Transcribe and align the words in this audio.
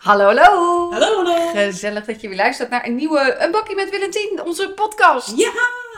Hallo, 0.00 0.24
hallo. 0.24 0.90
Hallo, 0.92 1.16
hallo. 1.24 1.50
Gezellig 1.52 2.04
dat 2.04 2.20
je 2.20 2.28
weer 2.28 2.36
luistert 2.36 2.70
naar 2.70 2.86
een 2.86 2.94
nieuwe 2.94 3.36
Een 3.38 3.50
Bakkie 3.50 3.74
met 3.76 3.90
Willentien, 3.90 4.40
onze 4.44 4.70
podcast. 4.70 5.32
Ja, 5.36 5.50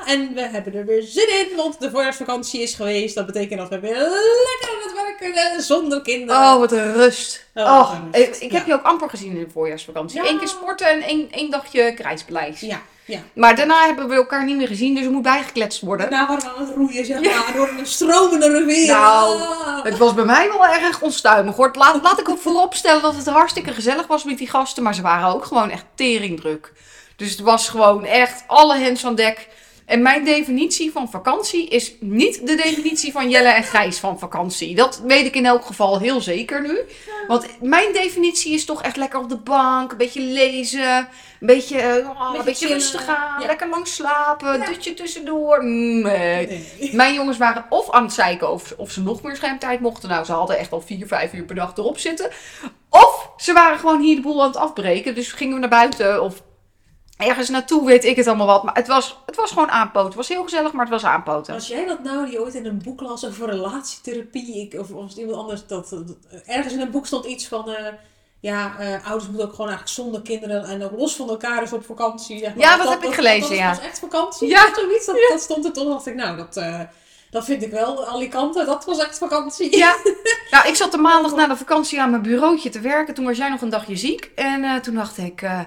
en 0.07 0.35
we 0.35 0.41
hebben 0.41 0.75
er 0.75 0.85
weer 0.85 1.03
zin 1.03 1.29
in, 1.29 1.57
want 1.57 1.81
de 1.81 1.91
voorjaarsvakantie 1.91 2.61
is 2.63 2.75
geweest. 2.75 3.15
Dat 3.15 3.27
betekent 3.27 3.59
dat 3.61 3.69
we 3.69 3.81
weer 3.81 3.93
lekker 3.99 4.69
aan 4.71 4.83
het 4.83 4.93
werk 4.95 5.17
kunnen 5.19 5.63
zonder 5.63 6.03
kinderen. 6.03 6.43
Oh, 6.43 6.59
wat 6.59 6.73
een 6.73 6.93
rust. 6.93 7.47
Oh, 7.55 7.63
Oh, 7.65 7.79
wat 7.91 7.93
een 7.93 8.13
rust. 8.27 8.41
ik, 8.41 8.47
ik 8.47 8.53
heb 8.53 8.67
Ja. 8.67 8.73
je 8.75 8.81
ook 8.81 8.87
amper 8.87 9.11
gezien 9.11 9.33
in 9.37 9.45
de 9.45 9.51
voorjaarsvakantie. 9.53 10.23
Ja. 10.23 10.29
Eén 10.31 10.39
keer 10.39 10.49
sporten 10.49 10.87
en 10.87 11.03
één, 11.03 11.31
één 11.31 11.51
dagje 11.51 11.95
krijtspaleis. 11.95 12.61
Ja, 12.61 12.83
ja. 13.05 13.19
Maar 13.35 13.57
daarna 13.57 13.87
hebben 13.87 14.09
we 14.09 14.15
elkaar 14.15 14.45
niet 14.45 14.57
meer 14.57 14.67
gezien, 14.67 14.95
dus 14.95 15.05
er 15.05 15.11
moet 15.11 15.23
bijgekletst 15.23 15.81
worden. 15.81 16.11
Daarna 16.11 16.27
waren 16.27 16.43
we 16.53 16.59
aan 16.59 16.67
het 16.67 16.77
roeien, 16.77 17.05
zeg 17.05 17.21
maar, 17.21 17.53
door 17.55 17.69
een 17.79 17.87
stromende 17.87 18.59
rivier. 18.65 18.87
Nou, 18.87 19.41
Ah. 19.41 19.85
Het 19.85 19.99
was 19.99 20.15
bij 20.15 20.25
mij 20.25 20.49
wel 20.49 20.67
erg 20.67 21.01
onstuimig 21.01 21.57
hoor. 21.57 21.71
Laat, 21.73 22.03
laat 22.03 22.21
ik 22.21 22.29
ook 22.29 22.39
vooropstellen 22.49 23.03
dat 23.03 23.17
het 23.17 23.27
hartstikke 23.27 23.73
gezellig 23.73 24.07
was 24.07 24.25
met 24.25 24.39
die 24.39 24.49
gasten. 24.51 24.83
Maar 24.83 24.95
ze 24.95 25.03
waren 25.03 25.29
ook 25.35 25.45
gewoon 25.45 25.71
echt 25.71 25.85
teringdruk. 25.95 26.73
Dus 27.17 27.31
het 27.31 27.41
was 27.41 27.69
gewoon 27.69 28.05
echt 28.05 28.45
alle 28.47 28.77
hens 28.79 29.07
aan 29.07 29.15
dek. 29.15 29.49
En 29.87 30.03
mijn 30.03 30.25
definitie 30.25 30.93
van 30.93 31.11
vakantie 31.11 31.69
is 31.69 31.95
niet 32.01 32.47
de 32.47 32.55
definitie 32.55 33.13
van 33.13 33.31
Jelle 33.31 33.49
en 33.49 33.63
Gijs 33.63 33.99
van 33.99 34.19
vakantie. 34.19 34.75
Dat 34.75 35.03
weet 35.07 35.27
ik 35.27 35.35
in 35.35 35.47
elk 35.47 35.65
geval 35.65 35.99
heel 35.99 36.21
zeker 36.21 36.63
nu. 36.63 36.79
Want 37.27 37.47
mijn 37.61 37.93
definitie 37.93 38.53
is 38.55 38.65
toch 38.65 38.83
echt 38.83 38.97
lekker 38.97 39.19
op 39.21 39.29
de 39.29 39.37
bank, 39.37 39.91
een 39.91 39.97
beetje 39.97 40.21
lezen, 40.21 40.97
een 40.97 41.07
beetje, 41.47 41.79
eh, 41.81 42.09
oh, 42.09 42.21
een 42.21 42.33
Beetje 42.33 42.45
beetje 42.45 42.69
rustig 42.69 43.05
gaan, 43.05 43.41
ja. 43.41 43.47
lekker 43.47 43.69
lang 43.69 43.87
slapen, 43.87 44.59
Ja. 44.59 44.65
dutje 44.67 44.95
tussendoor. 44.95 45.65
Nee. 45.65 46.47
Nee. 46.47 46.91
Mijn 46.93 47.15
jongens 47.15 47.39
waren 47.39 47.65
of 47.69 47.91
aan 47.91 48.03
het 48.03 48.13
zeiken 48.13 48.51
of, 48.53 48.75
of 48.77 48.91
ze 48.91 49.03
nog 49.03 49.23
meer 49.23 49.37
schermtijd 49.37 49.81
mochten. 49.81 50.09
Nou, 50.09 50.25
ze 50.25 50.33
hadden 50.33 50.59
echt 50.59 50.73
al 50.73 50.81
vier, 50.81 51.07
vijf 51.07 51.33
uur 51.33 51.45
per 51.45 51.55
dag 51.55 51.77
erop 51.77 51.99
zitten. 51.99 52.31
Of 52.91 53.31
ze 53.37 53.53
waren 53.53 53.79
gewoon 53.79 54.01
hier 54.01 54.17
de 54.17 54.23
boel 54.23 54.41
aan 54.43 54.47
het 54.49 54.57
afbreken. 54.57 55.15
Dus 55.15 55.33
gingen 55.33 55.55
we 55.55 55.61
naar 55.61 55.69
buiten 55.69 56.23
of 56.23 56.43
ergens 57.27 57.49
naartoe, 57.49 57.87
weet 57.87 58.05
ik 58.05 58.17
het 58.17 58.27
allemaal 58.27 58.47
wat. 58.47 58.63
Maar 58.63 58.75
het 58.75 58.87
was, 58.87 59.19
het 59.27 59.37
was 59.37 59.51
gewoon 59.51 59.71
aanpoten. 59.71 60.07
Het 60.09 60.17
was 60.17 60.29
heel 60.29 60.43
gezellig, 60.43 60.73
maar 60.73 60.85
het 60.85 60.95
was 61.03 61.05
aanpoten. 61.05 61.55
Als 61.55 61.67
jij 61.69 61.87
dat 61.87 62.03
nou, 62.03 62.27
die 62.27 62.41
ooit 62.41 62.55
in 62.55 62.67
een 62.67 62.83
boek 62.85 63.01
las 63.01 63.27
over 63.27 63.49
relatietherapie, 63.51 64.61
ik, 64.61 64.81
of, 64.81 64.91
of 64.91 65.15
iemand 65.17 65.37
anders, 65.37 65.67
dat, 65.67 65.89
dat- 65.89 66.17
ergens 66.47 66.75
in 66.75 66.81
een 66.81 66.91
boek 66.91 67.07
stond 67.07 67.25
iets 67.25 67.49
van, 67.49 67.71
eh, 67.71 67.93
ja, 68.41 68.79
eh, 68.79 69.07
ouders 69.07 69.27
moeten 69.29 69.45
ook 69.47 69.55
gewoon 69.55 69.71
eigenlijk 69.71 69.89
zonder 69.99 70.23
kinderen 70.23 70.65
en 70.65 70.85
ook 70.85 70.99
los 70.99 71.17
van 71.17 71.29
elkaar 71.29 71.61
dus 71.61 71.73
op 71.73 71.85
vakantie. 71.85 72.39
zeg 72.39 72.55
maar. 72.55 72.65
Ja, 72.65 72.77
dat 72.77 72.89
heb 72.89 73.03
ik 73.03 73.15
gelezen, 73.15 73.49
dat, 73.49 73.59
ja. 73.59 73.69
Dat 73.69 73.77
was 73.79 73.87
echt 73.87 73.99
vakantie. 73.99 74.49
Ja. 74.49 74.67
of 74.67 74.75
zoiets. 74.75 75.07
Dat, 75.07 75.17
dat 75.31 75.41
stond 75.41 75.65
er 75.65 75.73
toch, 75.73 75.89
dacht 75.89 76.07
ik, 76.07 76.15
nou, 76.15 76.37
dat, 76.37 76.57
eh, 76.57 76.81
dat 77.31 77.45
vind 77.45 77.63
ik 77.63 77.71
wel, 77.71 78.07
Alicante, 78.07 78.65
dat 78.65 78.85
was 78.85 78.99
echt 78.99 79.19
vakantie. 79.19 79.77
Ja, 79.77 79.95
nou, 80.51 80.69
ik 80.69 80.75
zat 80.75 80.91
de 80.93 80.99
maandag 80.99 81.35
na 81.35 81.47
de 81.47 81.57
vakantie 81.57 82.01
aan 82.01 82.11
mijn 82.11 82.23
bureautje 82.23 82.69
te 82.71 82.81
werken. 82.81 83.15
Toen 83.15 83.25
was 83.25 83.37
jij 83.37 83.49
nog 83.49 83.61
een 83.61 83.69
dagje 83.71 83.97
ziek. 83.97 84.31
En 84.35 84.83
toen 84.83 84.95
dacht 84.95 85.19
ik, 85.19 85.43
oh, 85.43 85.61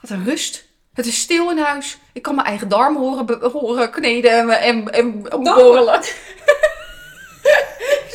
wat 0.00 0.10
een 0.10 0.24
rust. 0.24 0.66
Het 0.94 1.06
is 1.06 1.20
stil 1.20 1.50
in 1.50 1.58
huis. 1.58 1.98
Ik 2.12 2.22
kan 2.22 2.34
mijn 2.34 2.46
eigen 2.46 2.68
darm 2.68 2.96
horen, 2.96 3.90
kneden 3.90 4.30
en, 4.30 4.50
en, 4.50 4.90
en 4.90 5.22
borrelen. 5.22 6.02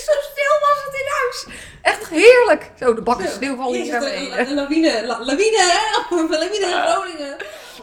Zo 0.06 0.12
stil 0.32 0.56
was 0.62 0.84
het 0.86 0.94
in 0.94 1.08
huis. 1.08 1.46
Echt 1.84 2.08
heerlijk. 2.10 2.72
Zo, 2.80 2.94
de 2.94 3.02
bakken 3.02 3.28
Zo. 3.28 3.34
sneeuwval 3.34 3.74
hier 3.74 4.00
beneden. 4.00 4.40
Een 4.40 4.54
lawine, 4.54 5.06
la- 5.06 5.20
lawine, 5.26 5.58
hè? 5.60 6.16
Een 6.18 6.30
lawine 6.30 6.66
in 6.66 6.82
Groningen. 6.92 7.36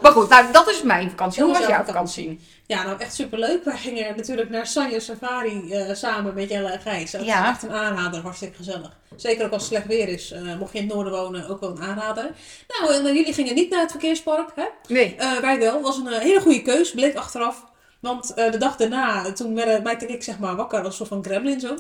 Maar 0.03 0.13
goed, 0.13 0.29
nou, 0.29 0.45
dat 0.53 0.69
is 0.71 0.83
mijn 0.83 1.11
vakantie. 1.11 1.43
Hoe 1.43 1.53
Dat 1.53 1.61
was 1.63 1.71
jouw 1.71 1.85
vakantie? 1.85 2.41
Ja, 2.67 2.83
nou 2.85 2.99
echt 3.01 3.15
superleuk. 3.15 3.65
Wij 3.65 3.77
gingen 3.77 4.17
natuurlijk 4.17 4.51
naar 4.51 4.67
Sanja 4.67 4.99
Safari 4.99 5.73
eh, 5.73 5.95
samen 5.95 6.35
met 6.35 6.49
Jelle 6.49 6.69
en 6.69 6.81
Gijs. 6.81 7.11
Dat 7.11 7.25
Ja. 7.25 7.43
is 7.43 7.49
echt 7.49 7.63
een 7.63 7.73
aanrader, 7.73 8.21
hartstikke 8.21 8.57
gezellig. 8.57 8.97
Zeker 9.17 9.45
ook 9.45 9.53
als 9.53 9.63
het 9.63 9.71
slecht 9.71 9.87
weer 9.87 10.09
is, 10.09 10.31
eh, 10.31 10.41
mocht 10.59 10.73
je 10.73 10.79
in 10.79 10.85
het 10.85 10.95
noorden 10.95 11.13
wonen, 11.13 11.49
ook 11.49 11.61
wel 11.61 11.71
een 11.71 11.83
aanrader. 11.83 12.31
Nou, 12.69 12.95
en, 12.95 13.07
eh, 13.07 13.15
jullie 13.15 13.33
gingen 13.33 13.55
niet 13.55 13.71
naar 13.71 13.81
het 13.81 13.91
verkeerspark, 13.91 14.51
hè? 14.55 14.65
Nee. 14.89 15.15
Eh, 15.19 15.33
wij 15.37 15.59
wel. 15.59 15.81
was 15.81 15.97
een 15.97 16.09
hele 16.09 16.41
goede 16.41 16.63
keus, 16.63 16.91
bleek 16.91 17.17
achteraf. 17.17 17.65
Want 18.01 18.35
eh, 18.35 18.51
de 18.53 18.59
dag 18.59 18.77
daarna, 18.77 19.33
toen 19.33 19.55
werden 19.55 19.85
en 19.85 20.09
ik 20.09 20.23
zeg 20.23 20.39
maar 20.39 20.57
wakker 20.57 20.79
als 20.79 20.87
een 20.89 20.93
soort 20.95 21.09
van 21.09 21.25
gremlin 21.25 21.61
zo. 21.61 21.75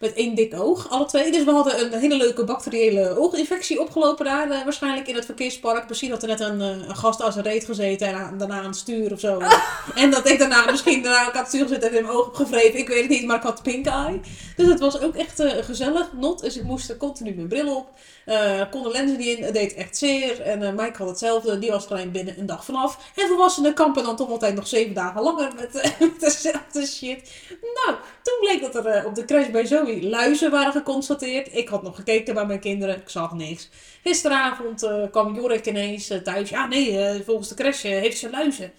Met 0.00 0.12
één 0.12 0.34
dik 0.34 0.54
oog, 0.54 0.90
alle 0.90 1.04
twee. 1.04 1.32
Dus 1.32 1.44
we 1.44 1.50
hadden 1.50 1.92
een 1.92 2.00
hele 2.00 2.16
leuke 2.16 2.44
bacteriële 2.44 3.18
ooginfectie 3.18 3.80
opgelopen 3.80 4.24
daar. 4.24 4.50
eh, 4.50 4.62
waarschijnlijk 4.64 5.08
in 5.08 5.14
het 5.14 5.24
verkeerspark. 5.24 5.88
Misschien 5.88 6.10
had 6.10 6.22
er 6.22 6.28
net 6.28 6.40
een, 6.40 6.60
eh, 6.60 6.66
een 6.88 6.96
gast 6.96 7.22
aan 7.22 7.32
zijn 7.32 7.44
reet 7.44 7.64
gezeten 7.64 8.06
en 8.06 8.14
aan- 8.14 8.38
daarna 8.38 8.58
aan 8.58 8.64
het 8.64 8.76
stuur 8.76 9.12
of 9.12 9.20
zo. 9.20 9.40
En 9.94 10.10
dat 10.10 10.28
ik 10.28 10.38
daarna 10.38 10.70
misschien 10.70 11.02
daarna 11.02 11.26
ook 11.26 11.32
aan 11.34 11.38
het 11.38 11.48
stuur 11.48 11.62
gezeten 11.66 11.90
en 11.90 11.96
in 11.96 12.02
mijn 12.02 12.16
oog 12.16 12.26
opgevreven. 12.26 12.78
Ik 12.78 12.88
weet 12.88 13.00
het 13.00 13.10
niet, 13.10 13.26
maar 13.26 13.36
ik 13.36 13.42
had 13.42 13.62
pink 13.62 13.86
eye. 13.86 14.20
Dus 14.56 14.66
het 14.68 14.80
was 14.80 15.00
ook 15.00 15.14
echt 15.14 15.40
eh, 15.40 15.64
gezellig. 15.64 16.12
Not, 16.12 16.40
dus 16.40 16.56
ik 16.56 16.62
moest 16.64 16.88
er 16.90 16.96
continu 16.96 17.34
mijn 17.34 17.48
bril 17.48 17.76
op. 17.76 17.88
Eh 18.24 18.60
kon 18.70 18.82
de 18.82 18.90
lenzen 18.90 19.18
niet 19.18 19.38
in, 19.38 19.44
het 19.44 19.54
deed 19.54 19.74
echt 19.74 19.96
zeer. 19.96 20.40
En 20.40 20.62
eh 20.62 20.72
Mike 20.72 20.98
had 20.98 21.08
hetzelfde, 21.08 21.58
die 21.58 21.70
was 21.70 21.86
gelijk 21.86 22.12
binnen 22.12 22.38
een 22.38 22.46
dag 22.46 22.64
vanaf. 22.64 22.98
En 23.16 23.28
volwassenen 23.28 23.74
kampen 23.74 24.02
dan 24.04 24.16
toch 24.16 24.30
altijd 24.30 24.54
nog 24.54 24.66
zeven 24.66 24.94
dagen 24.94 25.22
langer 25.22 25.52
met, 25.56 25.72
met 26.00 26.20
dezelfde 26.20 26.86
shit. 26.86 27.30
Nou, 27.60 27.96
toen 28.22 28.34
bleek 28.40 28.72
dat 28.72 28.84
er 28.86 29.06
op 29.06 29.14
de 29.14 29.24
crash 29.24 29.48
bij 29.50 29.66
Luizen 29.86 30.50
waren 30.50 30.72
geconstateerd. 30.72 31.54
Ik 31.54 31.68
had 31.68 31.82
nog 31.82 31.96
gekeken 31.96 32.34
bij 32.34 32.46
mijn 32.46 32.60
kinderen, 32.60 32.96
ik 32.96 33.08
zag 33.08 33.32
niks. 33.32 33.68
Gisteravond 34.02 34.82
eh, 34.82 35.02
kwam 35.10 35.34
Jorik 35.34 35.66
ineens 35.66 36.10
eh, 36.10 36.18
thuis. 36.18 36.50
Ja, 36.50 36.66
nee, 36.66 36.98
eh, 36.98 37.20
volgens 37.24 37.48
de 37.48 37.54
crash 37.54 37.82
heeft 37.82 38.18
ze 38.18 38.30
luizen. 38.30 38.72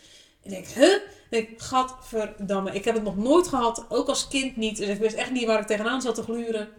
En 0.44 0.52
ik, 0.52 0.68
huh? 0.68 0.94
Ik 0.94 1.02
denk, 1.30 1.62
gadverdamme, 1.62 2.72
ik 2.72 2.86
heb 2.86 2.94
het 2.94 3.04
nog 3.04 3.18
nooit 3.18 3.48
gehad, 3.48 3.86
ook 3.90 4.08
als 4.08 4.28
kind 4.28 4.56
niet. 4.56 4.78
Dus 4.78 4.88
ik 4.88 5.00
wist 5.00 5.16
echt 5.16 5.32
niet 5.32 5.46
waar 5.46 5.60
ik 5.60 5.68
tegenaan 5.68 6.02
zat 6.02 6.16
te 6.16 6.24
gluren. 6.24 6.70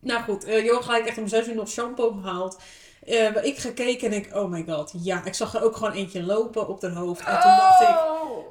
Nou 0.00 0.22
goed, 0.22 0.44
eh 0.44 0.64
Johan 0.64 0.82
gelijk 0.82 1.06
echt 1.06 1.18
om 1.18 1.28
zes 1.28 1.48
uur 1.48 1.54
nog 1.54 1.68
shampoo 1.68 2.10
gehaald. 2.10 2.58
Eh, 3.08 3.44
ik 3.44 3.58
gekeken 3.58 4.10
en 4.10 4.16
ik, 4.16 4.34
oh 4.34 4.50
my 4.50 4.64
god, 4.68 4.92
ja, 5.02 5.24
ik 5.24 5.34
zag 5.34 5.54
er 5.54 5.62
ook 5.64 5.76
gewoon 5.76 5.92
eentje 5.92 6.22
lopen 6.22 6.68
op 6.68 6.82
haar 6.82 6.90
hoofd. 6.90 7.20
En 7.20 7.40
toen 7.40 7.56
dacht 7.56 7.80
ik, 7.80 7.96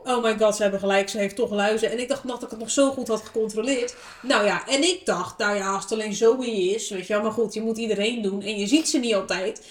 oh 0.04 0.24
my 0.24 0.38
god, 0.38 0.56
ze 0.56 0.62
hebben 0.62 0.80
gelijk, 0.80 1.10
ze 1.10 1.18
heeft 1.18 1.36
toch 1.36 1.52
luizen. 1.52 1.92
En 1.92 2.00
ik 2.00 2.08
dacht 2.08 2.24
nog 2.24 2.34
dat 2.34 2.44
ik 2.44 2.50
het 2.50 2.60
nog 2.60 2.72
zo 2.72 2.92
goed 2.92 3.08
had 3.08 3.22
gecontroleerd. 3.22 3.96
Nou 4.22 4.46
ja, 4.46 4.68
en 4.68 4.84
ik 4.84 5.02
dacht, 5.06 5.38
nou 5.38 5.56
ja, 5.56 5.74
als 5.74 5.84
het 5.84 5.92
alleen 5.92 6.14
Zoe 6.14 6.52
is, 6.52 6.90
weet 6.90 7.08
je 7.08 7.14
wel, 7.14 7.22
maar 7.22 7.32
goed, 7.32 7.54
je 7.54 7.62
moet 7.62 7.78
iedereen 7.78 8.22
doen 8.22 8.42
en 8.42 8.58
je 8.58 8.68
ziet 8.68 8.90
ze 8.90 8.98
niet 8.98 9.16
altijd. 9.16 9.62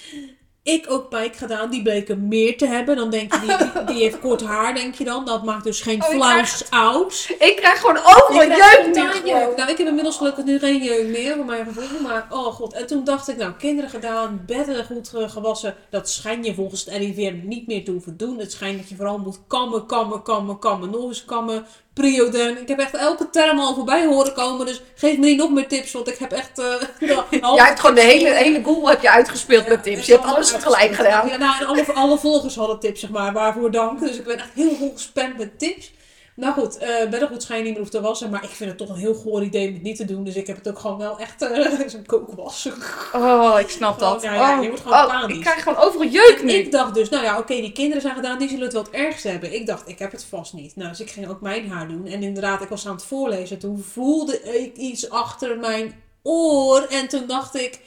Ik 0.67 0.87
ook 0.89 1.09
Pike 1.09 1.39
gedaan, 1.39 1.71
die 1.71 1.83
bleken 1.83 2.29
meer 2.29 2.57
te 2.57 2.67
hebben. 2.67 2.97
Dan 2.97 3.11
denk 3.11 3.35
je, 3.35 3.41
die, 3.41 3.85
die, 3.85 4.03
heeft 4.03 4.19
kort 4.19 4.43
haar, 4.43 4.75
denk 4.75 4.95
je 4.95 5.05
dan. 5.05 5.25
Dat 5.25 5.45
maakt 5.45 5.65
dus 5.65 5.81
geen 5.81 6.03
Oh, 6.03 6.09
flauws 6.09 6.71
aus. 6.71 7.31
Ik 7.39 7.57
krijg 7.57 7.81
gewoon 7.81 7.97
overal 7.97 8.47
jeuk 8.47 8.91
nu. 8.95 9.31
Nou, 9.33 9.71
ik 9.71 9.79
heb 9.79 9.87
inmiddels 9.87 10.17
gelukkig 10.17 10.45
nu 10.45 10.59
geen 10.59 10.83
jeuk 10.83 11.09
meer, 11.09 11.35
voor 11.35 11.45
mijn 11.45 11.65
gevoel. 11.65 12.01
Maar, 12.01 12.27
oh 12.31 12.47
god. 12.47 12.73
En 12.73 12.87
toen 12.87 13.05
dacht 13.05 13.29
ik, 13.29 13.37
nou, 13.37 13.53
kinderen 13.53 13.91
gedaan, 13.91 14.43
bedden 14.47 14.85
goed 14.85 15.11
gewassen. 15.13 15.75
Dat 15.91 16.09
schijn 16.09 16.45
je 16.45 16.55
volgens 16.55 16.85
het 16.85 16.95
RIVM 16.95 17.41
niet 17.43 17.67
meer 17.67 17.85
te 17.85 17.91
hoeven 17.91 18.17
doen. 18.17 18.39
Het 18.39 18.53
schijnt 18.53 18.79
dat 18.79 18.89
je 18.89 18.97
vooral 18.97 19.19
moet 19.19 19.41
kammen, 19.47 19.87
kammen, 19.87 20.23
kammen, 20.23 20.59
kammen. 20.59 20.91
Nog 20.91 21.05
eens 21.05 21.25
kammen. 21.25 21.67
Prioderm. 22.01 22.57
Ik 22.57 22.69
heb 22.69 22.79
echt 22.79 22.95
elke 22.95 23.31
term 23.31 23.59
al 23.59 23.75
voorbij 23.75 24.07
horen 24.07 24.33
komen. 24.33 24.67
Dus 24.67 24.83
geef 24.95 25.19
me 25.19 25.27
niet 25.27 25.39
nog 25.39 25.51
meer 25.51 25.69
tips, 25.69 25.93
want 25.93 26.09
ik 26.09 26.19
heb 26.19 26.33
echt... 26.33 26.59
eh 26.59 26.65
de 27.09 27.15
halve 27.41 27.57
Jij 27.57 27.67
hebt 27.67 27.81
gewoon 27.81 27.95
de 27.95 28.03
hele, 28.03 28.35
hele 28.35 28.63
Google 28.65 28.89
heb 28.91 29.03
je 29.03 29.11
uitgespeeld 29.11 29.69
met 29.69 29.83
tips. 29.83 30.07
Je 30.07 30.13
hebt 30.13 30.25
alles 30.25 30.51
tegelijk 30.51 30.95
gedaan. 30.95 31.29
ja, 31.29 31.37
nou, 31.37 31.61
en 31.61 31.67
alle, 31.67 31.93
alle 31.93 32.19
volgers 32.19 32.57
hadden 32.57 32.79
tips, 32.79 33.01
zeg 33.01 33.11
maar. 33.11 33.33
Waarvoor 33.33 33.71
dank. 33.71 34.01
Dus 34.01 34.17
ik 34.17 34.25
ben 34.25 34.39
echt 34.39 34.51
heel 34.55 34.75
goed 34.75 34.93
gespamd 34.93 35.39
met 35.39 35.59
tips. 35.59 35.93
Nou 36.37 36.53
goed, 36.53 36.79
eh 36.79 37.09
beddengoed 37.11 37.43
schijn 37.43 37.59
je 37.59 37.65
niet 37.65 37.73
meer 37.73 37.81
hoeft 37.81 37.93
te 37.93 38.01
wassen. 38.01 38.31
Maar 38.31 38.45
ik 38.45 38.49
vind 38.51 38.69
het 38.71 38.79
toch 38.79 38.89
een 38.89 38.97
heel 38.97 39.15
goor 39.15 39.43
idee 39.43 39.69
om 39.69 39.75
het 39.75 39.83
niet 39.83 39.97
te 39.97 40.05
doen. 40.05 40.25
Dus 40.25 40.35
ik 40.35 40.47
heb 40.47 40.57
het 40.57 40.69
ook 40.69 40.79
gewoon 40.79 40.99
wel 40.99 41.19
echt 41.19 41.43
eh 41.43 41.89
zo'n 41.89 42.07
kookwas. 42.07 42.69
Oh, 43.13 43.57
ik 43.59 43.69
snap 43.69 43.99
dat. 43.99 44.23
Ja, 44.23 44.35
ja, 44.35 44.57
Oh, 44.57 44.63
je 44.63 44.69
wordt 44.69 44.83
gewoon 44.83 44.99
oh, 44.99 45.07
panisch. 45.07 45.37
ik 45.37 45.43
krijg 45.43 45.63
gewoon 45.63 45.79
overal 45.79 46.07
jeuk 46.09 46.41
nu. 46.43 46.53
Ik 46.53 46.71
dacht 46.73 46.95
dus, 46.95 47.09
nou 47.09 47.25
ja, 47.25 47.39
oké, 47.39 47.55
die 47.55 47.73
kinderen 47.73 48.03
zijn 48.03 48.15
gedaan, 48.15 48.39
die 48.39 48.49
zullen 48.49 48.65
het 48.65 48.73
wel 48.73 48.83
het 48.83 48.93
ergste 48.93 49.29
hebben. 49.29 49.55
Ik 49.55 49.67
dacht, 49.67 49.89
ik 49.89 49.99
heb 49.99 50.13
het 50.13 50.25
vast 50.25 50.53
niet. 50.53 50.77
Nou, 50.77 50.89
dus 50.89 51.01
ik 51.01 51.11
ging 51.11 51.29
ook 51.29 51.41
mijn 51.41 51.71
haar 51.71 51.89
doen. 51.89 52.07
En 52.07 52.23
inderdaad, 52.23 52.63
ik 52.63 52.69
was 52.69 52.87
aan 52.87 52.95
het 52.95 53.05
voorlezen. 53.05 53.59
Toen 53.59 53.79
voelde 53.93 54.43
ik 54.43 54.77
iets 54.77 55.11
achter 55.11 55.59
mijn 55.59 56.03
oor. 56.23 56.81
En 56.83 57.09
toen 57.09 57.27
dacht 57.27 57.55
ik, 57.55 57.81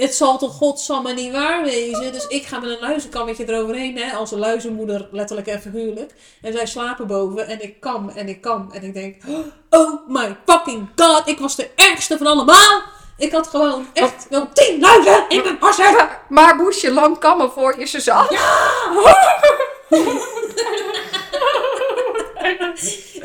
het 0.00 0.14
zal 0.14 0.38
toch 0.38 0.54
godsamme 0.54 1.12
niet 1.12 1.32
waar 1.32 1.62
wezen. 1.62 2.12
Dus 2.12 2.26
ik 2.26 2.46
ga 2.46 2.58
met 2.58 2.70
een 2.70 2.80
luizenkammetje 2.80 3.48
eroverheen, 3.48 3.98
hè, 3.98 4.12
als 4.12 4.32
een 4.32 4.38
luizenmoeder, 4.38 5.08
letterlijk 5.10 5.46
en 5.46 5.60
figuurlijk. 5.60 6.14
En 6.42 6.52
zij 6.52 6.66
slapen 6.66 7.06
boven 7.06 7.46
en 7.46 7.62
ik 7.62 7.80
kam 7.80 8.08
en 8.08 8.28
ik 8.28 8.40
kam. 8.40 8.70
En 8.72 8.82
ik 8.82 8.94
denk, 8.94 9.22
oh 9.70 10.08
my 10.08 10.36
fucking 10.46 10.88
god, 10.96 11.28
ik 11.28 11.38
was 11.38 11.56
de 11.56 11.70
ergste 11.74 12.16
van 12.16 12.26
allemaal. 12.26 12.82
Ik 13.16 13.32
had 13.32 13.46
gewoon 13.46 13.86
echt 13.92 14.26
wel 14.30 14.48
tien 14.52 14.80
luizen 14.80 15.24
in 15.28 15.42
mijn 15.42 15.56
harsen. 15.60 15.92
Maar, 15.92 16.22
maar 16.28 16.56
moest 16.56 16.80
je 16.80 16.92
lang 16.92 17.18
kammen 17.18 17.50
voor 17.50 17.78
je 17.78 17.86
ze 17.86 18.00
zag? 18.00 18.28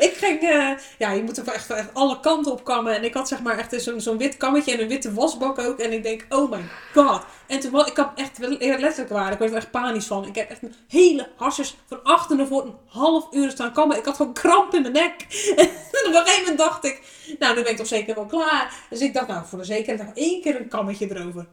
ik 0.06 0.14
ging, 0.16 0.40
eh, 0.40 0.70
ja, 0.98 1.10
je 1.10 1.22
moet 1.22 1.36
er 1.36 1.48
echt, 1.48 1.70
echt 1.70 1.94
alle 1.94 2.20
kanten 2.20 2.52
op 2.52 2.64
kammen. 2.64 2.94
En 2.94 3.04
ik 3.04 3.14
had 3.14 3.28
zeg 3.28 3.42
maar 3.42 3.58
echt 3.58 3.82
zo'n 3.82 4.00
zo'n 4.00 4.18
wit 4.18 4.36
kammetje 4.36 4.72
en 4.72 4.80
een 4.80 4.88
witte 4.88 5.14
wasbak 5.14 5.58
ook. 5.58 5.78
En 5.78 5.92
ik 5.92 6.02
denk, 6.02 6.26
oh 6.28 6.50
my 6.50 6.64
god. 6.94 7.22
En 7.46 7.60
toen 7.60 7.86
ik 7.86 7.96
had 7.96 8.10
echt 8.14 8.38
letterlijk 8.38 9.08
waar. 9.08 9.32
Ik 9.32 9.38
werd 9.38 9.50
er 9.50 9.56
echt 9.56 9.70
panisch 9.70 10.06
van. 10.06 10.26
Ik 10.26 10.34
heb 10.34 10.50
echt 10.50 10.62
mijn 10.62 10.74
hele 10.88 11.28
harsjes 11.36 11.76
van 11.86 12.02
achter 12.02 12.36
naar 12.36 12.46
voor 12.46 12.64
een 12.64 12.74
half 12.86 13.26
uur 13.30 13.50
staan 13.50 13.72
kammen. 13.72 13.96
Ik 13.96 14.04
had 14.04 14.16
gewoon 14.16 14.32
kramp 14.32 14.74
in 14.74 14.82
mijn 14.82 14.94
nek. 14.94 15.14
En 15.96 16.12
op 16.12 16.14
een 16.14 16.20
gegeven 16.20 16.40
moment 16.40 16.58
dacht 16.58 16.84
ik, 16.84 17.00
nou, 17.38 17.56
nu 17.56 17.62
ben 17.62 17.70
ik 17.70 17.76
toch 17.76 17.86
zeker 17.86 18.14
wel 18.14 18.26
klaar. 18.26 18.74
Dus 18.90 19.00
ik 19.00 19.14
dacht, 19.14 19.26
nou, 19.26 19.46
voor 19.46 19.58
de 19.58 19.64
zekerheid 19.64 20.06
nog 20.06 20.16
één 20.16 20.40
keer 20.40 20.60
een 20.60 20.68
kammetje 20.68 21.16
erover. 21.16 21.46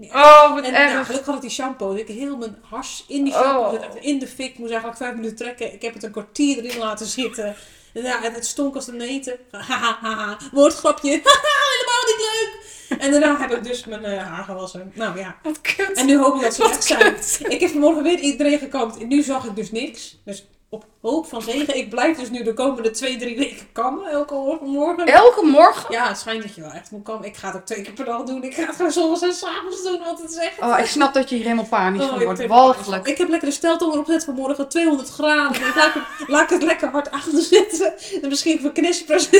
Oh, 0.00 0.54
wat 0.54 0.64
En 0.64 0.72
nou, 0.72 0.90
erg. 0.90 1.06
gelukkig 1.06 1.26
had 1.26 1.34
ik 1.36 1.40
die 1.40 1.50
shampoo. 1.50 1.92
Dus 1.92 2.00
ik 2.00 2.08
heel 2.08 2.36
mijn 2.36 2.56
hars 2.62 3.04
in 3.08 3.24
die 3.24 3.32
shampoo 3.32 3.76
Oh. 3.76 3.82
in 4.00 4.18
de 4.18 4.26
fik. 4.26 4.50
Ik 4.52 4.58
moest 4.58 4.70
eigenlijk 4.70 5.00
vijf 5.00 5.14
minuten 5.14 5.36
trekken. 5.36 5.72
Ik 5.72 5.82
heb 5.82 5.94
het 5.94 6.02
een 6.02 6.10
kwartier 6.10 6.64
erin 6.64 6.78
laten 6.78 7.06
zitten. 7.06 7.56
En 7.92 8.02
ja, 8.02 8.24
en 8.24 8.32
het 8.32 8.46
stonk 8.46 8.74
als 8.74 8.84
de 8.86 8.92
neten. 8.92 9.36
Haha, 9.50 9.98
haha. 10.00 10.36
Woordgrapje. 10.52 11.10
Haha, 11.24 11.56
helemaal 11.72 12.04
niet 12.06 12.28
leuk. 12.32 12.74
En 13.00 13.10
daarna 13.10 13.38
heb 13.40 13.50
ik 13.50 13.64
dus 13.64 13.84
mijn 13.84 14.04
eh, 14.04 14.22
haar 14.26 14.44
gewassen. 14.44 14.92
Nou 14.94 15.18
ja. 15.18 15.36
Wat 15.42 15.60
kut. 15.60 15.92
En 15.92 16.06
nu 16.06 16.18
hoop 16.18 16.34
ik 16.34 16.40
dat 16.40 16.54
ze 16.54 16.62
Wat 16.62 16.84
zijn. 16.84 17.14
Ik 17.52 17.60
heb 17.60 17.70
vanmorgen 17.70 18.02
weer 18.02 18.18
iedereen 18.18 18.58
gekamd. 18.58 18.98
En 18.98 19.08
nu 19.08 19.22
zag 19.22 19.44
ik 19.44 19.56
dus 19.56 19.70
niks. 19.70 20.18
Dus 20.24 20.46
op 20.76 21.10
hoop 21.10 21.26
van 21.26 21.42
zegen. 21.42 21.76
Ik 21.76 21.90
blijf 21.90 22.18
dus 22.18 22.30
nu 22.30 22.42
de 22.42 22.54
komende 22.54 22.90
twee, 22.90 23.16
drie 23.16 23.36
weken 23.38 23.72
kammen. 23.72 24.10
Elke 24.10 24.58
morgen. 24.62 25.06
Elke 25.06 25.44
morgen? 25.46 25.92
Ja, 25.92 26.08
het 26.08 26.18
schijnt 26.18 26.42
dat 26.42 26.54
je 26.54 26.60
wel 26.60 26.70
echt 26.70 26.90
moet 26.90 27.02
kammen. 27.04 27.28
Ik 27.28 27.36
ga 27.36 27.46
het 27.46 27.56
ook 27.56 27.66
twee 27.66 27.82
keer 27.82 27.92
per 27.92 28.04
dag 28.04 28.22
doen. 28.22 28.42
Ik 28.42 28.54
ga 28.54 28.66
het 28.66 28.76
gewoon 28.76 28.92
soms 28.92 29.22
en 29.22 29.32
s'avonds 29.32 29.82
doen. 29.82 30.00
Want 30.04 30.18
het 30.22 30.30
is 30.30 30.36
echt... 30.36 30.60
Oh, 30.60 30.78
ik 30.78 30.86
snap 30.86 31.14
dat 31.14 31.28
je 31.28 31.34
hier 31.34 31.44
helemaal 31.44 31.64
panisch 31.66 32.02
Oh, 32.02 32.08
van 32.08 32.22
wordt. 32.24 32.46
Walgelijk. 32.46 33.06
Ik 33.08 33.18
heb 33.18 33.28
lekker 33.28 33.48
de 33.48 33.54
steltoon 33.54 33.92
erop 33.92 34.04
gezet 34.04 34.24
vanmorgen, 34.24 34.68
200 34.68 35.08
graden. 35.08 35.60
Ik 35.66 35.74
laat, 35.76 35.94
het- 35.94 36.28
laat 36.28 36.50
het 36.50 36.62
lekker 36.62 36.88
hard 36.88 37.10
aanzetten. 37.10 37.92
En 38.22 38.28
misschien 38.28 38.60
voor 38.60 38.72
knispers 38.72 39.30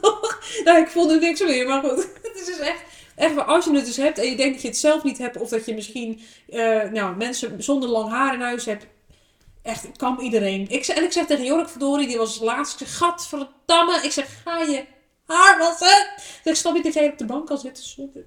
nog. 0.00 0.38
Nou, 0.64 0.78
ik 0.78 0.88
voel 0.88 1.06
nu 1.06 1.18
niks 1.18 1.40
meer, 1.42 1.66
maar 1.68 1.80
goed. 1.80 2.08
Het 2.22 2.40
is 2.40 2.44
dus 2.46 2.58
echt, 2.58 2.80
echt 3.16 3.46
als 3.46 3.64
je 3.64 3.74
het 3.74 3.84
dus 3.86 3.96
hebt 3.96 4.18
en 4.18 4.30
je 4.30 4.36
denkt 4.36 4.52
dat 4.52 4.62
je 4.62 4.68
het 4.68 4.76
zelf 4.76 5.02
niet 5.02 5.18
hebt. 5.18 5.36
Of 5.40 5.48
dat 5.48 5.64
je 5.66 5.74
misschien 5.74 6.20
eh, 6.48 6.82
nou, 6.92 7.16
mensen 7.16 7.62
zonder 7.62 7.88
lang 7.88 8.10
haar 8.10 8.34
in 8.34 8.40
huis 8.40 8.64
hebt. 8.64 8.86
Echt, 9.64 9.88
kan 9.96 10.18
iedereen. 10.20 10.66
Ik, 10.68 10.84
zeg- 10.84 10.96
en 10.96 11.04
ik 11.04 11.12
zeg 11.12 11.26
tegen 11.26 11.44
Jork 11.44 11.68
verdorie, 11.68 12.06
die 12.06 12.16
was 12.18 12.40
laatst. 12.40 12.80
Ik 12.80 12.86
zeg, 12.86 12.96
gadverdamme. 12.96 14.00
Ik 14.02 14.12
zeg, 14.12 14.26
ga 14.44 14.58
je 14.58 14.84
haar 15.26 15.58
wassen? 15.58 16.06
Ik 16.44 16.54
snap 16.54 16.74
niet 16.74 16.84
dat 16.84 16.94
jij 16.94 17.08
op 17.08 17.18
de 17.18 17.24
bank 17.26 17.46
kan 17.46 17.58
zitten 17.58 17.84
zonder... 17.84 18.24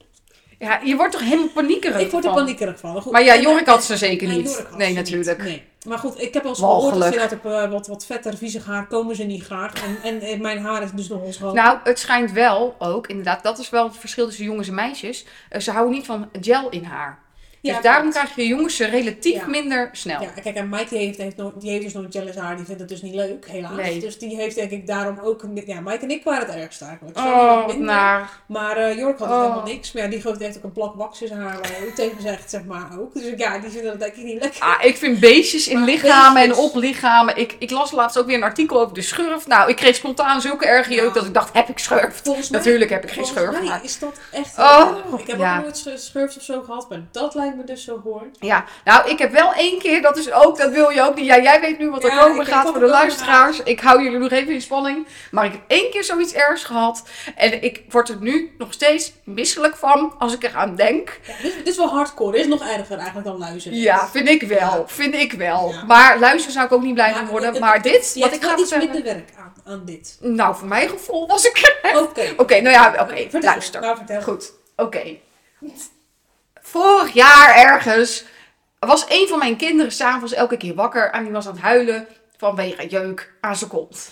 Ja, 0.59 0.79
je 0.83 0.95
wordt 0.95 1.11
toch 1.11 1.21
helemaal 1.21 1.49
paniekerig 1.49 1.99
Ik 1.99 2.11
word 2.11 2.25
er 2.25 2.31
van? 2.31 2.39
paniekerig 2.39 2.79
van. 2.79 3.01
Goed. 3.01 3.11
Maar 3.11 3.23
ja, 3.23 3.37
Jorik 3.39 3.65
had 3.67 3.83
ze 3.83 3.97
zeker 3.97 4.27
niet. 4.27 4.49
Jorik 4.51 4.75
Nee, 4.75 4.93
natuurlijk. 4.93 5.37
niet. 5.37 5.47
Nee. 5.47 5.63
Maar 5.87 5.97
goed, 5.97 6.21
ik 6.21 6.33
heb 6.33 6.43
wel 6.43 6.51
eens 6.51 6.59
gehoord 6.61 7.13
dat 7.19 7.31
op 7.31 7.45
eh, 7.45 7.69
wat, 7.71 7.87
wat 7.87 8.05
vetter, 8.05 8.37
viezig 8.37 8.65
haar 8.65 8.87
komen 8.87 9.15
ze 9.15 9.23
niet 9.23 9.43
graag. 9.43 9.73
En, 9.83 9.97
en, 10.03 10.21
en 10.21 10.41
mijn 10.41 10.59
haar 10.59 10.83
is 10.83 10.91
dus 10.91 11.07
nogal 11.07 11.33
schoon. 11.33 11.55
Nou, 11.55 11.77
het 11.83 11.99
schijnt 11.99 12.31
wel 12.31 12.75
ook, 12.79 13.07
inderdaad, 13.07 13.43
dat 13.43 13.59
is 13.59 13.69
wel 13.69 13.83
het 13.83 13.97
verschil 13.97 14.25
tussen 14.25 14.45
jongens 14.45 14.67
en 14.67 14.73
meisjes. 14.75 15.25
Eh, 15.49 15.61
ze 15.61 15.71
houden 15.71 15.93
niet 15.93 16.05
van 16.05 16.29
gel 16.41 16.69
in 16.69 16.83
haar. 16.83 17.19
Dus 17.61 17.75
Ja, 17.75 17.81
daarom 17.81 18.11
krijg 18.11 18.35
je 18.35 18.47
jongens 18.47 18.79
relatief 18.79 19.33
Ja. 19.33 19.47
minder 19.47 19.89
snel. 19.91 20.21
Ja, 20.21 20.27
kijk, 20.43 20.55
en 20.55 20.69
Mike 20.69 20.85
die 20.89 20.97
heeft, 20.97 21.17
heeft, 21.17 21.35
nog, 21.37 21.51
die 21.57 21.69
heeft 21.71 21.83
dus 21.83 21.93
nog 21.93 22.05
jealous 22.09 22.35
haar. 22.35 22.55
Die 22.55 22.65
vindt 22.65 22.79
het 22.79 22.89
dus 22.89 23.01
niet 23.01 23.13
leuk, 23.15 23.47
helaas. 23.49 23.75
Nee. 23.75 23.99
Dus 23.99 24.17
die 24.19 24.35
heeft 24.35 24.55
denk 24.55 24.71
ik 24.71 24.87
daarom 24.87 25.19
ook... 25.23 25.43
een- 25.43 25.63
Ja, 25.65 25.79
Mike 25.79 25.97
en 26.03 26.09
ik 26.11 26.23
waren 26.23 26.45
het 26.47 26.55
ergste 26.55 26.85
eigenlijk. 26.85 27.17
Sorry, 27.17 27.31
Oh, 27.31 27.73
naar. 27.75 28.29
Maar 28.47 28.77
eh 28.77 28.97
Jork 28.97 29.19
had 29.19 29.29
Oh. 29.29 29.41
helemaal 29.41 29.63
niks. 29.63 29.91
Maar 29.91 30.03
ja, 30.03 30.09
die 30.09 30.21
heeft 30.37 30.57
ook 30.57 30.63
een 30.63 30.71
plak 30.71 30.95
wax 30.95 31.21
in 31.21 31.27
zijn 31.27 31.39
haar. 31.39 31.57
Waar 31.61 31.71
hij 31.77 31.87
ook 31.87 31.95
tegen 31.95 32.21
zegt, 32.21 32.49
zeg 32.49 32.63
maar, 32.63 32.87
ook. 32.99 33.13
Dus 33.13 33.23
ja, 33.37 33.57
die 33.59 33.69
vinden 33.69 33.89
dat 33.91 33.99
denk 33.99 34.13
ik 34.15 34.23
niet 34.23 34.41
lekker. 34.41 34.61
Ah, 34.61 34.83
ik 34.85 34.97
vind 34.97 35.19
beestjes 35.19 35.67
in 35.67 35.77
Maar 35.77 35.87
lichamen 35.87 36.41
en 36.41 36.55
op 36.55 36.75
lichamen. 36.75 37.37
Ik, 37.37 37.55
ik 37.59 37.69
las 37.71 37.91
laatst 37.91 38.19
ook 38.19 38.25
weer 38.25 38.35
een 38.35 38.43
artikel 38.43 38.81
over 38.81 38.93
de 38.93 39.01
schurf. 39.01 39.47
Nou, 39.47 39.69
ik 39.69 39.75
kreeg 39.75 39.95
spontaan 39.95 40.41
zulke 40.41 40.65
erge 40.65 40.93
jeuk 40.93 41.07
Ja. 41.07 41.13
dat 41.13 41.25
ik 41.25 41.33
dacht, 41.33 41.53
heb 41.53 41.69
ik 41.69 41.79
schurf? 41.79 42.21
Mij, 42.25 42.43
Natuurlijk 42.49 42.89
heb 42.89 43.03
ik 43.03 43.11
geen 43.11 43.25
schurf. 43.25 43.63
Maar... 43.63 43.83
is 43.83 43.99
dat 43.99 44.19
echt... 44.31 44.57
Oh, 44.57 44.95
ik 45.19 45.27
heb 45.27 45.39
ook 45.39 45.61
nooit 45.63 45.77
sch- 45.77 46.05
schurft 46.05 46.37
of 46.37 46.43
zo 46.43 46.61
gehad. 46.61 46.89
Maar 46.89 46.99
dat 47.11 47.35
lijkt 47.35 47.46
me 47.55 47.63
dus 47.63 47.83
zo 47.83 48.01
hoor. 48.03 48.23
Ja, 48.39 48.65
nou, 48.83 49.09
ik 49.09 49.19
heb 49.19 49.31
wel 49.31 49.53
één 49.53 49.79
keer, 49.79 50.01
dat 50.01 50.17
is 50.17 50.31
ook, 50.31 50.57
dat 50.57 50.71
wil 50.71 50.89
je 50.89 51.01
ook 51.01 51.15
niet. 51.15 51.25
Ja, 51.25 51.39
jij 51.41 51.59
weet 51.61 51.77
nu 51.79 51.89
wat 51.89 52.03
er 52.03 52.09
Ja, 52.11 52.19
komen 52.23 52.45
gaat 52.45 52.67
voor 52.69 52.79
de 52.79 52.85
luisteraars. 52.85 53.59
Ik 53.63 53.79
hou 53.79 54.03
jullie 54.03 54.17
nog 54.19 54.31
even 54.31 54.53
in 54.53 54.61
spanning. 54.61 55.07
Maar 55.31 55.45
ik 55.45 55.51
heb 55.51 55.61
één 55.67 55.91
keer 55.91 56.03
zoiets 56.03 56.33
ergs 56.33 56.63
gehad. 56.63 57.03
En 57.35 57.63
ik 57.63 57.83
word 57.89 58.09
er 58.09 58.17
nu 58.19 58.55
nog 58.57 58.73
steeds 58.73 59.13
misselijk 59.23 59.75
van 59.75 60.13
als 60.17 60.33
ik 60.33 60.43
eraan 60.43 60.75
denk. 60.75 61.19
Ja, 61.27 61.33
dit, 61.41 61.55
dit 61.57 61.67
is 61.67 61.77
wel 61.77 61.87
hardcore. 61.89 62.31
Dit 62.31 62.41
is 62.41 62.47
nog 62.47 62.61
erger 62.67 62.97
eigenlijk 62.97 63.27
dan 63.27 63.37
luizen. 63.37 63.73
Ja, 63.73 64.07
vind 64.07 64.27
ik 64.27 64.41
wel. 64.41 64.57
Ja. 64.59 64.83
Vind 64.87 65.15
ik 65.15 65.33
wel. 65.33 65.73
Maar 65.87 66.19
luisteren 66.19 66.53
zou 66.53 66.65
ik 66.65 66.71
ook 66.71 66.81
niet 66.83 66.93
blij 66.93 67.13
van 67.13 67.27
worden. 67.27 67.49
het- 67.51 67.59
Maar 67.59 67.81
dit, 67.81 68.15
wat 68.19 68.33
ik 68.33 68.43
ga 68.43 68.57
iets 68.57 68.75
minder 68.77 69.03
werk 69.03 69.29
aan, 69.37 69.53
aan 69.65 69.81
dit. 69.85 70.17
Nou, 70.21 70.55
voor 70.55 70.67
mijn 70.67 70.89
gevoel 70.89 71.27
was 71.27 71.45
ik 71.45 71.75
Oké. 71.95 72.33
Oké, 72.37 72.59
nou 72.61 72.69
ja, 72.75 72.95
oké, 72.99 73.15
Vertel. 73.15 73.41
luister. 73.41 73.81
Nou, 73.81 73.97
vertel. 73.97 74.21
Goed, 74.21 74.51
oké. 74.75 75.15
Vorig 76.69 77.13
jaar 77.13 77.55
ergens 77.55 78.23
was 78.79 79.05
een 79.09 79.27
van 79.27 79.39
mijn 79.39 79.57
kinderen 79.57 79.91
s'avonds 79.91 80.33
elke 80.33 80.57
keer 80.57 80.75
wakker 80.75 81.11
en 81.11 81.23
die 81.23 81.31
was 81.31 81.47
aan 81.47 81.53
het 81.53 81.61
huilen 81.61 82.07
vanwege 82.37 82.87
jeuk 82.87 83.33
aan 83.41 83.55
zijn 83.55 83.69
kont. 83.69 84.09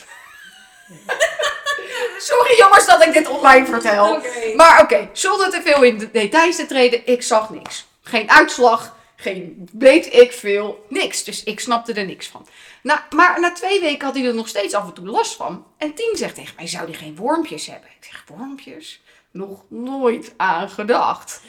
Sorry 2.18 2.58
jongens 2.58 2.86
dat 2.86 3.06
ik 3.06 3.14
dit 3.14 3.28
online 3.28 3.66
vertel. 3.66 4.22
Maar 4.56 4.82
oké, 4.82 5.10
zonder 5.14 5.50
te 5.50 5.62
veel 5.62 5.84
in 5.84 5.98
de 5.98 6.12
details 6.12 6.56
te 6.56 6.66
treden, 6.66 7.08
ik 7.08 7.24
zag 7.24 7.50
niks. 7.50 7.86
Geen 8.02 8.32
uitslag, 8.32 8.96
geen 9.16 9.70
weet 9.74 10.14
ik 10.14 10.32
veel, 10.32 10.86
niks. 10.90 11.24
Dus 11.24 11.44
ik 11.44 11.60
snapte 11.60 11.94
er 11.94 12.06
niks 12.06 12.28
van. 12.28 12.48
Nou, 12.82 13.00
maar 13.10 13.40
na 13.40 13.52
twee 13.52 13.80
weken 13.80 14.06
had 14.06 14.16
hij 14.16 14.26
er 14.26 14.36
nog 14.36 14.48
steeds 14.48 14.74
af 14.74 14.88
en 14.88 14.94
toe 14.94 15.08
last 15.08 15.36
van. 15.36 15.66
En 15.78 15.94
Tien 15.94 16.16
zegt 16.16 16.36
tegen 16.36 16.56
mij, 16.56 16.68
zou 16.68 16.86
die 16.86 16.96
geen 16.96 17.16
wormpjes 17.16 17.68
hebben? 17.68 17.90
Ik 18.00 18.06
zeg, 18.06 18.24
wormpjes? 18.28 19.02
Nog 19.32 19.64
nooit 19.68 20.34
aan 20.38 20.70
gedacht. 20.70 21.42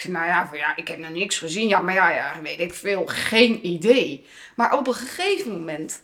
Ik 0.00 0.06
zeg, 0.06 0.14
nou 0.14 0.26
ja, 0.26 0.46
van, 0.48 0.58
ja, 0.58 0.76
ik 0.76 0.88
heb 0.88 0.98
nog 0.98 1.10
niks 1.10 1.38
gezien. 1.38 1.68
Ja, 1.68 1.80
maar 1.80 1.94
ja, 1.94 2.10
ja, 2.10 2.32
weet 2.42 2.60
ik 2.60 2.74
veel, 2.74 3.02
geen 3.06 3.66
idee. 3.66 4.26
Maar 4.56 4.72
op 4.78 4.86
een 4.86 4.94
gegeven 4.94 5.50
moment... 5.50 6.02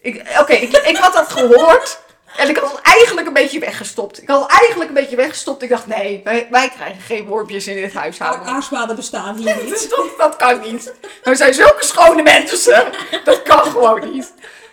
ik- 0.00 0.38
Oké, 0.40 0.52
ik, 0.52 0.72
ik 0.76 0.96
had 0.96 1.12
dat 1.12 1.28
gehoord. 1.32 2.00
En 2.36 2.48
ik 2.48 2.56
had 2.56 2.70
het 2.72 2.80
eigenlijk 2.80 3.26
een 3.26 3.32
beetje 3.32 3.58
weggestopt. 3.58 4.22
Ik 4.22 4.28
had 4.28 4.42
het 4.42 4.50
eigenlijk 4.60 4.88
een 4.88 4.94
beetje 4.96 5.16
weggestopt. 5.16 5.62
Ik 5.62 5.68
dacht, 5.68 5.86
nee, 5.86 6.20
wij, 6.24 6.48
wij 6.50 6.68
krijgen 6.68 7.00
geen 7.02 7.24
wormpjes 7.26 7.66
in 7.66 7.74
dit 7.76 7.92
huishouden. 7.94 8.46
Aarsmaden 8.46 8.96
bestaan 8.96 9.36
hier 9.36 9.62
niet. 9.64 9.90
dat, 9.96 10.14
dat 10.18 10.36
kan 10.36 10.60
niet. 10.60 10.94
We 11.22 11.34
zijn 11.34 11.54
zulke 11.54 11.84
schone 11.84 12.22
mensen. 12.22 12.92
Dat 13.24 13.42
kan 13.42 13.60
gewoon 13.62 14.12
niet. 14.12 14.32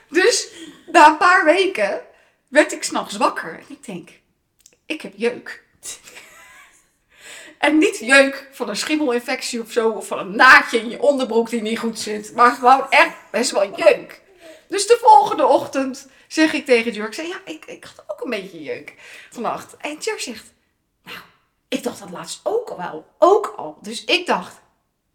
Dus 0.10 0.48
na 0.92 1.08
een 1.08 1.18
paar 1.18 1.46
weken 1.46 2.02
werd 2.48 2.72
ik 2.72 2.84
s'nachts 2.84 3.18
wakker. 3.18 3.54
En 3.54 3.66
ik 3.68 3.86
denk, 3.86 4.10
ik 4.86 5.02
heb 5.02 5.14
jeuk. 5.16 5.64
En 7.62 7.78
niet 7.78 7.98
jeuk 7.98 8.48
van 8.52 8.70
een 8.70 8.76
schimmelinfectie 8.76 9.62
of 9.62 9.72
zo. 9.72 9.90
Of 9.90 10.08
van 10.08 10.20
een 10.20 10.36
naadje 10.36 10.80
in 10.80 10.90
je 10.90 11.02
onderbroek 11.02 11.50
die 11.50 11.62
niet 11.62 11.80
goed 11.80 12.00
zit. 12.00 12.34
Maar 12.36 12.52
gewoon 12.52 12.90
echt 12.90 13.16
best 13.32 13.52
wel 13.52 13.76
jeuk. 13.76 14.22
Dus 14.68 14.88
de 14.88 14.98
volgende 15.02 15.46
ochtend 15.46 16.08
zeg 16.28 16.54
ik 16.54 16.66
tegen 16.66 16.92
Jurk. 16.92 17.18
Ik 17.18 17.26
ja, 17.26 17.42
ik, 17.46 17.66
ik 17.66 17.84
had 17.84 18.04
ook 18.08 18.24
een 18.24 18.30
beetje 18.30 18.64
jeuk 18.64 18.96
vannacht. 19.30 19.78
En 19.78 19.98
Jurk 20.00 20.20
zegt, 20.20 20.54
nou, 21.04 21.18
ik 21.68 21.84
dacht 21.84 22.00
dat 22.00 22.10
laatst 22.10 22.40
ook 22.44 22.70
al 22.70 22.78
wel. 22.78 23.06
Ook 23.18 23.54
al. 23.56 23.78
Dus 23.82 24.06
ik 24.06 24.26
dacht, 24.26 24.62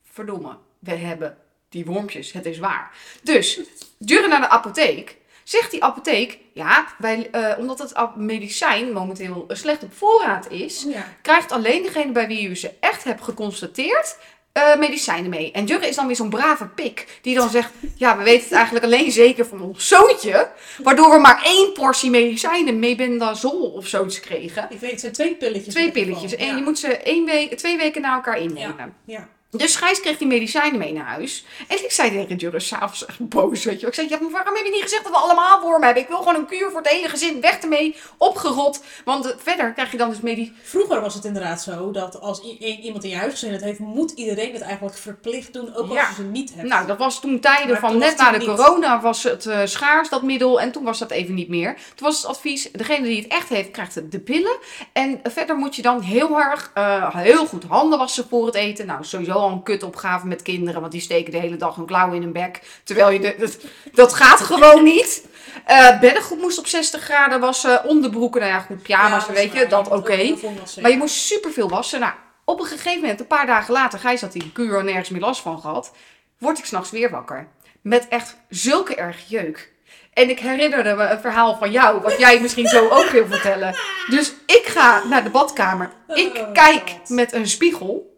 verdomme, 0.02 0.56
we 0.78 0.94
hebben 0.94 1.38
die 1.68 1.84
wormpjes. 1.84 2.32
Het 2.32 2.46
is 2.46 2.58
waar. 2.58 2.96
Dus, 3.22 3.60
Jurre 3.98 4.28
naar 4.28 4.40
de 4.40 4.48
apotheek. 4.48 5.16
Zegt 5.46 5.70
die 5.70 5.84
apotheek, 5.84 6.38
ja, 6.52 6.86
wij, 6.98 7.28
eh, 7.32 7.58
omdat 7.58 7.78
het 7.78 8.16
medicijn 8.16 8.92
momenteel 8.92 9.44
slecht 9.48 9.82
op 9.82 9.92
voorraad 9.94 10.50
is, 10.50 10.84
Ja. 10.88 11.06
krijgt 11.22 11.52
alleen 11.52 11.82
degene 11.82 12.12
bij 12.12 12.26
wie 12.26 12.48
u 12.48 12.56
ze 12.56 12.70
echt 12.80 13.04
hebt 13.04 13.22
geconstateerd 13.22 14.16
eh, 14.52 14.76
medicijnen 14.76 15.30
mee. 15.30 15.52
En 15.52 15.64
Jurre 15.64 15.88
is 15.88 15.96
dan 15.96 16.06
weer 16.06 16.16
zo'n 16.16 16.28
brave 16.30 16.66
pik 16.66 17.18
die 17.22 17.34
dan 17.34 17.50
zegt, 17.50 17.72
ja, 17.94 18.16
we 18.16 18.22
weten 18.24 18.42
het 18.44 18.52
eigenlijk 18.52 18.84
alleen 18.84 19.12
zeker 19.12 19.46
van 19.46 19.60
ons 19.60 19.88
zoontje, 19.88 20.50
waardoor 20.82 21.10
we 21.10 21.18
maar 21.18 21.42
één 21.44 21.72
portie 21.72 22.10
medicijnen, 22.10 22.78
mebendazol 22.78 23.70
of 23.72 23.86
zoiets 23.86 24.20
kregen. 24.20 24.66
Ik 24.70 24.80
weet, 24.80 24.90
het 24.90 25.00
zijn 25.00 25.12
twee 25.12 25.34
pilletjes. 25.34 25.74
Twee 25.74 25.90
pilletjes. 25.90 26.34
En 26.36 26.46
Ja. 26.46 26.56
je 26.56 26.62
moet 26.62 26.78
ze 26.78 26.96
één 26.96 27.24
week, 27.24 27.56
twee 27.58 27.76
weken 27.76 28.02
na 28.02 28.14
elkaar 28.14 28.38
innemen. 28.38 28.94
Ja. 29.04 29.28
Dus 29.50 29.76
Gijs 29.76 30.00
kreeg 30.00 30.18
die 30.18 30.26
medicijnen 30.26 30.78
mee 30.78 30.92
naar 30.92 31.04
huis. 31.06 31.44
En 31.68 31.84
ik 31.84 31.90
zei 31.92 32.10
tegen 32.10 32.36
Jurre 32.36 32.60
s'avonds 32.60 33.06
echt 33.06 33.28
boos, 33.28 33.64
weet 33.64 33.74
je 33.74 33.80
wel. 33.80 33.88
Ik 33.88 33.94
zei, 33.94 34.08
ja, 34.08 34.18
maar 34.20 34.30
waarom 34.30 34.54
heb 34.54 34.64
je 34.64 34.70
niet 34.70 34.82
gezegd 34.82 35.02
dat 35.02 35.12
we 35.12 35.18
allemaal 35.18 35.60
wormen 35.60 35.84
hebben? 35.84 36.02
Ik 36.02 36.08
wil 36.08 36.18
gewoon 36.18 36.34
een 36.34 36.46
kuur 36.46 36.70
voor 36.70 36.80
het 36.80 36.88
hele 36.90 37.08
gezin. 37.08 37.40
Weg 37.40 37.58
ermee, 37.58 37.96
opgerot. 38.18 38.82
Want 39.04 39.26
eh, 39.30 39.36
verder 39.38 39.72
krijg 39.72 39.90
je 39.90 39.96
dan 39.96 40.10
dus 40.10 40.20
medie... 40.20 40.52
Vroeger 40.62 41.00
was 41.00 41.14
het 41.14 41.24
inderdaad 41.24 41.62
zo 41.62 41.90
dat 41.90 42.20
als 42.20 42.40
iemand 42.82 43.04
in 43.04 43.10
je 43.10 43.16
huisgezin 43.16 43.52
het 43.52 43.62
heeft, 43.62 43.78
moet 43.78 44.10
iedereen 44.10 44.52
het 44.52 44.62
eigenlijk 44.62 44.96
verplicht 44.96 45.52
doen, 45.52 45.74
ook 45.74 45.88
als 45.88 45.94
Ja. 45.98 46.08
je 46.08 46.14
ze 46.14 46.22
niet 46.22 46.54
hebt. 46.54 46.68
Nou, 46.68 46.86
dat 46.86 46.98
was 46.98 47.20
toen 47.20 47.40
tijden 47.40 47.70
Maar 47.70 47.80
van 47.80 47.90
toen 47.90 47.98
net 47.98 48.16
na 48.16 48.30
de 48.30 48.38
niet. 48.38 48.46
corona 48.46 49.00
was 49.00 49.22
het 49.22 49.46
eh, 49.46 49.60
schaars, 49.64 50.08
dat 50.08 50.22
middel. 50.22 50.60
En 50.60 50.72
toen 50.72 50.84
was 50.84 50.98
dat 50.98 51.10
even 51.10 51.34
niet 51.34 51.48
meer. 51.48 51.74
Toen 51.74 52.06
was 52.06 52.16
het 52.16 52.26
advies, 52.26 52.70
degene 52.72 53.06
die 53.06 53.22
het 53.22 53.32
echt 53.32 53.48
heeft, 53.48 53.70
krijgt 53.70 54.10
de 54.10 54.20
pillen. 54.20 54.56
En 54.92 55.20
eh, 55.22 55.32
verder 55.32 55.56
moet 55.56 55.76
je 55.76 55.82
dan 55.82 56.00
heel 56.00 56.38
erg, 56.40 56.70
heel 57.12 57.46
goed 57.46 57.64
handen 57.64 57.98
wassen 57.98 58.26
voor 58.28 58.46
het 58.46 58.54
eten. 58.54 58.86
Nou, 58.86 59.04
sowieso 59.04 59.32
al 59.46 59.52
een 59.52 59.62
kutopgave 59.62 60.26
met 60.26 60.42
kinderen, 60.42 60.80
want 60.80 60.92
die 60.92 61.00
steken 61.00 61.32
de 61.32 61.38
hele 61.38 61.56
dag 61.56 61.74
hun 61.76 61.86
klauwen 61.86 62.14
in 62.16 62.22
hun 62.22 62.32
bek. 62.32 62.60
Terwijl 62.84 63.10
je, 63.10 63.20
de, 63.20 63.34
dat, 63.38 63.58
dat 63.92 64.14
gaat 64.14 64.40
gewoon 64.40 64.82
niet. 64.94 65.26
Eh 65.64 66.00
beddengoed 66.00 66.40
moest 66.40 66.58
op 66.58 66.66
60 66.66 67.02
graden 67.02 67.40
wassen, 67.40 67.84
onderbroeken, 67.84 68.40
nou 68.40 68.52
ja 68.52 68.60
goed, 68.60 68.82
pyjama's, 68.82 69.26
Ja, 69.26 69.32
weet 69.32 69.52
je, 69.52 69.66
dat 69.66 69.88
oké. 69.88 70.36
Maar 70.80 70.90
je 70.90 70.96
moest 70.96 71.14
superveel 71.14 71.68
wassen. 71.68 72.00
Nou, 72.00 72.12
op 72.44 72.60
een 72.60 72.66
gegeven 72.66 73.00
moment, 73.00 73.20
een 73.20 73.26
paar 73.26 73.46
dagen 73.46 73.72
later, 73.72 73.98
Gijs 73.98 74.20
had 74.20 74.32
die 74.32 74.52
kuur 74.52 74.84
nergens 74.84 75.08
meer 75.08 75.20
last 75.20 75.40
van 75.40 75.60
gehad. 75.60 75.92
Word 76.38 76.58
ik 76.58 76.64
s'nachts 76.64 76.90
weer 76.90 77.10
wakker. 77.10 77.48
Met 77.82 78.08
echt 78.08 78.36
zulke 78.48 78.94
erg 78.94 79.28
jeuk. 79.28 79.72
En 80.12 80.30
ik 80.30 80.38
herinnerde 80.38 80.94
me 80.94 81.04
een 81.04 81.20
verhaal 81.20 81.56
van 81.56 81.70
jou, 81.70 82.00
wat 82.00 82.18
jij 82.18 82.40
misschien 82.40 82.66
zo 82.66 82.88
ook 82.88 83.08
wil 83.08 83.26
vertellen. 83.26 83.74
Dus 84.10 84.32
ik 84.46 84.62
ga 84.64 85.04
naar 85.04 85.24
de 85.24 85.30
badkamer. 85.30 85.90
Ik 86.08 86.36
Oh, 86.36 86.52
kijk 86.52 86.96
met 87.06 87.32
een 87.32 87.48
spiegel. 87.48 88.15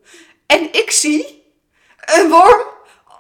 En 0.49 0.69
ik 0.73 0.91
zie 0.91 1.45
een 2.05 2.29
worm 2.31 2.63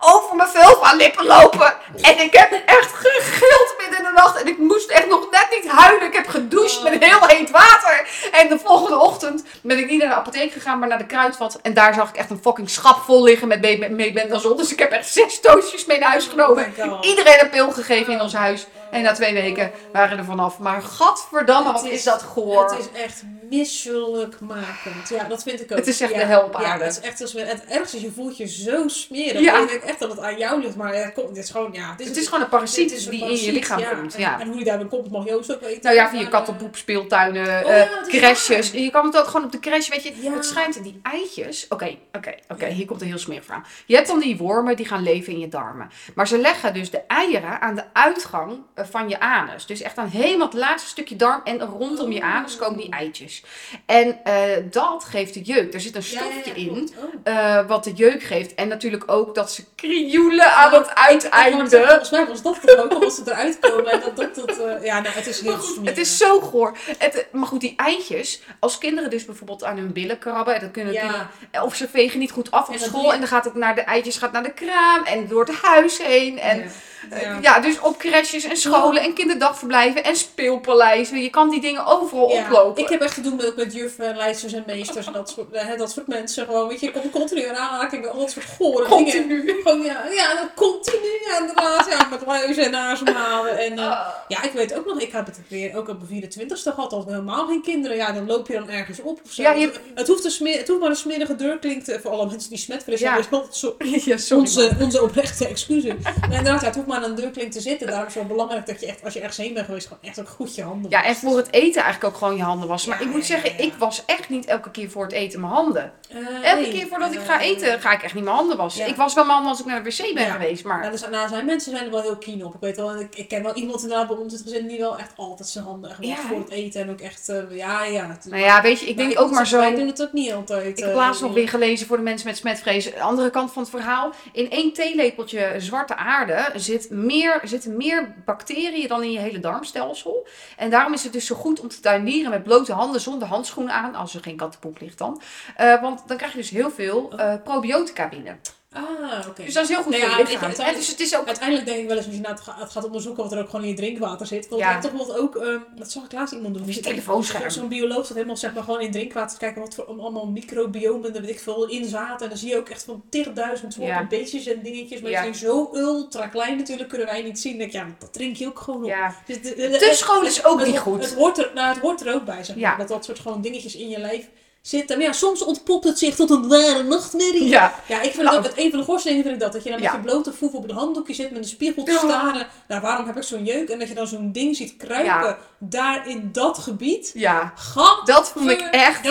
over 0.00 0.36
mijn 0.36 0.48
vulva-lippen 0.48 1.26
lopen. 1.26 1.74
En 2.00 2.20
ik 2.20 2.32
heb 2.32 2.52
echt 2.66 2.92
gegild 2.94 3.74
midden 3.78 3.98
in 3.98 4.04
de 4.04 4.10
nacht. 4.14 4.40
En 4.40 4.46
ik 4.48 4.58
moest 4.58 4.90
echt 4.90 5.06
nog 5.08 5.30
net 5.30 5.46
niet 5.50 5.70
huilen. 5.70 6.06
Ik 6.06 6.14
heb 6.14 6.28
gedoucht 6.28 6.82
met 6.82 7.04
heel 7.04 7.26
heet 7.26 7.50
water. 7.50 8.08
En 8.32 8.48
de 8.48 8.58
volgende 8.58 8.98
ochtend 8.98 9.44
ben 9.62 9.78
ik 9.78 9.90
niet 9.90 9.98
naar 9.98 10.08
de 10.08 10.14
apotheek 10.14 10.52
gegaan, 10.52 10.78
maar 10.78 10.88
naar 10.88 10.98
de 10.98 11.06
kruidvat. 11.06 11.58
En 11.62 11.74
daar 11.74 11.94
zag 11.94 12.08
ik 12.08 12.16
echt 12.16 12.30
een 12.30 12.40
fucking 12.42 12.70
schap 12.70 13.02
vol 13.04 13.22
liggen 13.22 13.48
met 13.48 13.60
be- 13.60 13.88
mebendazol. 13.90 14.56
Dus 14.56 14.72
ik 14.72 14.78
heb 14.78 14.90
echt 14.92 15.12
zes 15.12 15.40
doosjes 15.40 15.84
mee 15.84 15.98
naar 15.98 16.10
huis 16.10 16.26
genomen. 16.26 16.74
Oh. 16.78 16.98
Iedereen 17.00 17.40
een 17.40 17.50
pil 17.50 17.70
gegeven 17.70 18.12
in 18.12 18.20
ons 18.20 18.34
huis. 18.34 18.66
En 18.90 19.02
na 19.02 19.12
twee 19.12 19.32
weken 19.32 19.70
waren 19.92 20.18
er 20.18 20.24
vanaf. 20.24 20.58
Maar 20.58 20.82
gadverdamme, 20.82 21.72
wat 21.72 21.84
is 21.84 22.04
dat 22.04 22.22
goor. 22.22 22.70
Het 22.70 22.78
is 22.78 23.02
echt 23.02 23.22
misselijkmakend. 23.50 25.08
Ja, 25.08 25.24
dat 25.24 25.42
vind 25.42 25.60
ik 25.60 25.70
ook. 25.72 25.78
Het 25.78 25.86
is 25.86 26.00
echt 26.00 26.12
ja. 26.12 26.18
de 26.18 26.24
hel 26.24 26.42
op. 26.42 26.58
Ja, 26.60 26.78
het 26.78 26.92
is 26.92 27.00
echt 27.00 27.20
als 27.20 27.32
we, 27.32 27.40
het 27.40 27.64
ergste 27.64 27.96
is, 27.96 28.02
je 28.02 28.10
voelt 28.10 28.36
je 28.36 28.46
zo 28.46 28.88
smerig. 28.88 29.40
Ja. 29.40 29.54
En 29.54 29.60
je 29.60 29.66
denkt 29.66 29.84
echt 29.84 29.98
dat 29.98 30.10
het 30.10 30.20
aan 30.20 30.38
jou 30.38 30.62
ligt, 30.62 30.76
maar 30.76 30.94
het, 30.94 31.12
komt, 31.12 31.28
het 31.28 31.36
is 31.36 31.50
gewoon, 31.50 31.72
ja. 31.72 31.94
Het 31.96 32.16
is 32.16 32.26
gewoon 32.26 32.42
een 32.42 32.48
parasiet 32.48 32.88
dit 32.88 32.98
is 32.98 33.04
een 33.04 33.10
die 33.10 33.24
in 33.24 33.36
je 33.36 33.52
lichaam 33.52 33.78
ja. 33.78 33.94
komt. 33.94 34.14
En, 34.14 34.20
Ja. 34.20 34.40
en 34.40 34.46
hoe 34.46 34.56
die 34.56 34.64
daarmee 34.64 34.86
komt, 34.86 35.10
mag 35.10 35.26
Joost 35.26 35.54
ook 35.54 35.60
weten. 35.60 35.82
Nou 35.82 35.94
ja, 35.94 36.08
via 36.08 36.20
Maar, 36.20 36.30
kattenpoep, 36.30 36.76
speeltuinen, 36.76 37.64
Oh 37.64 37.70
eh, 37.70 37.80
is 37.80 38.08
crashes. 38.08 38.70
Je 38.70 38.90
kan 38.90 39.06
het 39.06 39.16
ook 39.16 39.26
gewoon 39.26 39.44
op 39.44 39.52
de 39.52 39.58
crash, 39.58 39.88
weet 39.88 40.02
je. 40.02 40.30
Het 40.30 40.44
schijnt, 40.44 40.82
die 40.82 41.00
eitjes... 41.02 41.66
Oké, 41.68 41.96
oké, 42.12 42.34
oké. 42.48 42.66
Hier 42.66 42.86
komt 42.86 43.00
een 43.00 43.06
heel 43.06 43.18
smerig 43.18 43.44
verhaal. 43.44 43.62
Je 43.86 43.94
hebt 43.94 44.06
dan 44.06 44.20
die 44.20 44.36
wormen, 44.36 44.76
die 44.76 44.86
gaan 44.86 45.02
leven 45.02 45.32
in 45.32 45.38
je 45.38 45.48
darmen. 45.48 45.90
Maar 46.14 46.28
ze 46.28 46.38
leggen 46.38 46.74
dus 46.74 46.90
de 46.90 47.00
eieren 47.06 47.60
aan 47.60 47.74
de 47.74 47.84
uitgang 47.92 48.58
eh, 48.74 48.77
van 48.90 49.08
je 49.08 49.20
anus. 49.20 49.66
Dus 49.66 49.80
echt 49.80 49.96
aan 49.96 50.08
helemaal 50.08 50.46
het 50.46 50.56
laatste 50.56 50.88
stukje 50.88 51.16
darm. 51.16 51.40
En 51.44 51.60
rondom 51.60 52.12
je 52.12 52.22
anus 52.22 52.56
komen 52.56 52.78
die 52.78 52.90
eitjes. 52.90 53.42
En 53.86 54.24
eh, 54.24 54.34
dat 54.70 55.04
geeft 55.04 55.34
de 55.34 55.40
jeuk. 55.42 55.74
Er 55.74 55.80
zit 55.80 55.94
een 55.96 56.02
Ja, 56.10 56.20
ja, 56.20 56.26
ja, 56.26 56.30
stofje 56.40 56.60
in. 56.60 56.90
Oh. 56.96 57.32
eh, 57.34 57.66
wat 57.66 57.84
de 57.84 57.92
jeuk 57.92 58.22
geeft. 58.22 58.54
En 58.54 58.68
natuurlijk 58.68 59.04
ook 59.06 59.34
dat 59.34 59.52
ze 59.52 59.64
krioelen 59.74 60.52
aan 60.54 60.72
het 60.74 60.86
zeggen, 60.86 61.32
uiteinde. 61.32 61.86
Volgens 61.86 62.10
mij 62.10 62.26
was 62.26 62.42
dat 62.42 62.60
toch 62.66 62.76
ook 62.76 62.92
al 62.92 63.02
als 63.04 63.14
ze 63.14 63.22
eruit 63.26 63.58
komen. 63.60 63.92
En 63.92 64.00
dat, 64.00 64.16
dat, 64.16 64.34
dat, 64.34 64.58
eh, 64.58 64.84
ja, 64.84 65.00
nou, 65.00 65.14
het 65.14 65.26
is 65.26 65.40
heel. 65.40 65.58
Het 65.84 65.98
is 65.98 66.16
zo 66.16 66.40
goor. 66.40 66.76
Het, 66.98 67.26
maar 67.32 67.46
goed, 67.46 67.60
die 67.60 67.74
eitjes, 67.76 68.40
als 68.60 68.78
kinderen 68.78 69.10
dus 69.10 69.24
bijvoorbeeld 69.24 69.64
aan 69.64 69.76
hun 69.76 69.92
billen 69.92 70.18
krabben, 70.18 70.60
dat 70.60 70.70
kunnen, 70.70 70.94
kunnen- 70.94 71.30
of 71.64 71.74
ze 71.74 71.88
vegen 71.88 72.18
niet 72.18 72.30
goed 72.30 72.50
af 72.50 72.68
op 72.68 72.74
En 72.74 72.80
school 72.80 73.12
en 73.12 73.18
dan 73.18 73.28
gaat 73.28 73.44
het 73.44 73.54
naar 73.54 73.74
de 73.74 73.80
eitjes 73.80 74.16
gaat 74.16 74.32
naar 74.32 74.42
de 74.42 74.52
kraam 74.52 75.04
en 75.04 75.28
door 75.28 75.44
het 75.44 75.54
huis 75.62 75.98
heen. 76.02 76.38
En, 76.38 76.70
Ja. 77.10 77.16
eh, 77.16 77.22
Ja. 77.22 77.38
ja. 77.42 77.60
dus 77.60 77.80
op 77.80 77.98
crèches 77.98 78.44
en 78.44 78.56
scholen 78.56 79.02
en 79.02 79.14
kinderdagverblijven 79.14 80.04
en 80.04 80.16
speelpaleizen. 80.16 81.18
Je 81.22 81.30
kan 81.30 81.50
die 81.50 81.60
dingen 81.60 81.86
overal 81.86 82.30
Ja, 82.32 82.42
oplopen. 82.42 82.82
Ik 82.82 82.88
heb 82.88 83.00
echt 83.00 83.14
te 83.14 83.20
doen 83.20 83.36
met, 83.36 83.56
met 83.56 83.72
juffen, 83.74 84.16
leidsters 84.16 84.52
en 84.52 84.62
meesters 84.66 85.06
en 85.06 85.12
dat 85.12 85.30
soort, 85.30 85.52
eh, 85.52 85.78
dat 85.78 85.90
soort 85.90 86.06
mensen. 86.06 86.44
Gewoon, 86.46 86.68
weet 86.68 86.80
je, 86.80 86.86
ik 86.86 86.92
kom 86.92 87.10
continu 87.10 87.40
in 87.40 87.56
aanraking 87.56 88.02
met 88.02 88.10
al 88.10 88.18
dat 88.18 88.30
soort 88.30 88.46
gore 88.58 88.74
dingen. 88.88 88.88
Continu. 88.88 89.60
Gewoon, 89.62 89.82
ja, 89.82 90.04
ja, 90.14 90.34
dat 90.34 90.48
continu, 90.54 91.08
ja, 91.28 91.38
inderdaad. 91.40 91.86
Ja, 91.90 92.06
met 92.10 92.26
luizen 92.26 92.64
en 92.64 92.74
ademhalen. 92.74 93.58
En, 93.58 93.78
Ah. 93.78 94.06
ja, 94.28 94.42
ik 94.42 94.52
weet 94.52 94.74
ook 94.78 94.86
nog, 94.86 95.00
ik 95.00 95.12
heb 95.12 95.26
het 95.26 95.40
weer 95.48 95.76
ook 95.76 95.88
op 95.88 95.96
mijn 95.98 96.22
24ste 96.22 96.72
gehad, 96.74 96.92
al 96.92 97.04
helemaal 97.08 97.46
geen 97.46 97.62
kinderen. 97.62 97.96
Ja, 97.96 98.12
dan 98.12 98.26
loop 98.26 98.46
je 98.46 98.52
dan 98.52 98.68
ergens 98.70 99.00
op 99.00 99.20
of 99.24 99.32
zo. 99.32 99.42
Ja, 99.42 99.52
je- 99.52 99.72
het, 99.94 100.08
hoeft 100.08 100.24
een 100.24 100.30
smeer, 100.30 100.58
het 100.58 100.68
hoeft 100.68 100.80
maar 100.80 100.90
een 100.90 100.96
smerige 100.96 101.36
deurklink 101.36 101.84
te, 101.84 101.98
voor 102.02 102.10
alle 102.10 102.26
mensen 102.26 102.50
die 102.50 102.64
Ja. 102.68 102.74
hebben. 102.74 103.18
is 103.20 103.30
altijd 103.30 103.56
zo, 103.56 103.74
ja, 104.10 104.16
sorry. 104.16 104.42
onze, 104.42 104.70
man. 104.72 104.84
onze 104.84 105.02
oprechte 105.02 105.48
excuses. 105.48 105.92
Maar 106.02 106.14
inderdaad, 106.22 106.60
ja, 106.60 106.66
het 106.66 106.74
hoeft 106.76 106.86
maar 106.86 106.97
aan 107.04 107.10
een 107.10 107.14
deurklink 107.16 107.52
te 107.52 107.60
zitten. 107.60 107.86
Daarom 107.86 108.06
is 108.06 108.14
het 108.14 108.22
wel 108.26 108.32
belangrijk 108.32 108.66
dat 108.66 108.80
je 108.80 108.86
echt, 108.86 109.04
als 109.04 109.12
je 109.14 109.18
ergens 109.20 109.36
heen 109.38 109.54
bent 109.54 109.66
geweest, 109.66 109.86
gewoon 109.86 110.02
echt 110.02 110.20
ook 110.20 110.28
goed 110.28 110.54
je 110.54 110.62
handen 110.62 110.90
Ja, 110.90 111.04
en 111.04 111.16
voor 111.16 111.36
het 111.36 111.52
eten 111.52 111.82
eigenlijk 111.82 112.14
ook 112.14 112.18
gewoon 112.20 112.36
je 112.36 112.42
handen 112.42 112.68
wassen. 112.68 112.90
Maar 112.90 113.00
Ja, 113.00 113.06
ik 113.06 113.12
moet 113.12 113.24
zeggen, 113.24 113.50
ja, 113.50 113.56
ja. 113.58 113.62
ik 113.64 113.72
was 113.78 114.02
echt 114.06 114.28
niet 114.28 114.46
elke 114.46 114.70
keer 114.70 114.90
voor 114.90 115.02
het 115.02 115.12
eten 115.12 115.40
mijn 115.40 115.52
handen. 115.52 115.92
Eh, 116.10 116.16
Elke 116.50 116.60
nee, 116.60 116.70
keer 116.70 116.86
voordat 116.86 117.12
ik 117.12 117.18
eh, 117.20 117.26
ga 117.26 117.40
eten, 117.40 117.80
ga 117.80 117.92
ik 117.92 118.02
echt 118.02 118.14
niet 118.14 118.24
mijn 118.24 118.36
handen 118.36 118.56
wassen. 118.56 118.86
Ik 118.88 118.96
was 118.96 119.14
wel 119.14 119.24
mijn 119.24 119.34
handen 119.34 119.52
als 119.52 119.60
ik 119.60 119.66
naar 119.66 119.82
de 119.84 119.90
wc 119.90 120.14
ben 120.14 120.30
geweest, 120.30 120.64
maar... 120.64 120.78
Nou, 120.78 120.90
dus, 120.90 121.08
nou, 121.10 121.28
zijn 121.28 121.46
mensen 121.46 121.72
zijn 121.72 121.84
er 121.84 121.90
wel 121.90 122.02
heel 122.02 122.16
keen 122.16 122.44
op. 122.46 122.54
Ik 122.54 122.60
weet 122.60 122.76
wel, 122.76 123.00
ik, 123.00 123.14
ik 123.16 123.28
ken 123.28 123.42
wel 123.42 123.54
iemand 123.54 123.82
inderdaad 123.82 124.06
bij 124.08 124.16
ons 124.16 124.32
in 124.32 124.38
het 124.38 124.48
gezin 124.48 124.66
die 124.68 124.78
wel 124.78 124.98
echt 124.98 125.12
altijd 125.16 125.48
zijn 125.48 125.64
handen 125.64 125.90
echt 125.90 125.98
Ja, 126.00 126.08
wast 126.08 126.20
voor 126.28 126.38
het 126.38 126.50
eten. 126.50 126.80
En 126.80 126.90
ook 126.90 127.00
echt, 127.00 127.28
eh, 127.28 127.36
ja, 127.50 127.84
ja. 127.84 128.08
het- 128.08 128.24
Nou 128.30 128.42
ja, 128.42 128.62
weet 128.62 128.80
je, 128.80 128.86
ik 128.86 128.96
denk 128.96 129.20
ook 129.20 129.30
maar 129.30 129.46
zo... 129.46 129.58
Wij 129.58 129.74
doen 129.74 129.86
het 129.86 130.02
ook 130.02 130.12
niet 130.12 130.32
altijd. 130.32 130.66
Ik 130.66 130.78
heb 130.78 130.88
eh, 130.88 130.94
laatst 130.94 131.20
nog 131.22 131.32
weer 131.32 131.48
gelezen 131.48 131.86
voor 131.86 131.96
de 131.96 132.02
mensen 132.02 132.26
met 132.28 132.36
smetvrees. 132.36 132.84
De 132.84 133.00
andere 133.00 133.30
kant 133.30 133.52
van 133.52 133.62
het 133.62 133.70
verhaal. 133.70 134.12
In 134.32 134.50
één 134.50 134.72
theelepeltje 134.72 135.54
zwarte 135.58 135.96
aarde 135.96 136.50
zit 136.54 136.87
meer, 136.90 137.40
zitten 137.44 137.76
meer 137.76 138.14
bacteriën 138.24 138.88
dan 138.88 139.02
in 139.02 139.12
je 139.12 139.18
hele 139.18 139.40
darmstelsel. 139.40 140.26
En 140.56 140.70
daarom 140.70 140.92
is 140.92 141.04
het 141.04 141.12
dus 141.12 141.26
zo 141.26 141.34
goed 141.34 141.60
om 141.60 141.68
te 141.68 141.80
tuinieren 141.80 142.30
met 142.30 142.42
blote 142.42 142.72
handen 142.72 143.00
zonder 143.00 143.28
handschoenen 143.28 143.74
aan. 143.74 143.94
Als 143.94 144.14
er 144.14 144.22
geen 144.22 144.36
kattenpoep 144.36 144.80
ligt 144.80 144.98
dan. 144.98 145.20
Eh, 145.56 145.80
want 145.80 146.02
dan 146.06 146.16
krijg 146.16 146.32
je 146.32 146.38
dus 146.38 146.50
heel 146.50 146.70
veel 146.70 147.12
eh, 147.18 147.34
probiotica 147.44 148.08
binnen. 148.08 148.40
Ah, 148.72 149.26
oké. 149.28 149.44
Dus 149.44 149.54
dat 149.54 149.62
is 149.62 149.68
heel 149.68 149.82
goed 149.82 149.94
voor 149.94 150.04
ja, 150.04 150.16
je 150.18 150.22
je, 150.24 150.28
lichaam. 150.30 150.74
Dus 150.74 150.88
het 150.88 151.00
is 151.00 151.16
ook... 151.16 151.26
Uiteindelijk 151.26 151.66
denk 151.66 151.78
ik 151.80 151.86
wel 151.88 151.96
eens, 151.96 152.06
als 152.06 152.14
je 152.14 152.20
nou 152.20 152.34
het 152.34 152.42
ga- 152.42 152.56
het 152.58 152.70
gaat 152.70 152.84
onderzoeken 152.84 153.22
wat 153.22 153.32
er 153.32 153.38
ook 153.38 153.48
gewoon 153.48 153.62
in 153.64 153.70
je 153.70 153.76
drinkwater 153.76 154.26
zit. 154.26 154.48
Want 154.48 154.60
Ja. 154.62 154.80
toch 154.80 154.90
bijvoorbeeld 154.92 155.18
ook, 155.18 155.36
eh, 155.36 155.54
dat 155.76 155.90
zag 155.90 156.04
ik 156.04 156.12
laatst 156.12 156.34
iemand 156.34 156.54
doen. 156.54 156.62
Of 156.68 156.74
je 156.74 156.80
telefoonscherm. 156.80 157.50
Zo'n 157.50 157.68
bioloog 157.68 158.06
dat 158.06 158.16
helemaal 158.16 158.36
zeg 158.36 158.54
maar 158.54 158.62
gewoon 158.62 158.80
in 158.80 158.90
drinkwater 158.90 159.38
te 159.38 159.44
kijken 159.44 159.60
wat 159.62 159.74
voor 159.74 159.84
allemaal 159.84 160.26
microbiomen 160.26 161.14
er 161.14 161.20
weet 161.20 161.30
ik 161.30 161.40
veel 161.40 161.68
in 161.68 161.84
zaten. 161.88 162.22
En 162.22 162.28
dan 162.28 162.38
zie 162.38 162.48
je 162.48 162.56
ook 162.56 162.68
echt 162.68 162.84
van 162.84 163.02
tigduizend 163.10 163.72
soorten 163.72 163.92
Ja. 163.94 164.06
beetjes 164.06 164.46
en 164.46 164.62
dingetjes. 164.62 165.00
Maar 165.00 165.10
Ja. 165.10 165.22
die 165.22 165.34
zijn 165.34 165.50
zo 165.52 165.70
ultra 165.74 166.26
klein 166.26 166.56
natuurlijk, 166.56 166.88
kunnen 166.88 167.06
wij 167.06 167.22
niet 167.22 167.38
zien. 167.40 167.58
Dan 167.58 167.68
denk 167.68 167.72
ik, 167.72 167.80
ja, 167.80 167.94
dat 167.98 168.12
drink 168.12 168.36
je 168.36 168.46
ook 168.46 168.58
gewoon 168.58 168.82
op. 168.82 168.88
Ja. 168.88 169.14
Dus 169.26 169.42
de- 169.42 169.54
de- 169.54 169.76
Te 169.78 169.90
schoon 169.94 170.26
is 170.26 170.44
ook 170.44 170.56
het, 170.58 170.66
niet 170.66 170.74
het- 170.74 170.84
goed. 170.84 171.04
Het 171.04 171.14
hoort, 171.14 171.38
er, 171.38 171.50
nou, 171.54 171.68
het 171.68 171.78
hoort 171.78 172.06
er 172.06 172.14
ook 172.14 172.24
bij, 172.24 172.44
zeg 172.44 172.56
maar. 172.56 172.70
Ja. 172.70 172.76
Dat 172.76 172.88
dat 172.88 173.04
soort 173.04 173.18
gewoon 173.18 173.40
dingetjes 173.40 173.76
in 173.76 173.88
je 173.88 173.98
lijf 173.98 174.28
zitten. 174.68 174.96
Maar 174.98 175.06
ja, 175.06 175.12
soms 175.12 175.42
ontpopt 175.44 175.84
het 175.84 175.98
zich 175.98 176.14
tot 176.14 176.30
een 176.30 176.48
ware 176.48 176.82
nachtmerrie. 176.82 177.48
Ja. 177.48 177.74
Ja, 177.88 178.00
ik 178.00 178.10
vind 178.12 178.22
Nou. 178.22 178.36
het 178.36 178.46
ook, 178.46 178.50
het 178.56 178.64
een 178.64 178.70
van 178.70 178.78
de 178.78 178.84
gorste 178.84 179.08
dingen 179.08 179.22
vind 179.22 179.34
ik 179.34 179.40
dat. 179.40 179.52
Dat 179.52 179.62
je 179.64 179.70
dan 179.70 179.80
met 179.80 179.88
Ja. 179.88 179.94
je 179.96 180.02
blote 180.02 180.32
voet 180.32 180.52
op 180.54 180.68
een 180.68 180.76
handdoekje 180.76 181.14
zit 181.14 181.30
met 181.30 181.38
een 181.42 181.48
spiegel 181.48 181.84
te 181.84 181.92
staren. 182.06 182.46
Nou, 182.68 182.80
waarom 182.80 183.06
heb 183.06 183.16
ik 183.16 183.22
zo'n 183.22 183.44
jeuk? 183.44 183.68
En 183.68 183.78
dat 183.78 183.88
je 183.88 183.94
dan 183.94 184.06
zo'n 184.06 184.32
ding 184.32 184.56
ziet 184.56 184.76
kruipen 184.76 185.04
Ja. 185.04 185.38
daar 185.58 186.08
in 186.08 186.28
dat 186.32 186.58
gebied. 186.58 187.10
Ja. 187.14 187.52
Gat. 187.56 188.00
Dat 188.06 188.28
vond 188.28 188.50
ik 188.50 188.60
echt 188.60 189.06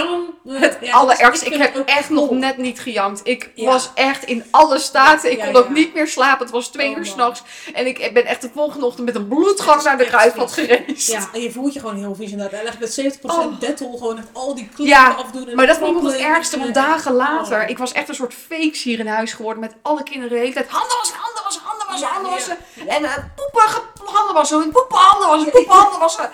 het 0.47 0.77
Ja, 0.81 0.91
allerergste. 0.93 1.45
dus 1.49 1.53
Ik, 1.57 1.61
heb 1.61 1.87
echt 1.87 2.09
nog 2.09 2.27
cool. 2.27 2.39
net 2.39 2.57
niet 2.57 2.79
gejankt. 2.79 3.21
Ik 3.23 3.51
was 3.55 3.89
echt 3.95 4.23
in 4.23 4.43
alle 4.51 4.79
staten. 4.79 5.31
Ik 5.31 5.39
kon 5.39 5.55
ook 5.55 5.69
niet 5.69 5.93
meer 5.93 6.07
slapen. 6.07 6.45
Het 6.45 6.53
was 6.55 6.67
twee 6.67 6.89
Oh, 6.91 6.97
uur 6.97 7.05
s'nachts. 7.05 7.41
En 7.73 7.87
ik 7.87 8.11
ben 8.13 8.25
echt 8.25 8.41
de 8.41 8.49
volgende 8.53 8.85
ochtend 8.85 9.05
met 9.05 9.15
een 9.15 9.27
bloedgang 9.27 9.83
naar 9.83 9.97
de 9.97 10.05
kruidvat 10.05 10.53
vies. 10.53 10.65
gereisd. 10.65 11.07
Ja, 11.07 11.29
en 11.33 11.41
je 11.41 11.51
voelt 11.51 11.73
je 11.73 11.79
gewoon 11.79 11.95
heel 11.95 12.15
vies 12.15 12.31
inderdaad. 12.31 12.59
En 12.61 12.67
echt 12.67 12.79
met 12.79 12.93
70% 12.93 13.45
Oh. 13.53 13.59
Dettol 13.59 13.97
gewoon 13.97 14.17
echt 14.17 14.27
al 14.33 14.55
die 14.55 14.69
kleren 14.75 14.93
Ja, 14.93 15.15
En 15.47 15.55
Maar 15.55 15.67
dat 15.67 15.77
vond 15.77 15.97
ik 15.97 16.11
het 16.11 16.21
ergste, 16.21 16.57
want 16.57 16.73
dagen 16.73 17.13
later, 17.13 17.61
Oh. 17.63 17.69
ik 17.69 17.77
was 17.77 17.91
echt 17.91 18.09
een 18.09 18.15
soort 18.15 18.33
fakes 18.33 18.83
hier 18.83 18.99
in 18.99 19.07
huis 19.07 19.33
geworden 19.33 19.59
met 19.59 19.73
alle 19.81 20.03
kinderen 20.03 20.29
de 20.29 20.39
hele 20.39 20.53
tijd. 20.53 20.67
Handen 20.69 20.97
wassen, 20.97 21.15
handen 21.17 21.43
wassen, 21.43 21.61
handen 21.65 21.87
wassen, 21.87 22.07
Ja, 22.07 22.13
handen 22.13 22.31
wassen. 22.31 22.57
En 22.87 23.03
eh, 23.03 23.17
poepen, 23.35 23.81
handen 24.05 24.33
wassen, 24.33 24.71
poepen, 24.71 24.97
handen 24.97 25.27
wassen, 25.27 25.51
poepen, 25.51 25.73
handen 25.81 25.99
wassen. 25.99 26.29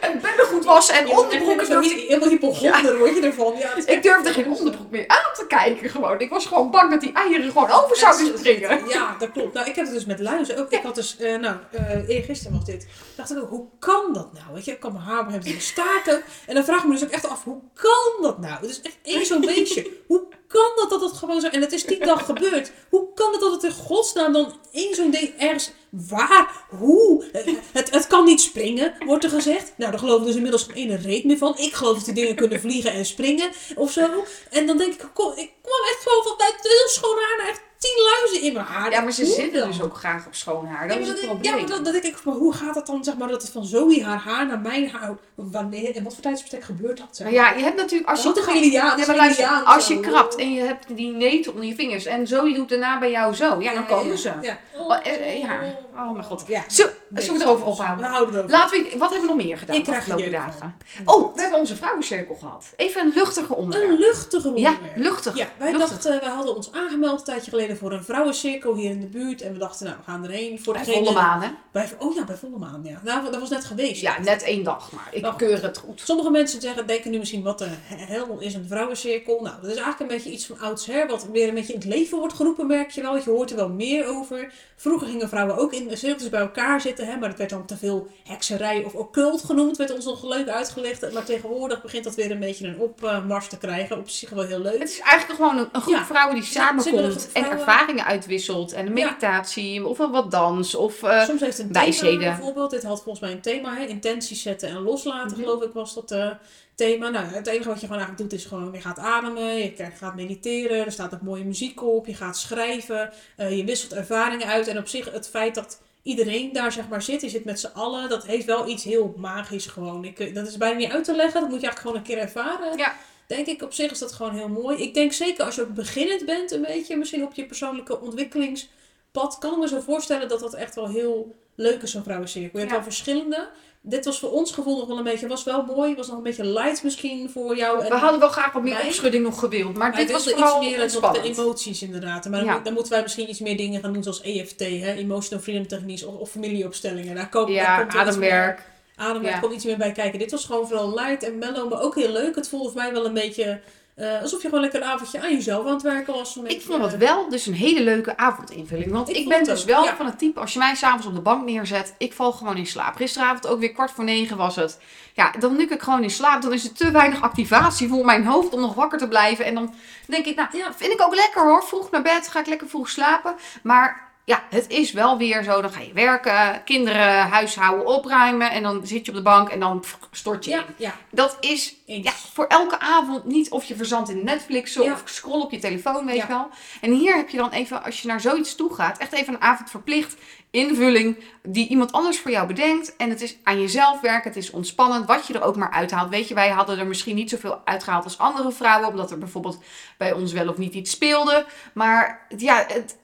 En 0.00 0.20
beddengoed 0.20 0.64
wassen 0.64 0.94
en 0.94 1.08
onderbroeken. 1.08 1.82
helemaal 1.82 2.28
hypochonder 2.28 2.98
word 2.98 3.14
je 3.14 3.20
ervan. 3.20 3.54
Ik 3.86 4.02
durfde 4.02 4.32
geen 4.32 4.52
onderbroek 4.52 4.90
meer 4.90 5.08
aan 5.08 5.32
te 5.34 5.43
kijken 5.56 5.90
gewoon. 5.90 6.20
Ik 6.20 6.30
was 6.30 6.46
gewoon 6.46 6.70
bang 6.70 6.90
dat 6.90 7.00
die 7.00 7.12
eieren 7.12 7.50
gewoon 7.50 7.70
over 7.70 7.96
zouden 7.96 8.38
springen. 8.38 8.88
Ja, 8.88 9.16
dat 9.18 9.32
klopt. 9.32 9.54
Nou, 9.54 9.68
ik 9.68 9.74
heb 9.74 9.84
het 9.84 9.94
dus 9.94 10.04
met 10.04 10.20
luizen 10.20 10.58
ook. 10.58 10.70
Ik 10.70 10.82
had 10.82 10.94
dus, 10.94 11.16
eh 11.18 11.38
nou, 11.38 11.56
eh 11.70 12.08
eergisteren 12.08 12.56
was 12.56 12.64
dit. 12.64 12.86
dacht 13.16 13.30
ik 13.30 13.38
ook, 13.38 13.50
hoe 13.50 13.66
kan 13.78 14.12
dat 14.12 14.32
nou? 14.32 14.44
Weet 14.52 14.64
je, 14.64 14.70
ik 14.70 14.80
kan 14.80 14.92
mijn 14.92 15.04
haar 15.04 15.30
hebben 15.30 15.52
in 15.52 15.60
ook. 15.60 16.22
En 16.46 16.54
dan 16.54 16.64
vraag 16.64 16.78
ik 16.78 16.86
me 16.86 16.92
dus 16.92 17.04
ook 17.04 17.10
echt 17.10 17.28
af, 17.28 17.44
hoe 17.44 17.60
kan 17.74 18.22
dat 18.22 18.38
nou? 18.38 18.54
Het 18.60 18.70
is 18.70 18.80
echt 18.80 18.98
één 19.02 19.26
zo'n 19.26 19.40
beestje. 19.40 19.90
Hoe 20.06 20.22
kan 20.46 20.72
dat 20.76 20.90
dat 20.90 21.00
het 21.00 21.12
gewoon 21.12 21.40
zo... 21.40 21.46
En 21.48 21.60
het 21.60 21.72
is 21.72 21.84
die 21.84 22.04
dag 22.04 22.24
gebeurd. 22.24 22.72
Hoe 22.88 23.12
kan 23.14 23.32
het 23.32 23.40
dat 23.40 23.52
het 23.52 23.62
in 23.62 23.72
godsnaam 23.72 24.32
dan 24.32 24.52
één 24.72 24.94
zo'n 24.94 25.10
ding 25.10 25.32
ergens... 25.38 25.72
Waar? 26.08 26.64
Hoe? 26.68 27.24
Eh, 27.32 27.54
Het, 27.72 27.90
het 27.90 28.06
kan 28.06 28.24
niet 28.24 28.40
springen, 28.40 28.94
wordt 29.06 29.24
er 29.24 29.30
gezegd. 29.30 29.72
Nou, 29.76 29.90
daar 29.90 30.00
geloof 30.00 30.20
ik 30.20 30.26
dus 30.26 30.34
inmiddels 30.34 30.62
geen 30.62 30.76
ene 30.76 30.96
reet 30.96 31.24
meer 31.24 31.38
van. 31.38 31.58
Ik 31.58 31.72
geloof 31.74 31.96
dat 31.96 32.04
die 32.04 32.14
dingen 32.14 32.34
kunnen 32.34 32.60
vliegen 32.60 32.92
en 32.92 33.06
springen 33.06 33.50
of 33.74 33.92
zo. 33.92 34.24
En 34.50 34.66
dan 34.66 34.76
denk 34.78 34.92
ik, 34.92 35.00
ik 35.00 35.50
kwam 35.62 35.82
echt 35.90 36.02
gewoon 36.02 36.22
van 36.22 36.36
heel 36.62 36.88
schoon 36.88 37.16
haar 37.16 37.46
naar 37.46 37.58
tien 37.84 38.02
luizen 38.12 38.40
in 38.48 38.52
mijn 38.52 38.66
haar. 38.66 38.90
Ja, 38.90 39.00
maar 39.00 39.12
ze 39.12 39.24
zitten 39.26 39.66
dus 39.66 39.82
ook 39.82 39.96
graag 39.96 40.26
op 40.26 40.34
schoon 40.34 40.66
haar. 40.66 40.88
Dat 40.88 40.96
Ja, 40.96 41.02
is 41.02 41.08
het 41.08 41.16
dat, 41.16 41.26
probleem. 41.26 41.52
ja, 41.52 41.58
maar 41.60 41.68
dat, 41.68 41.84
dat 41.84 41.92
denk 41.92 42.04
ik, 42.04 42.24
maar 42.24 42.34
hoe 42.34 42.52
gaat 42.54 42.74
het 42.74 42.86
dan, 42.86 43.04
zeg 43.04 43.16
maar, 43.16 43.28
dat 43.28 43.42
het 43.42 43.50
van 43.50 43.64
Zoe 43.64 44.04
haar 44.04 44.18
haar 44.18 44.46
naar 44.46 44.58
mijn 44.58 44.90
haar, 44.90 45.16
wanneer, 45.34 45.96
en 45.96 46.04
wat 46.04 46.12
voor 46.14 46.22
tijdsbestek 46.22 46.64
gebeurt 46.64 46.98
dat? 46.98 47.06
Zeg 47.10 47.26
Maar 47.26 47.34
ja, 47.36 47.50
je 47.52 47.62
hebt 47.62 47.76
natuurlijk 47.76 48.10
als 48.10 48.22
je 48.22 48.28
Wat 48.28 48.36
een 48.36 48.42
krabt- 48.42 48.64
Ja, 48.64 48.96
maar 48.96 49.16
luister, 49.16 49.44
Gilliaan 49.46 49.64
als 49.64 49.86
zo. 49.86 49.92
je 49.94 50.00
krabt 50.00 50.34
en 50.36 50.52
je 50.52 50.60
hebt 50.62 50.96
die 50.96 51.12
netel 51.12 51.52
onder 51.52 51.66
je 51.66 51.74
vingers 51.74 52.04
en 52.04 52.26
zo 52.26 52.46
je 52.46 52.54
doet 52.54 52.68
daarna 52.68 52.98
bij 52.98 53.10
jou 53.10 53.34
zo, 53.34 53.60
ja, 53.60 53.74
dan 53.74 53.86
komen 53.86 54.18
ze. 54.18 54.32
Ja. 54.42 54.58
Oh, 54.78 54.96
eh, 55.02 55.12
eh, 55.14 55.38
ja. 55.40 55.58
Oh 55.96 56.12
mijn 56.12 56.24
god. 56.24 56.44
Ja. 56.46 56.64
Zullen 56.68 56.92
Nee, 57.08 57.24
zullen 57.24 57.38
we 57.40 57.44
erover 57.46 57.66
ophouden? 57.66 58.10
Laten 58.46 58.82
we, 58.82 58.98
wat 58.98 59.10
hebben 59.10 59.28
we 59.28 59.34
nog 59.34 59.44
meer 59.44 59.58
gedaan 59.58 59.76
Ik 59.76 59.84
de 59.84 59.90
krijg 59.90 60.02
afgelopen 60.04 60.32
dagen? 60.32 60.52
van. 60.58 60.72
Oh, 61.04 61.34
we 61.34 61.40
hebben 61.40 61.58
onze 61.58 61.76
vrouwencirkel 61.76 62.34
gehad. 62.34 62.64
Even 62.76 63.00
een 63.00 63.12
luchtiger 63.14 63.56
onderwerp. 63.56 63.90
Een 63.90 63.98
luchtige 63.98 64.48
Ja, 64.54 64.68
onderwerp. 64.70 64.96
luchtig. 64.96 65.36
Ja, 65.36 65.46
wij 65.58 65.72
luchtig. 65.72 65.90
dachten, 65.90 66.20
wij 66.20 66.28
hadden 66.30 66.56
ons 66.56 66.72
aangemeld 66.72 67.18
een 67.18 67.24
tijdje 67.24 67.50
geleden 67.50 67.73
voor 67.76 67.92
een 67.92 68.04
vrouwencirkel 68.04 68.74
hier 68.74 68.90
in 68.90 69.00
de 69.00 69.06
buurt. 69.06 69.42
En 69.42 69.52
we 69.52 69.58
dachten, 69.58 69.86
nou, 69.86 69.98
we 69.98 70.10
gaan 70.10 70.24
erheen. 70.24 70.62
Voor 70.62 70.72
Bij 70.74 70.84
volle 70.84 71.12
maan, 71.12 71.42
hè? 71.42 71.48
Bij, 71.72 71.88
oh 71.98 72.14
ja, 72.14 72.24
bij 72.24 72.36
volle 72.36 72.58
maan, 72.58 72.80
ja. 72.84 73.00
Nou, 73.04 73.30
dat 73.30 73.40
was 73.40 73.50
net 73.50 73.64
geweest. 73.64 74.00
Ja, 74.00 74.20
net 74.20 74.42
één 74.42 74.64
dag, 74.64 74.92
maar 74.92 75.08
ik 75.12 75.32
keur 75.36 75.62
het 75.62 75.78
goed. 75.78 76.00
Sommige 76.04 76.30
mensen 76.30 76.60
zeggen, 76.60 76.86
denken 76.86 77.10
nu 77.10 77.18
misschien, 77.18 77.42
wat 77.42 77.58
de 77.58 77.68
hel 77.88 78.40
is 78.40 78.54
een 78.54 78.66
vrouwencirkel? 78.68 79.40
Nou, 79.42 79.54
dat 79.60 79.70
is 79.70 79.76
eigenlijk 79.76 80.00
een 80.00 80.16
beetje 80.16 80.30
iets 80.30 80.46
van 80.46 80.58
oudsher, 80.60 81.06
wat 81.06 81.26
weer 81.32 81.48
een 81.48 81.54
beetje 81.54 81.72
in 81.72 81.78
het 81.78 81.88
leven 81.88 82.18
wordt 82.18 82.34
geroepen, 82.34 82.66
merk 82.66 82.90
je 82.90 83.02
wel. 83.02 83.16
Je 83.16 83.30
hoort 83.30 83.50
er 83.50 83.56
wel 83.56 83.68
meer 83.68 84.06
over. 84.06 84.52
Vroeger 84.76 85.06
gingen 85.08 85.28
vrouwen 85.28 85.56
ook 85.56 85.72
in 85.72 85.96
cirkels 85.96 86.28
bij 86.28 86.40
elkaar 86.40 86.80
zitten, 86.80 87.06
hè, 87.06 87.16
maar 87.16 87.28
dat 87.28 87.38
werd 87.38 87.50
dan 87.50 87.66
te 87.66 87.76
veel 87.76 88.06
hekserij 88.24 88.84
of 88.84 88.94
occult 88.94 89.42
genoemd, 89.44 89.76
werd 89.76 89.94
ons 89.94 90.04
nog 90.04 90.24
leuk 90.24 90.48
uitgelegd. 90.48 91.12
Maar 91.12 91.24
tegenwoordig 91.24 91.82
begint 91.82 92.04
dat 92.04 92.14
weer 92.14 92.30
een 92.30 92.40
beetje 92.40 92.66
een 92.66 92.78
opmars 92.78 93.48
te 93.48 93.58
krijgen. 93.58 93.98
Op 93.98 94.08
zich 94.08 94.30
wel 94.30 94.44
heel 94.44 94.58
leuk. 94.60 94.78
Het 94.78 94.88
is 94.88 95.00
eigenlijk 95.00 95.40
gewoon 95.40 95.58
een, 95.58 95.68
een 95.72 95.80
groep 95.80 95.94
Ja. 95.94 96.04
vrouwen 96.04 96.34
die 96.34 96.44
samenkomt 96.44 97.32
en. 97.32 97.53
Ervaringen 97.58 98.04
uitwisselt. 98.04 98.72
En 98.72 98.84
Ja. 98.86 98.90
meditatie, 98.92 99.86
of 99.86 99.98
wat 99.98 100.30
dans, 100.30 100.74
of... 100.74 101.02
eh, 101.02 101.24
Soms 101.24 101.40
heeft 101.40 101.56
het 101.58 101.66
een 101.66 101.72
wijsheden. 101.72 102.18
thema 102.18 102.34
bijvoorbeeld. 102.36 102.70
Dit 102.70 102.82
had 102.82 103.02
volgens 103.02 103.20
mij 103.20 103.32
een 103.32 103.40
thema, 103.40 103.74
hè? 103.76 103.84
intenties 103.86 104.42
zetten 104.42 104.68
en 104.68 104.82
loslaten, 104.82 105.30
Mhm. 105.36 105.40
geloof 105.46 105.62
ik, 105.62 105.72
was 105.72 105.94
dat 105.94 106.10
eh, 106.10 106.30
thema. 106.74 107.08
Nou, 107.08 107.26
het 107.26 107.46
enige 107.46 107.68
wat 107.68 107.80
je 107.80 107.86
gewoon 107.86 108.02
eigenlijk 108.02 108.30
doet 108.30 108.40
is 108.40 108.46
gewoon, 108.46 108.72
je 108.72 108.80
gaat 108.80 108.98
ademen, 108.98 109.56
je 109.56 109.72
gaat 109.98 110.14
mediteren, 110.14 110.84
er 110.84 110.92
staat 110.92 111.14
ook 111.14 111.22
mooie 111.22 111.44
muziek 111.44 111.82
op, 111.82 112.06
je 112.06 112.14
gaat 112.14 112.36
schrijven, 112.38 113.10
eh, 113.36 113.56
je 113.56 113.64
wisselt 113.64 113.92
ervaringen 113.92 114.46
uit. 114.46 114.68
En 114.68 114.78
op 114.78 114.88
zich 114.88 115.12
het 115.12 115.28
feit 115.28 115.54
dat 115.54 115.80
iedereen 116.02 116.52
daar 116.52 116.72
zeg 116.72 116.88
maar 116.88 117.02
zit, 117.02 117.20
je 117.20 117.28
zit 117.28 117.44
met 117.44 117.60
z'n 117.60 117.70
allen, 117.74 118.08
dat 118.08 118.26
heeft 118.26 118.44
wel 118.46 118.68
iets 118.68 118.84
heel 118.84 119.14
magisch 119.16 119.66
gewoon. 119.66 120.04
Ik, 120.04 120.34
dat 120.34 120.46
is 120.46 120.56
bijna 120.56 120.76
niet 120.78 120.90
uit 120.92 121.04
te 121.04 121.16
leggen, 121.16 121.40
dat 121.40 121.50
moet 121.50 121.60
je 121.60 121.66
eigenlijk 121.66 121.80
gewoon 121.80 121.96
een 121.96 122.02
keer 122.02 122.18
ervaren. 122.18 122.76
Ja. 122.78 122.94
Denk 123.26 123.46
ik, 123.46 123.62
op 123.62 123.72
zich 123.72 123.90
is 123.90 123.98
dat 123.98 124.12
gewoon 124.12 124.34
heel 124.34 124.48
mooi. 124.48 124.76
Ik 124.82 124.94
denk 124.94 125.12
zeker 125.12 125.44
als 125.44 125.54
je 125.54 125.60
ook 125.62 125.74
beginnend 125.74 126.26
bent 126.26 126.52
een 126.52 126.62
beetje, 126.62 126.96
misschien 126.96 127.24
op 127.24 127.34
je 127.34 127.46
persoonlijke 127.46 128.00
ontwikkelingspad, 128.00 129.36
kan 129.38 129.52
ik 129.52 129.58
me 129.58 129.68
zo 129.68 129.80
voorstellen 129.80 130.28
dat 130.28 130.40
dat 130.40 130.54
echt 130.54 130.74
wel 130.74 130.88
heel 130.88 131.34
leuk 131.54 131.82
is, 131.82 131.90
zo'n 131.90 132.02
vrouwencirkel. 132.02 132.50
Je 132.52 132.58
hebt 132.58 132.70
wel 132.72 132.82
verschillende. 132.82 133.48
Dit 133.86 134.04
was 134.04 134.18
voor 134.18 134.30
ons 134.32 134.52
gevoel 134.52 134.76
nog 134.78 134.86
wel 134.86 134.98
een 134.98 135.04
beetje, 135.04 135.26
was 135.26 135.44
wel 135.44 135.62
mooi, 135.64 135.94
was 135.94 136.06
nog 136.06 136.16
een 136.16 136.22
beetje 136.22 136.44
light 136.44 136.82
misschien 136.82 137.30
voor 137.30 137.56
jou. 137.56 137.82
En 137.84 137.88
we 137.90 137.94
hadden 137.96 138.20
wel 138.20 138.28
graag 138.28 138.52
wat 138.52 138.62
meer 138.62 138.80
opschudding 138.84 139.24
nog 139.24 139.38
gewild. 139.38 139.76
Maar 139.76 139.96
dit 139.96 140.10
was 140.10 140.24
vooral 140.28 140.62
iets 140.62 140.76
meer 140.76 141.00
dan 141.00 141.12
de 141.12 141.20
emoties 141.22 141.82
inderdaad. 141.82 142.24
Maar 142.28 142.38
dan, 142.38 142.48
Ja. 142.48 142.54
moet- 142.54 142.64
dan 142.64 142.72
moeten 142.74 142.92
wij 142.92 143.02
misschien 143.02 143.28
iets 143.28 143.40
meer 143.40 143.56
dingen 143.56 143.80
gaan 143.80 143.92
doen 143.92 144.02
zoals 144.02 144.20
EFT, 144.22 144.60
hè? 144.60 144.92
Emotional 144.92 145.44
Freedom 145.44 145.66
Techniques 145.66 146.04
of, 146.04 146.14
of 146.14 146.30
familieopstellingen. 146.30 147.14
Daar 147.14 147.28
komen 147.28 147.52
Ja, 147.52 147.86
ademwerk. 147.88 148.62
Ademwerk 148.96 149.34
Ja. 149.34 149.40
komt 149.40 149.54
iets 149.54 149.64
meer 149.64 149.76
bij 149.76 149.92
kijken. 149.92 150.18
Dit 150.18 150.30
was 150.30 150.44
gewoon 150.44 150.66
vooral 150.68 150.94
light 150.94 151.22
en 151.22 151.38
mellow, 151.38 151.70
maar 151.70 151.80
ook 151.80 151.94
heel 151.94 152.10
leuk. 152.12 152.34
Het 152.34 152.48
voelde 152.48 152.70
voor 152.70 152.80
mij 152.82 152.92
wel 152.92 153.04
een 153.06 153.14
beetje 153.14 153.60
eh, 153.94 154.22
alsof 154.22 154.42
je 154.42 154.48
gewoon 154.48 154.60
lekker 154.62 154.82
een 154.82 154.88
avondje 154.88 155.20
aan 155.22 155.32
jezelf 155.32 155.66
aan 155.66 155.72
het 155.72 155.82
werken 155.82 156.14
was. 156.14 156.36
Ik 156.44 156.62
vond 156.62 156.82
het 156.82 156.92
eh, 156.92 156.98
wel 156.98 157.28
dus 157.28 157.46
een 157.46 157.54
hele 157.54 157.80
leuke 157.82 158.16
avondinvulling. 158.16 158.90
Want 158.92 159.08
Ik 159.16 159.28
ben 159.28 159.44
dus 159.44 159.60
ook, 159.60 159.66
wel 159.66 159.84
ja. 159.84 159.96
van 159.96 160.06
het 160.06 160.18
type, 160.18 160.40
als 160.40 160.52
je 160.52 160.58
mij 160.58 160.74
s'avonds 160.74 161.06
op 161.06 161.14
de 161.14 161.20
bank 161.20 161.44
neerzet, 161.44 161.94
ik 161.98 162.12
val 162.12 162.32
gewoon 162.32 162.56
in 162.56 162.66
slaap. 162.66 162.94
Gisteravond 162.96 163.46
ook 163.46 163.60
weer 163.60 163.72
kwart 163.72 163.90
voor 163.90 164.04
negen 164.04 164.36
was 164.36 164.56
het. 164.56 164.78
Ja, 165.12 165.30
dan 165.38 165.56
nuk 165.56 165.70
ik 165.70 165.82
gewoon 165.82 166.02
in 166.02 166.10
slaap. 166.10 166.42
Dan 166.42 166.52
is 166.52 166.64
er 166.64 166.72
te 166.72 166.90
weinig 166.90 167.22
activatie 167.22 167.88
voor 167.88 168.04
mijn 168.04 168.24
hoofd 168.26 168.52
om 168.52 168.60
nog 168.60 168.74
wakker 168.74 168.98
te 168.98 169.08
blijven. 169.08 169.44
En 169.44 169.54
dan 169.54 169.74
denk 170.06 170.26
ik, 170.26 170.36
nou, 170.36 170.48
Ja. 170.52 170.72
vind 170.76 170.92
ik 170.92 171.02
ook 171.02 171.14
lekker 171.14 171.42
hoor. 171.42 171.62
Vroeg 171.64 171.90
naar 171.90 172.02
bed, 172.02 172.28
ga 172.28 172.40
ik 172.40 172.46
lekker 172.46 172.68
vroeg 172.68 172.88
slapen. 172.88 173.34
Maar 173.62 174.12
ja, 174.24 174.42
het 174.50 174.68
is 174.68 174.92
wel 174.92 175.18
weer 175.18 175.42
zo. 175.42 175.60
Dan 175.60 175.72
ga 175.72 175.80
je 175.80 175.92
werken, 175.92 176.64
kinderen, 176.64 177.28
huishouden, 177.28 177.86
opruimen. 177.86 178.50
En 178.50 178.62
dan 178.62 178.86
zit 178.86 179.04
je 179.06 179.10
op 179.10 179.16
de 179.16 179.22
bank 179.22 179.48
en 179.48 179.60
dan 179.60 179.84
stort 180.10 180.44
je 180.44 180.50
Ja, 180.50 180.58
in. 180.58 180.64
ja. 180.76 180.94
Dat 181.10 181.36
is 181.40 181.74
ja, 181.86 182.12
voor 182.32 182.46
elke 182.46 182.78
avond 182.78 183.24
niet 183.24 183.50
of 183.50 183.64
je 183.64 183.76
verzandt 183.76 184.10
in 184.10 184.24
Netflix 184.24 184.74
Ja. 184.74 184.92
of 184.92 185.02
scroll 185.04 185.40
op 185.40 185.50
je 185.50 185.58
telefoon, 185.58 186.06
weet 186.06 186.20
je 186.20 186.26
wel. 186.26 186.48
En 186.80 186.92
hier 186.92 187.16
heb 187.16 187.28
je 187.28 187.36
dan 187.36 187.50
even, 187.50 187.84
als 187.84 188.00
je 188.02 188.08
naar 188.08 188.20
zoiets 188.20 188.54
toe 188.54 188.74
gaat, 188.74 188.98
echt 188.98 189.12
even 189.12 189.34
een 189.34 189.40
avond 189.40 189.70
verplicht 189.70 190.16
invulling 190.50 191.16
die 191.42 191.68
iemand 191.68 191.92
anders 191.92 192.18
voor 192.18 192.30
jou 192.30 192.46
bedenkt. 192.46 192.96
En 192.96 193.10
het 193.10 193.20
is 193.22 193.36
aan 193.42 193.60
jezelf 193.60 194.00
werken, 194.00 194.28
het 194.28 194.38
is 194.42 194.50
ontspannend, 194.50 195.06
wat 195.06 195.26
je 195.26 195.34
er 195.34 195.42
ook 195.42 195.56
maar 195.56 195.70
uithaalt. 195.70 196.08
Weet 196.10 196.28
je, 196.28 196.34
wij 196.34 196.48
hadden 196.50 196.78
er 196.78 196.86
misschien 196.86 197.14
niet 197.14 197.30
zoveel 197.30 197.60
uitgehaald 197.64 198.04
als 198.04 198.18
andere 198.18 198.52
vrouwen, 198.52 198.88
omdat 198.88 199.10
er 199.10 199.18
bijvoorbeeld 199.18 199.62
bij 199.98 200.12
ons 200.12 200.32
wel 200.32 200.48
of 200.48 200.56
niet 200.58 200.74
iets 200.74 200.90
speelde. 200.90 201.46
Maar 201.74 202.26
ja, 202.36 202.64
het, 202.68 202.96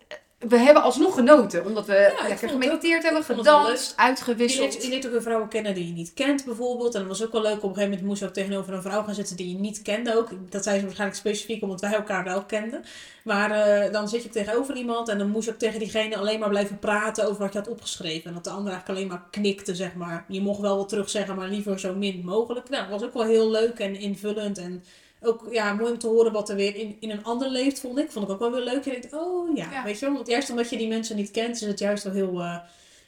we 0.49 0.57
hebben 0.57 0.83
alsnog 0.83 1.15
genoten, 1.15 1.67
omdat 1.67 1.87
we 1.87 2.15
ik 2.23 2.29
lekker 2.29 2.49
gemediteerd 2.49 3.03
hebben, 3.03 3.25
gedanst, 3.25 3.47
Je 3.51 3.67
leert, 3.67 3.93
uitgewisseld. 3.97 4.83
je 4.83 4.89
leert 4.89 5.07
ook 5.07 5.13
weer 5.13 5.23
vrouwen 5.23 5.49
kennen 5.49 5.75
die 5.75 5.87
je 5.87 5.93
niet 5.93 6.13
kent, 6.15 6.45
bijvoorbeeld. 6.45 6.95
En 6.95 7.01
dat 7.01 7.09
was 7.09 7.25
ook 7.25 7.33
wel 7.33 7.43
leuk. 7.43 7.57
Op 7.57 7.63
een 7.63 7.69
gegeven 7.69 7.89
moment 7.91 8.07
moest 8.07 8.21
je 8.21 8.27
ook 8.27 8.33
tegenover 8.33 8.75
een 8.75 8.83
vrouw 8.83 9.03
gaan 9.03 9.15
zitten 9.15 9.37
die 9.37 9.49
je 9.49 9.59
niet 9.59 9.83
kende. 9.83 10.17
Ook. 10.17 10.29
Dat 10.51 10.63
zei 10.63 10.77
ze 10.79 10.85
waarschijnlijk 10.85 11.21
specifiek 11.21 11.63
omdat 11.63 11.81
wij 11.81 11.93
elkaar 11.93 12.25
wel 12.25 12.45
kenden. 12.45 12.85
Maar 13.25 13.51
eh, 13.51 13.93
dan 13.93 14.09
zit 14.09 14.23
je 14.23 14.29
tegenover 14.29 14.77
iemand 14.77 15.09
en 15.09 15.19
dan 15.19 15.31
moest 15.31 15.47
je 15.47 15.53
ook 15.53 15.59
tegen 15.59 15.79
diegene 15.79 16.17
alleen 16.17 16.41
maar 16.41 16.49
blijven 16.49 16.79
praten 16.79 17.29
over 17.29 17.43
wat 17.43 17.53
je 17.53 17.59
had 17.59 17.69
opgeschreven. 17.69 18.29
En 18.29 18.35
dat 18.35 18.45
de 18.45 18.51
ander 18.51 18.73
eigenlijk 18.73 18.99
alleen 18.99 19.11
maar 19.11 19.27
knikte, 19.31 19.75
zeg 19.75 19.95
maar. 19.95 20.25
Je 20.29 20.41
mocht 20.41 20.61
wel 20.61 20.77
wat 20.77 20.89
terugzeggen, 20.89 21.37
maar 21.37 21.49
liever 21.49 21.81
zo 21.81 21.95
min 21.95 22.23
mogelijk. 22.25 22.69
Nou, 22.69 22.83
dat 22.83 23.01
was 23.01 23.09
ook 23.09 23.15
wel 23.15 23.27
heel 23.27 23.51
leuk 23.51 23.79
en 23.79 23.97
invullend. 23.97 24.59
En 24.59 24.85
ook 25.23 25.47
ja, 25.51 25.73
mooi 25.73 25.93
om 25.93 25.99
te 25.99 26.07
horen 26.07 26.33
wat 26.33 26.49
er 26.49 26.57
weer 26.57 26.77
in, 26.77 26.97
in 27.01 27.11
een 27.11 27.25
ander 27.25 27.49
leeft, 27.49 27.81
vond 27.81 27.99
ik. 27.99 28.11
Vond 28.11 28.25
ik 28.25 28.31
ook 28.33 28.39
wel 28.39 28.51
weer 28.51 28.61
leuk. 28.65 28.85
Je 28.85 28.91
denkt, 28.91 29.13
oh 29.15 29.57
ja, 29.57 29.67
Ja. 29.73 29.85
weet 29.85 29.99
je 29.99 30.05
wel. 30.07 30.15
Want 30.15 30.27
juist 30.29 30.51
omdat 30.51 30.71
je 30.71 30.77
die 30.77 30.89
mensen 30.89 31.17
niet 31.17 31.31
kent, 31.31 31.55
is 31.55 31.61
het 31.67 31.79
juist 31.79 32.05
wel 32.05 32.13
heel... 32.13 32.41
eh, 32.41 32.57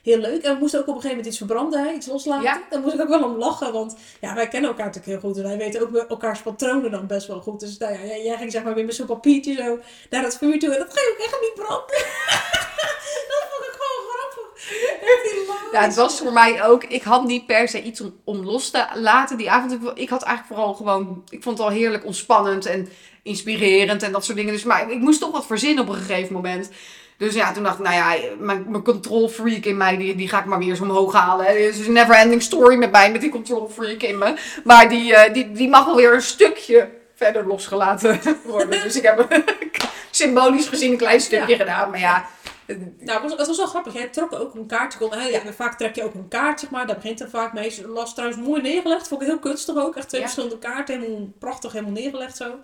Heel 0.02 0.18
leuk. 0.18 0.42
En 0.42 0.52
we 0.54 0.58
moesten 0.60 0.80
ook 0.80 0.86
op 0.86 0.94
een 0.94 1.00
gegeven 1.00 1.16
moment 1.16 1.26
iets 1.26 1.36
verbranden, 1.46 1.84
hè? 1.84 1.92
iets 1.92 2.06
loslaten. 2.06 2.42
Ja. 2.42 2.62
Daar 2.70 2.80
moest 2.80 2.94
ik 2.94 3.00
ook 3.00 3.08
wel 3.08 3.24
om 3.24 3.36
lachen, 3.36 3.72
want 3.72 3.96
ja, 4.20 4.34
wij 4.34 4.48
kennen 4.48 4.70
elkaar 4.70 4.86
natuurlijk 4.86 5.12
heel 5.12 5.30
goed. 5.30 5.38
En 5.38 5.42
wij 5.48 5.56
weten 5.58 5.80
ook 5.80 5.96
elkaars 5.96 6.40
patronen 6.42 6.90
dan 6.90 7.06
best 7.06 7.26
wel 7.26 7.40
goed. 7.40 7.60
Dus 7.60 7.78
nou 7.78 7.92
ja, 7.92 8.16
jij, 8.16 8.36
ging 8.36 8.52
zeg 8.52 8.62
maar 8.62 8.74
weer 8.74 8.84
met 8.84 8.94
zo'n 8.94 9.06
papiertje 9.06 9.54
zo 9.54 9.78
naar 10.10 10.22
het 10.24 10.36
vuur 10.38 10.58
toe. 10.58 10.72
En 10.72 10.78
dat 10.78 10.92
ga 10.94 11.00
je 11.00 11.14
ook 11.18 11.24
echt 11.26 11.40
niet 11.40 11.54
branden. 11.54 11.96
dat 13.30 13.44
vond 13.50 13.64
ik 13.70 13.76
gewoon 13.80 14.10
grappig. 14.10 14.51
Echt 14.51 14.51
hilarisch. 14.51 14.51
Ja, 15.72 15.82
het 15.82 15.94
was 15.94 16.18
voor 16.18 16.32
mij 16.32 16.64
ook. 16.64 16.84
Ik 16.84 17.02
had 17.02 17.24
niet 17.24 17.46
per 17.46 17.68
se 17.68 17.82
iets 17.82 18.00
om, 18.00 18.14
om 18.24 18.44
los 18.44 18.70
te 18.70 18.86
laten 18.94 19.36
die 19.36 19.50
avond. 19.50 19.72
Ik, 19.72 19.80
ik 19.94 20.08
had 20.08 20.22
eigenlijk 20.22 20.54
vooral 20.54 20.74
gewoon. 20.74 21.24
Ik 21.28 21.42
vond 21.42 21.58
het 21.58 21.66
al 21.66 21.72
heerlijk 21.72 22.04
ontspannend 22.04 22.66
en 22.66 22.88
inspirerend 23.22 24.02
en 24.02 24.12
dat 24.12 24.24
soort 24.24 24.36
dingen. 24.36 24.52
Dus 24.52 24.64
maar 24.64 24.90
ik 24.90 24.98
moest 24.98 25.20
toch 25.20 25.30
wat 25.30 25.46
verzinnen 25.46 25.84
op 25.84 25.90
een 25.90 26.00
gegeven 26.02 26.32
moment. 26.32 26.70
Dus 27.16 27.34
ja, 27.34 27.52
toen 27.52 27.62
dacht 27.62 27.78
ik, 27.78 27.84
nou 27.84 27.94
ja, 27.94 28.28
mijn, 28.38 28.64
mijn 28.68 28.82
control 28.82 29.28
freak 29.28 29.64
in 29.64 29.76
mij, 29.76 29.96
die, 29.96 30.14
die 30.14 30.28
ga 30.28 30.38
ik 30.38 30.44
maar 30.44 30.58
weer 30.58 30.68
eens 30.68 30.80
omhoog 30.80 31.12
halen. 31.12 31.46
Het 31.46 31.78
is 31.78 31.86
een 31.86 31.92
never 31.92 32.14
ending 32.14 32.42
story 32.42 32.76
met 32.76 32.90
mij, 32.90 33.12
met 33.12 33.20
die 33.20 33.30
control 33.30 33.68
freak 33.68 34.02
in 34.02 34.18
me. 34.18 34.34
Maar 34.64 34.88
die, 34.88 35.14
eh, 35.14 35.34
die, 35.34 35.52
die 35.52 35.68
mag 35.68 35.84
wel 35.84 35.96
weer 35.96 36.14
een 36.14 36.22
stukje 36.22 36.90
verder 37.14 37.46
losgelaten 37.46 38.20
worden. 38.44 38.82
Dus 38.82 38.96
ik 38.96 39.02
heb 39.02 39.42
symbolisch 40.10 40.68
gezien 40.68 40.92
een 40.92 40.98
klein 40.98 41.20
stukje 41.20 41.56
gedaan. 41.56 41.90
Maar 41.90 42.00
ja, 42.00 42.26
Nou, 42.66 43.20
het 43.20 43.22
was, 43.22 43.30
het 43.30 43.46
was 43.46 43.56
wel 43.56 43.66
grappig. 43.66 43.92
Jij 43.92 44.08
trok 44.08 44.32
ook 44.32 44.54
een 44.54 44.66
kaartje. 44.66 44.98
Kon, 44.98 45.12
hè, 45.14 45.52
Vaak 45.52 45.78
trek 45.78 45.94
je 45.94 46.04
ook 46.04 46.14
een 46.14 46.28
kaart, 46.28 46.60
zeg 46.60 46.70
maar. 46.70 46.86
Daar 46.86 46.96
begint 46.96 47.18
het 47.18 47.30
vaak 47.30 47.52
mee. 47.52 47.70
Ze 47.70 47.88
las 47.88 48.14
trouwens 48.14 48.40
mooi 48.42 48.62
neergelegd. 48.62 49.08
Vond 49.08 49.20
ik 49.22 49.26
heel 49.26 49.38
kunstig 49.38 49.76
ook. 49.76 49.96
Echt 49.96 50.08
twee 50.08 50.20
Ja. 50.20 50.26
verschillende 50.26 50.58
kaarten. 50.58 51.00
Helemaal 51.00 51.32
prachtig, 51.38 51.72
helemaal 51.72 51.92
neergelegd 51.92 52.36
zo. 52.36 52.58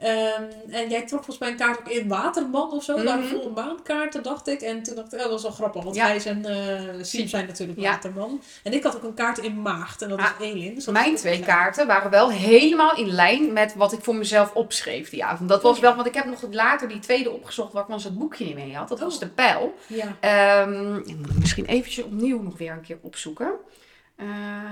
Ehm, 0.00 0.42
en 0.70 0.88
jij 0.88 1.00
trok 1.06 1.24
volgens 1.24 1.38
mij 1.38 1.48
een 1.50 1.56
kaart 1.56 1.78
ook 1.78 1.88
in 1.88 2.08
Waterman 2.08 2.70
of 2.70 2.84
zo. 2.84 2.96
Mhm. 2.96 3.04
waren 3.04 3.24
volle 3.28 3.50
maankaarten, 3.50 4.22
dacht 4.22 4.48
ik. 4.48 4.60
En 4.60 4.82
toen 4.82 4.94
dacht 4.94 5.12
ik, 5.12 5.18
oh, 5.18 5.22
dat 5.24 5.32
was 5.32 5.42
wel 5.42 5.50
grappig. 5.50 5.82
Want 5.84 5.96
Ja. 5.96 6.06
Gijs 6.06 6.24
en 6.24 6.44
eh 6.44 7.02
Siem 7.04 7.28
zijn 7.28 7.46
natuurlijk. 7.46 7.80
Waterman. 7.80 8.40
En 8.62 8.72
ik 8.72 8.82
had 8.82 8.96
ook 8.96 9.02
een 9.02 9.14
kaart 9.14 9.38
in 9.38 9.62
Maagd. 9.62 10.02
En 10.02 10.08
dat 10.08 10.18
is 10.18 10.24
Ah, 10.24 10.40
Elin. 10.40 10.74
Dus 10.74 10.86
Mijn 10.86 11.12
is- 11.12 11.20
twee 11.20 11.40
kaarten 11.40 11.86
waren 11.86 12.10
wel 12.10 12.30
helemaal 12.30 12.96
in 12.96 13.10
lijn 13.10 13.52
met 13.52 13.74
wat 13.74 13.92
ik 13.92 14.00
voor 14.02 14.14
mezelf 14.14 14.54
opschreef 14.54 15.10
die 15.10 15.24
avond. 15.24 15.48
Dat 15.48 15.62
was 15.62 15.78
wel, 15.80 15.94
want 15.94 16.06
ik 16.06 16.14
heb 16.14 16.24
nog 16.24 16.42
later 16.50 16.88
die 16.88 16.98
tweede 16.98 17.30
opgezocht 17.30 17.72
waar 17.72 17.82
ik 17.82 17.88
ons 17.88 18.04
het 18.04 18.18
boekje 18.18 18.44
niet 18.44 18.54
mee 18.54 18.74
had. 18.76 18.88
Dat 18.88 19.00
was 19.00 19.14
Oh. 19.14 19.20
de 19.20 19.28
pijl. 19.28 19.74
Ja. 19.86 20.16
Ehm, 20.20 20.96
ik 20.96 21.16
moet 21.16 21.38
misschien 21.38 21.66
eventjes 21.66 22.04
opnieuw 22.04 22.42
nog 22.42 22.58
weer 22.58 22.72
een 22.72 22.80
keer 22.80 22.98
opzoeken. 23.02 23.50
Eh, 24.20 24.26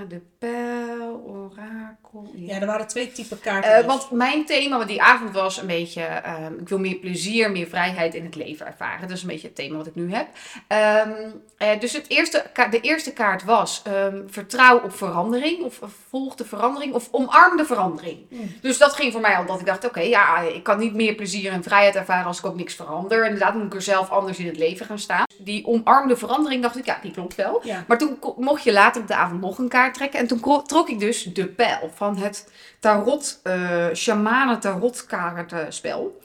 de 0.09 0.21
pijl, 0.37 1.23
orakel. 1.27 2.31
ja, 2.35 2.59
er 2.59 2.65
waren 2.65 2.87
twee 2.87 3.11
typen 3.11 3.39
kaarten. 3.39 3.71
Eh, 3.71 3.77
dus. 3.77 3.85
want 3.85 4.11
mijn 4.11 4.45
thema 4.45 4.77
wat 4.77 4.87
die 4.87 5.01
avond 5.01 5.31
was 5.31 5.57
een 5.57 5.67
beetje, 5.67 6.01
ehm, 6.01 6.53
ik 6.59 6.69
wil 6.69 6.79
meer 6.79 6.95
plezier, 6.95 7.51
meer 7.51 7.67
vrijheid 7.67 8.15
in 8.15 8.25
het 8.25 8.35
leven 8.35 8.65
ervaren. 8.65 9.07
Dat 9.07 9.17
is 9.17 9.21
een 9.21 9.27
beetje 9.27 9.47
het 9.47 9.55
thema 9.55 9.77
wat 9.77 9.87
ik 9.87 9.95
nu 9.95 10.13
heb. 10.13 10.27
Ehm, 10.67 11.11
eh, 11.57 11.79
dus 11.79 11.93
het 11.93 12.09
eerste, 12.09 12.45
de 12.69 12.79
eerste 12.81 13.13
kaart 13.13 13.43
was 13.43 13.81
ehm, 13.83 14.21
vertrouw 14.27 14.79
op 14.79 14.95
verandering, 14.95 15.63
of 15.63 15.79
volg 16.09 16.35
de 16.35 16.45
verandering, 16.45 16.93
of 16.93 17.07
omarm 17.11 17.57
de 17.57 17.65
verandering. 17.65 18.17
Hmm. 18.29 18.51
Dus 18.61 18.77
dat 18.77 18.93
ging 18.93 19.11
voor 19.11 19.21
mij 19.21 19.35
al 19.35 19.45
dat 19.45 19.59
ik 19.59 19.65
dacht, 19.65 19.85
oké, 19.85 20.01
ja, 20.01 20.39
ik 20.39 20.63
kan 20.63 20.79
niet 20.79 20.93
meer 20.93 21.15
plezier 21.15 21.51
en 21.51 21.63
vrijheid 21.63 21.95
ervaren 21.95 22.25
als 22.25 22.39
ik 22.39 22.45
ook 22.45 22.55
niks 22.55 22.75
verander. 22.75 23.25
Inderdaad 23.25 23.53
moet 23.53 23.65
ik 23.65 23.73
er 23.73 23.81
zelf 23.81 24.09
anders 24.09 24.37
in 24.37 24.47
het 24.47 24.57
leven 24.57 24.85
gaan 24.85 24.99
staan. 24.99 25.25
Die 25.37 25.65
omarmde 25.65 26.17
verandering 26.17 26.61
dacht 26.61 26.77
ik, 26.77 26.85
ja, 26.85 26.99
die 27.01 27.11
klopt 27.11 27.35
wel. 27.35 27.61
Ja. 27.63 27.83
Maar 27.87 27.97
toen 27.97 28.19
mocht 28.37 28.63
je 28.63 28.71
later 28.71 29.01
op 29.01 29.07
de 29.07 29.15
avond 29.15 29.37
nog 29.39 29.57
een 29.57 29.69
kaart 29.69 29.93
trekken. 29.93 30.19
En 30.19 30.27
toen 30.27 30.63
trok 30.65 30.89
ik 30.89 30.99
dus 30.99 31.23
de 31.23 31.47
pijl 31.47 31.91
van 31.95 32.17
het 32.17 32.51
tarot, 32.79 33.39
eh 33.43 33.87
shamanen 33.93 34.59
tarot 34.59 35.05
kaartenspel. 35.05 36.19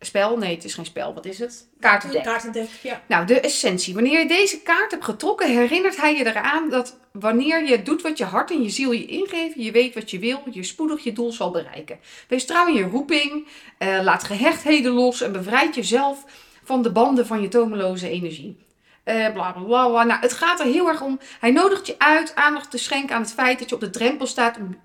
Spel? 0.00 0.38
Nee, 0.38 0.54
het 0.54 0.64
is 0.64 0.74
geen 0.74 0.84
spel. 0.84 1.14
Wat 1.14 1.24
is 1.24 1.38
het? 1.38 1.66
Kaartendek. 1.80 2.22
Kaartendek, 2.22 2.68
ja. 2.82 3.02
Nou, 3.08 3.26
de 3.26 3.40
essentie. 3.40 3.94
Wanneer 3.94 4.18
je 4.18 4.28
deze 4.28 4.60
kaart 4.60 4.90
hebt 4.90 5.04
getrokken, 5.04 5.50
herinnert 5.50 5.96
hij 5.96 6.16
je 6.16 6.26
eraan 6.26 6.70
dat 6.70 6.98
wanneer 7.12 7.68
je 7.68 7.82
doet 7.82 8.02
wat 8.02 8.18
je 8.18 8.24
hart 8.24 8.50
en 8.50 8.62
je 8.62 8.70
ziel 8.70 8.92
je 8.92 9.06
ingeven, 9.06 9.62
je 9.62 9.72
weet 9.72 9.94
wat 9.94 10.10
je 10.10 10.18
wil, 10.18 10.42
je 10.50 10.62
spoedig 10.62 11.04
je 11.04 11.12
doel 11.12 11.32
zal 11.32 11.50
bereiken. 11.50 11.98
Wees 12.28 12.46
trouw 12.46 12.66
in 12.66 12.74
je 12.74 12.82
roeping, 12.82 13.48
eh, 13.78 14.00
laat 14.02 14.24
gehechtheden 14.24 14.92
los 14.92 15.20
en 15.20 15.32
bevrijd 15.32 15.74
jezelf 15.74 16.24
van 16.64 16.82
de 16.82 16.92
banden 16.92 17.26
van 17.26 17.42
je 17.42 17.48
tomeloze 17.48 18.08
energie. 18.08 18.56
Eh 19.04 19.32
bla 19.32 19.52
bla 19.52 19.62
bla. 19.62 19.88
bla. 19.88 20.04
Nou, 20.04 20.20
het 20.20 20.32
gaat 20.32 20.60
er 20.60 20.66
heel 20.66 20.88
erg 20.88 21.00
om. 21.00 21.18
Hij 21.40 21.50
nodigt 21.50 21.86
je 21.86 21.94
uit 21.98 22.34
aandacht 22.34 22.70
te 22.70 22.78
schenken 22.78 23.14
aan 23.14 23.22
het 23.22 23.32
feit 23.32 23.58
dat 23.58 23.68
je 23.68 23.74
op 23.74 23.80
de 23.80 23.90
drempel 23.90 24.26
staat 24.26 24.56
om 24.56 24.76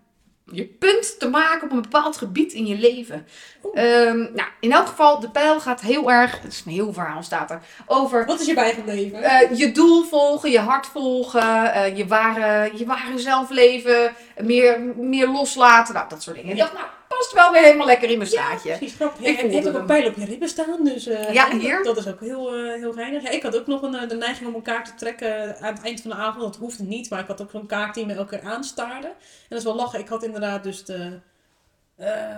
je 0.51 0.65
punt 0.65 1.19
te 1.19 1.29
maken 1.29 1.63
op 1.63 1.71
een 1.71 1.81
bepaald 1.81 2.17
gebied 2.17 2.53
in 2.53 2.65
je 2.65 2.75
leven. 2.75 3.27
Ehm, 3.73 4.17
nou, 4.17 4.47
in 4.59 4.71
elk 4.71 4.87
geval, 4.87 5.19
de 5.19 5.29
pijl 5.29 5.59
gaat 5.59 5.81
heel 5.81 6.11
erg, 6.11 6.41
het 6.41 6.51
is 6.51 6.63
een 6.65 6.71
heel 6.71 6.93
verhaal 6.93 7.23
staat 7.23 7.51
er, 7.51 7.61
over 7.85 8.25
Wat 8.25 8.39
is 8.39 8.45
je 8.45 8.53
bijgebleven? 8.53 9.23
eh, 9.23 9.57
je 9.57 9.71
doel 9.71 10.03
volgen, 10.03 10.51
je 10.51 10.59
hart 10.59 10.87
volgen, 10.87 11.73
eh, 11.73 11.97
je, 11.97 12.07
ware, 12.07 12.71
je 12.77 12.85
ware 12.85 13.19
zelf 13.19 13.49
leven, 13.49 14.15
meer, 14.37 14.79
meer 14.95 15.27
loslaten, 15.27 15.93
nou, 15.93 16.09
dat 16.09 16.23
soort 16.23 16.35
dingen. 16.35 16.55
Ja. 16.55 16.69
nou, 16.73 16.85
past 17.17 17.33
wel 17.33 17.51
weer 17.51 17.61
helemaal 17.61 17.85
lekker 17.85 18.09
in 18.09 18.17
mijn 18.17 18.29
staartje. 18.29 18.69
Precies, 18.77 18.95
grappig. 18.95 19.19
Ik 19.19 19.25
Ja, 19.25 19.31
en 19.31 19.39
voelde 19.39 19.55
je 19.55 19.61
hebt 19.61 19.75
ook 19.75 19.81
een 19.81 19.85
pijl 19.87 20.07
op 20.07 20.15
je 20.15 20.25
ribben 20.25 20.49
staan, 20.49 20.83
dus 20.83 21.07
eh, 21.07 21.33
Ja, 21.33 21.49
dat- 21.49 21.61
hier. 21.61 21.83
Dat, 21.83 21.97
is 21.97 22.07
ook 22.07 22.19
heel, 22.19 22.55
eh 22.55 22.73
heel 22.73 22.93
geinig. 22.93 23.23
Ja, 23.23 23.29
ik 23.29 23.43
had 23.43 23.57
ook 23.57 23.67
nog 23.67 23.81
een, 23.81 23.95
eh, 23.95 24.09
de 24.09 24.15
neiging 24.15 24.49
om 24.49 24.55
een 24.55 24.61
kaart 24.61 24.85
te 24.85 24.93
trekken 24.97 25.59
aan 25.59 25.73
het 25.73 25.83
eind 25.83 26.01
van 26.01 26.09
de 26.11 26.15
avond. 26.17 26.41
Dat 26.43 26.55
hoefde 26.55 26.83
niet, 26.83 27.09
maar 27.09 27.19
ik 27.19 27.27
had 27.27 27.41
ook 27.41 27.51
zo'n 27.51 27.65
kaart 27.65 27.93
die 27.95 28.05
me 28.05 28.13
elke 28.13 28.37
keer 28.39 28.49
aanstaarde. 28.49 29.07
En 29.07 29.15
dat 29.49 29.57
is 29.57 29.63
wel 29.63 29.75
lachen. 29.75 29.99
Ik 29.99 30.07
had 30.07 30.23
inderdaad 30.23 30.63
dus 30.63 30.85
de, 30.85 31.19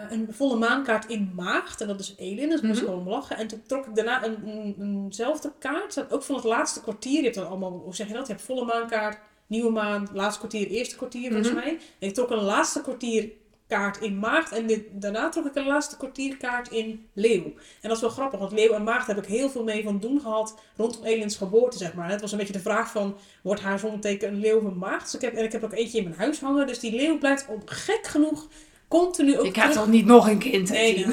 een 0.09 0.27
volle 0.31 0.55
maankaart 0.55 1.05
in 1.05 1.31
maagd. 1.35 1.81
En 1.81 1.87
dat 1.87 1.99
is 1.99 2.13
Elin, 2.17 2.49
dus 2.49 2.61
dat 2.61 2.63
moest 2.69 2.81
ik 2.81 2.85
Mhm. 2.87 2.93
gewoon 2.93 3.07
om 3.07 3.13
lachen. 3.13 3.37
En 3.37 3.47
toen 3.47 3.61
trok 3.67 3.85
ik 3.85 3.95
daarna 3.95 4.23
een, 4.25 4.37
een, 4.47 4.75
eenzelfde 5.05 5.51
kaart. 5.59 6.05
Ook 6.11 6.23
van 6.23 6.35
het 6.35 6.43
laatste 6.43 6.81
kwartier. 6.81 7.17
Je 7.17 7.23
hebt 7.23 7.35
dan 7.35 7.47
allemaal, 7.47 7.71
hoe 7.83 7.95
zeg 7.95 8.07
je 8.07 8.13
dat? 8.13 8.27
Je 8.27 8.33
hebt 8.33 8.45
volle 8.45 8.65
maankaart, 8.65 9.17
nieuwe 9.47 9.71
maan, 9.71 10.07
laatste 10.13 10.39
kwartier, 10.39 10.67
eerste 10.67 10.95
kwartier 10.95 11.27
volgens 11.27 11.47
Mhm. 11.49 11.57
mij. 11.57 11.69
En 11.99 12.07
ik 12.07 12.13
trok 12.13 12.29
een 12.29 12.37
laatste 12.43 12.81
kwartier 12.81 13.29
kaart 13.71 13.97
in 13.97 14.19
maagd. 14.19 14.51
En 14.51 14.67
dit, 14.67 14.83
daarna 14.91 15.29
trok 15.29 15.45
ik 15.45 15.55
een 15.55 15.65
laatste 15.65 15.97
kwartierkaart 15.97 16.71
in 16.71 17.07
leeuw. 17.13 17.43
En 17.43 17.87
dat 17.89 17.91
is 17.91 18.01
wel 18.01 18.09
grappig, 18.09 18.39
want 18.39 18.51
leeuw 18.51 18.73
en 18.73 18.83
maagd 18.83 19.07
heb 19.07 19.17
ik 19.17 19.25
heel 19.25 19.49
veel 19.49 19.63
mee 19.63 19.83
van 19.83 19.99
doen 19.99 20.19
gehad 20.19 20.55
rondom 20.77 21.03
Elins 21.03 21.35
geboorte, 21.35 21.77
zeg 21.77 21.93
maar. 21.93 22.09
Het 22.09 22.21
was 22.21 22.31
een 22.31 22.37
beetje 22.37 22.53
de 22.53 22.59
vraag 22.59 22.91
van, 22.91 23.17
wordt 23.43 23.61
haar 23.61 23.79
zonneteken 23.79 24.27
een 24.27 24.39
leeuw 24.39 24.57
of 24.57 24.63
een 24.63 24.77
maagd? 24.77 25.03
Dus 25.03 25.15
ik 25.15 25.21
heb, 25.21 25.33
en 25.33 25.43
ik 25.43 25.51
heb 25.51 25.63
ook 25.63 25.73
eentje 25.73 25.97
in 25.97 26.03
mijn 26.03 26.15
huis 26.15 26.39
hangen, 26.39 26.67
dus 26.67 26.79
die 26.79 26.95
leeuw 26.95 27.17
blijft 27.17 27.47
op 27.47 27.61
gek 27.65 28.07
genoeg 28.07 28.47
continu 28.91 29.37
ook 29.39 29.45
Je 29.45 29.51
krijgt 29.51 29.71
terug- 29.71 29.85
toch 29.85 29.93
niet 29.95 30.05
nog 30.05 30.29
een 30.29 30.37
kind? 30.37 30.69
Nee. 30.69 31.05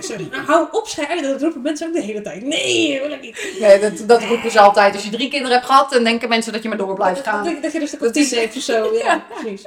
Sorry. 0.00 0.28
Hou 0.46 0.68
op, 0.70 0.86
schei 0.88 1.22
Dat 1.22 1.42
roepen 1.42 1.62
mensen 1.62 1.86
ook 1.86 1.92
de 1.94 2.02
hele 2.02 2.20
tijd. 2.22 2.42
Nee, 2.42 3.00
wil 3.00 3.10
ik 3.12 3.20
niet. 3.20 3.56
Nee, 3.60 3.80
dat, 3.80 4.02
dat 4.06 4.22
roepen 4.22 4.50
ze 4.50 4.60
altijd. 4.60 4.94
Als 4.94 5.04
je 5.04 5.10
drie 5.10 5.28
kinderen 5.28 5.56
hebt 5.56 5.66
gehad, 5.68 5.90
dan 5.90 6.04
denken 6.04 6.28
mensen 6.28 6.52
dat 6.52 6.62
je 6.62 6.68
maar 6.68 6.78
door 6.78 6.94
blijft 6.94 7.22
gaan. 7.22 7.44
Dat, 7.44 7.62
dat 7.62 7.72
je 7.72 7.78
dus 7.78 7.90
de 7.90 7.98
Dat 7.98 8.14
heeft 8.16 8.56
of 8.56 8.62
zo. 8.62 8.94
Ja, 8.94 9.24
precies. 9.40 9.66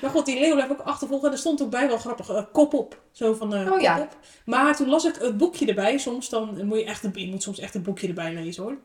Maar 0.00 0.10
goed, 0.10 0.26
die 0.26 0.38
leeuw 0.40 0.54
blijft 0.54 0.70
ook 0.72 0.80
achtervolgen. 0.80 1.26
En 1.26 1.32
er 1.32 1.38
stond 1.38 1.62
ook 1.62 1.70
bij 1.70 1.88
wel 1.88 1.98
grappig, 1.98 2.28
eh, 2.28 2.42
kop 2.52 2.74
op. 2.74 3.00
Zo 3.12 3.34
van 3.34 3.54
eh, 3.54 3.60
Oh, 3.60 3.70
kop 3.70 3.80
ja. 3.80 4.00
op. 4.00 4.16
Maar 4.44 4.76
toen 4.76 4.88
las 4.88 5.04
ik 5.04 5.14
het 5.20 5.36
boekje 5.36 5.66
erbij. 5.66 5.98
Soms 5.98 6.28
dan 6.28 6.60
moet 6.66 6.78
je 6.78 6.84
echt 6.84 7.02
je 7.14 7.28
moet 7.30 7.42
soms 7.42 7.58
echt 7.58 7.74
een 7.74 7.82
boekje 7.82 8.08
erbij 8.08 8.34
lezen 8.34 8.62
hoor. 8.62 8.76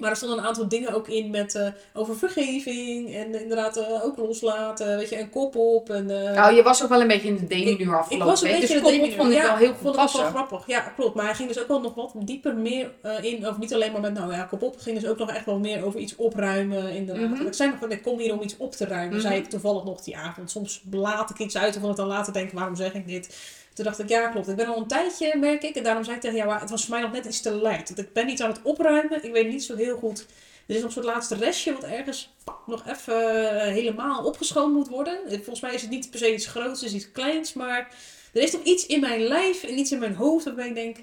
Maar 0.00 0.10
er 0.10 0.16
stonden 0.16 0.38
een 0.38 0.44
aantal 0.44 0.68
dingen 0.68 0.94
ook 0.94 1.08
in 1.08 1.30
met 1.30 1.54
eh, 1.54 1.68
over 1.94 2.16
vergeving. 2.16 3.14
En 3.14 3.40
inderdaad 3.42 3.76
eh, 3.76 4.04
ook 4.04 4.16
loslaten. 4.16 4.96
Weet 4.96 5.08
je, 5.08 5.20
een 5.20 5.30
kop 5.30 5.56
op. 5.56 5.90
En, 5.90 6.26
eh, 6.28 6.34
Nou, 6.34 6.54
je 6.54 6.62
was 6.62 6.82
ook 6.82 6.88
wel 6.88 7.00
een 7.00 7.06
beetje 7.08 7.28
in 7.28 7.36
de 7.36 7.46
demi 7.46 7.64
nu 7.64 7.84
ik 7.84 7.88
afgelopen 7.92 8.26
was 8.26 8.42
een 8.42 8.50
beetje 8.50 8.66
Dus 8.66 8.70
de 8.82 8.86
op 8.86 8.92
demi- 8.92 9.12
vond 9.16 9.28
ik 9.32 9.36
ja, 9.36 9.46
wel 9.46 9.56
heel 9.56 9.74
vond 9.82 9.96
ik 9.96 10.12
wel 10.12 10.24
grappig. 10.30 10.66
Ja, 10.66 10.80
klopt. 10.80 11.14
Maar 11.14 11.24
hij 11.24 11.34
ging 11.34 11.48
dus 11.48 11.60
ook 11.60 11.68
wel 11.68 11.80
nog 11.80 11.94
wat 11.94 12.12
dieper 12.18 12.54
meer 12.56 12.90
eh, 13.02 13.22
in. 13.24 13.48
Of 13.48 13.58
niet 13.58 13.74
alleen 13.74 13.92
maar 13.92 14.00
met, 14.00 14.14
nou 14.14 14.32
ja, 14.32 14.42
kop 14.42 14.62
op. 14.62 14.72
Het 14.74 14.82
ging 14.82 15.00
dus 15.00 15.08
ook 15.10 15.18
nog 15.18 15.30
echt 15.30 15.44
wel 15.44 15.58
meer 15.58 15.84
over 15.84 16.00
iets 16.00 16.16
opruimen. 16.16 16.90
Inderdaad. 16.90 17.28
Mhm. 17.30 17.46
Ik 17.46 17.54
zei 17.54 17.70
nog, 17.70 17.78
van, 17.78 17.90
ik 17.92 18.02
kom 18.02 18.18
hier 18.18 18.32
om 18.32 18.42
iets 18.42 18.56
op 18.56 18.72
te 18.72 18.84
ruimen. 18.84 19.12
Mhm. 19.16 19.20
Zei 19.26 19.36
ik 19.36 19.46
toevallig 19.50 19.84
nog 19.84 20.00
die 20.02 20.16
avond. 20.16 20.50
Soms 20.50 20.82
laat 20.90 21.30
ik 21.30 21.38
iets 21.38 21.56
uit. 21.56 21.76
Ik 21.76 21.96
dan 21.96 22.06
later 22.06 22.32
denk, 22.32 22.52
waarom 22.52 22.76
zeg 22.76 22.94
ik 22.94 23.06
dit? 23.08 23.36
Toen 23.78 23.86
dacht 23.86 23.98
ik, 23.98 24.08
ja 24.08 24.28
klopt. 24.28 24.48
Ik 24.48 24.56
ben 24.56 24.66
al 24.66 24.76
een 24.76 24.86
tijdje, 24.86 25.36
merk 25.36 25.62
ik. 25.62 25.76
En 25.76 25.82
daarom 25.82 26.04
zei 26.04 26.16
ik 26.16 26.22
tegen 26.22 26.36
jou, 26.36 26.50
ja, 26.50 26.60
het 26.60 26.70
was 26.70 26.84
voor 26.84 26.94
mij 26.94 27.02
nog 27.02 27.12
net 27.12 27.24
iets 27.24 27.40
te 27.40 27.56
light. 27.56 27.98
Ik 27.98 28.12
ben 28.12 28.26
niet 28.26 28.42
aan 28.42 28.50
het 28.50 28.62
opruimen. 28.62 29.24
Ik 29.24 29.32
weet 29.32 29.48
niet 29.48 29.64
zo 29.64 29.76
heel 29.76 29.96
goed. 29.96 30.26
Er 30.66 30.74
is 30.74 30.76
nog 30.76 30.84
een 30.84 31.02
soort 31.02 31.14
laatste 31.14 31.34
restje 31.34 31.72
wat 31.72 31.84
ergens 31.84 32.34
nog 32.66 32.86
even 32.86 33.50
eh, 33.60 33.72
helemaal 33.72 34.24
opgeschoond 34.24 34.74
moet 34.74 34.88
worden. 34.88 35.18
Eh, 35.26 35.34
Volgens 35.34 35.60
mij 35.60 35.74
is 35.74 35.80
het 35.80 35.90
niet 35.90 36.10
per 36.10 36.18
se 36.18 36.34
iets 36.34 36.46
groots, 36.46 36.82
is 36.82 36.94
iets 36.94 37.12
kleins. 37.12 37.52
Maar 37.52 37.94
er 38.32 38.42
is 38.42 38.50
toch 38.50 38.62
iets 38.62 38.86
in 38.86 39.00
mijn 39.00 39.20
lijf 39.20 39.62
en 39.62 39.78
iets 39.78 39.92
in 39.92 39.98
mijn 39.98 40.14
hoofd 40.14 40.44
waarbij 40.44 40.68
ik 40.68 40.74
denk... 40.74 40.96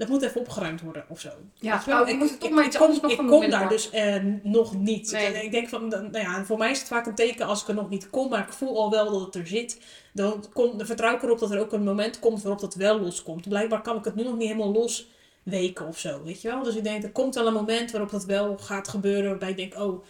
Dat 0.00 0.08
moet 0.08 0.22
even 0.22 0.40
opgeruimd 0.40 0.80
worden 0.80 1.04
of 1.08 1.20
zo. 1.20 1.30
Ja, 1.54 1.82
oh, 1.88 2.08
je 2.08 2.14
moet 2.14 2.30
het 2.30 2.40
toch 2.40 2.50
maar 2.50 2.64
iets 2.64 2.78
anders 2.78 3.00
nog 3.00 3.10
ik 3.10 3.16
kom 3.16 3.50
daar 3.50 3.68
dus 3.68 3.90
eh, 3.90 4.16
nog 4.42 4.74
niet. 4.74 5.10
Nee. 5.12 5.44
Ik 5.44 5.50
denk 5.50 5.68
van, 5.68 5.88
nou 5.88 6.18
ja, 6.18 6.44
voor 6.44 6.58
mij 6.58 6.70
is 6.70 6.78
het 6.78 6.88
vaak 6.88 7.06
een 7.06 7.14
teken 7.14 7.46
als 7.46 7.62
ik 7.62 7.68
er 7.68 7.74
nog 7.74 7.88
niet 7.88 8.10
kom, 8.10 8.28
maar 8.28 8.46
ik 8.46 8.52
voel 8.52 8.78
al 8.78 8.90
wel 8.90 9.10
dat 9.10 9.20
het 9.20 9.34
er 9.34 9.46
zit. 9.46 9.80
Dan, 10.12 10.44
kom, 10.52 10.78
dan 10.78 10.86
vertrouw 10.86 11.14
ik 11.14 11.22
erop 11.22 11.38
dat 11.38 11.50
er 11.50 11.60
ook 11.60 11.72
een 11.72 11.82
moment 11.82 12.18
komt 12.18 12.42
waarop 12.42 12.60
dat 12.60 12.74
wel 12.74 13.00
loskomt. 13.00 13.48
Blijkbaar 13.48 13.82
kan 13.82 13.96
ik 13.96 14.04
het 14.04 14.14
nu 14.14 14.22
nog 14.22 14.36
niet 14.36 14.48
helemaal 14.48 14.72
losweken 14.72 15.86
of 15.86 15.98
zo, 15.98 16.22
weet 16.22 16.42
je 16.42 16.48
wel. 16.48 16.62
Dus 16.62 16.76
ik 16.76 16.84
denk, 16.84 17.02
er 17.02 17.12
komt 17.12 17.34
wel 17.34 17.46
een 17.46 17.52
moment 17.52 17.90
waarop 17.90 18.10
dat 18.10 18.24
wel 18.24 18.58
gaat 18.58 18.88
gebeuren, 18.88 19.30
waarbij 19.30 19.50
ik 19.50 19.56
denk, 19.56 19.74
oh, 19.78 20.04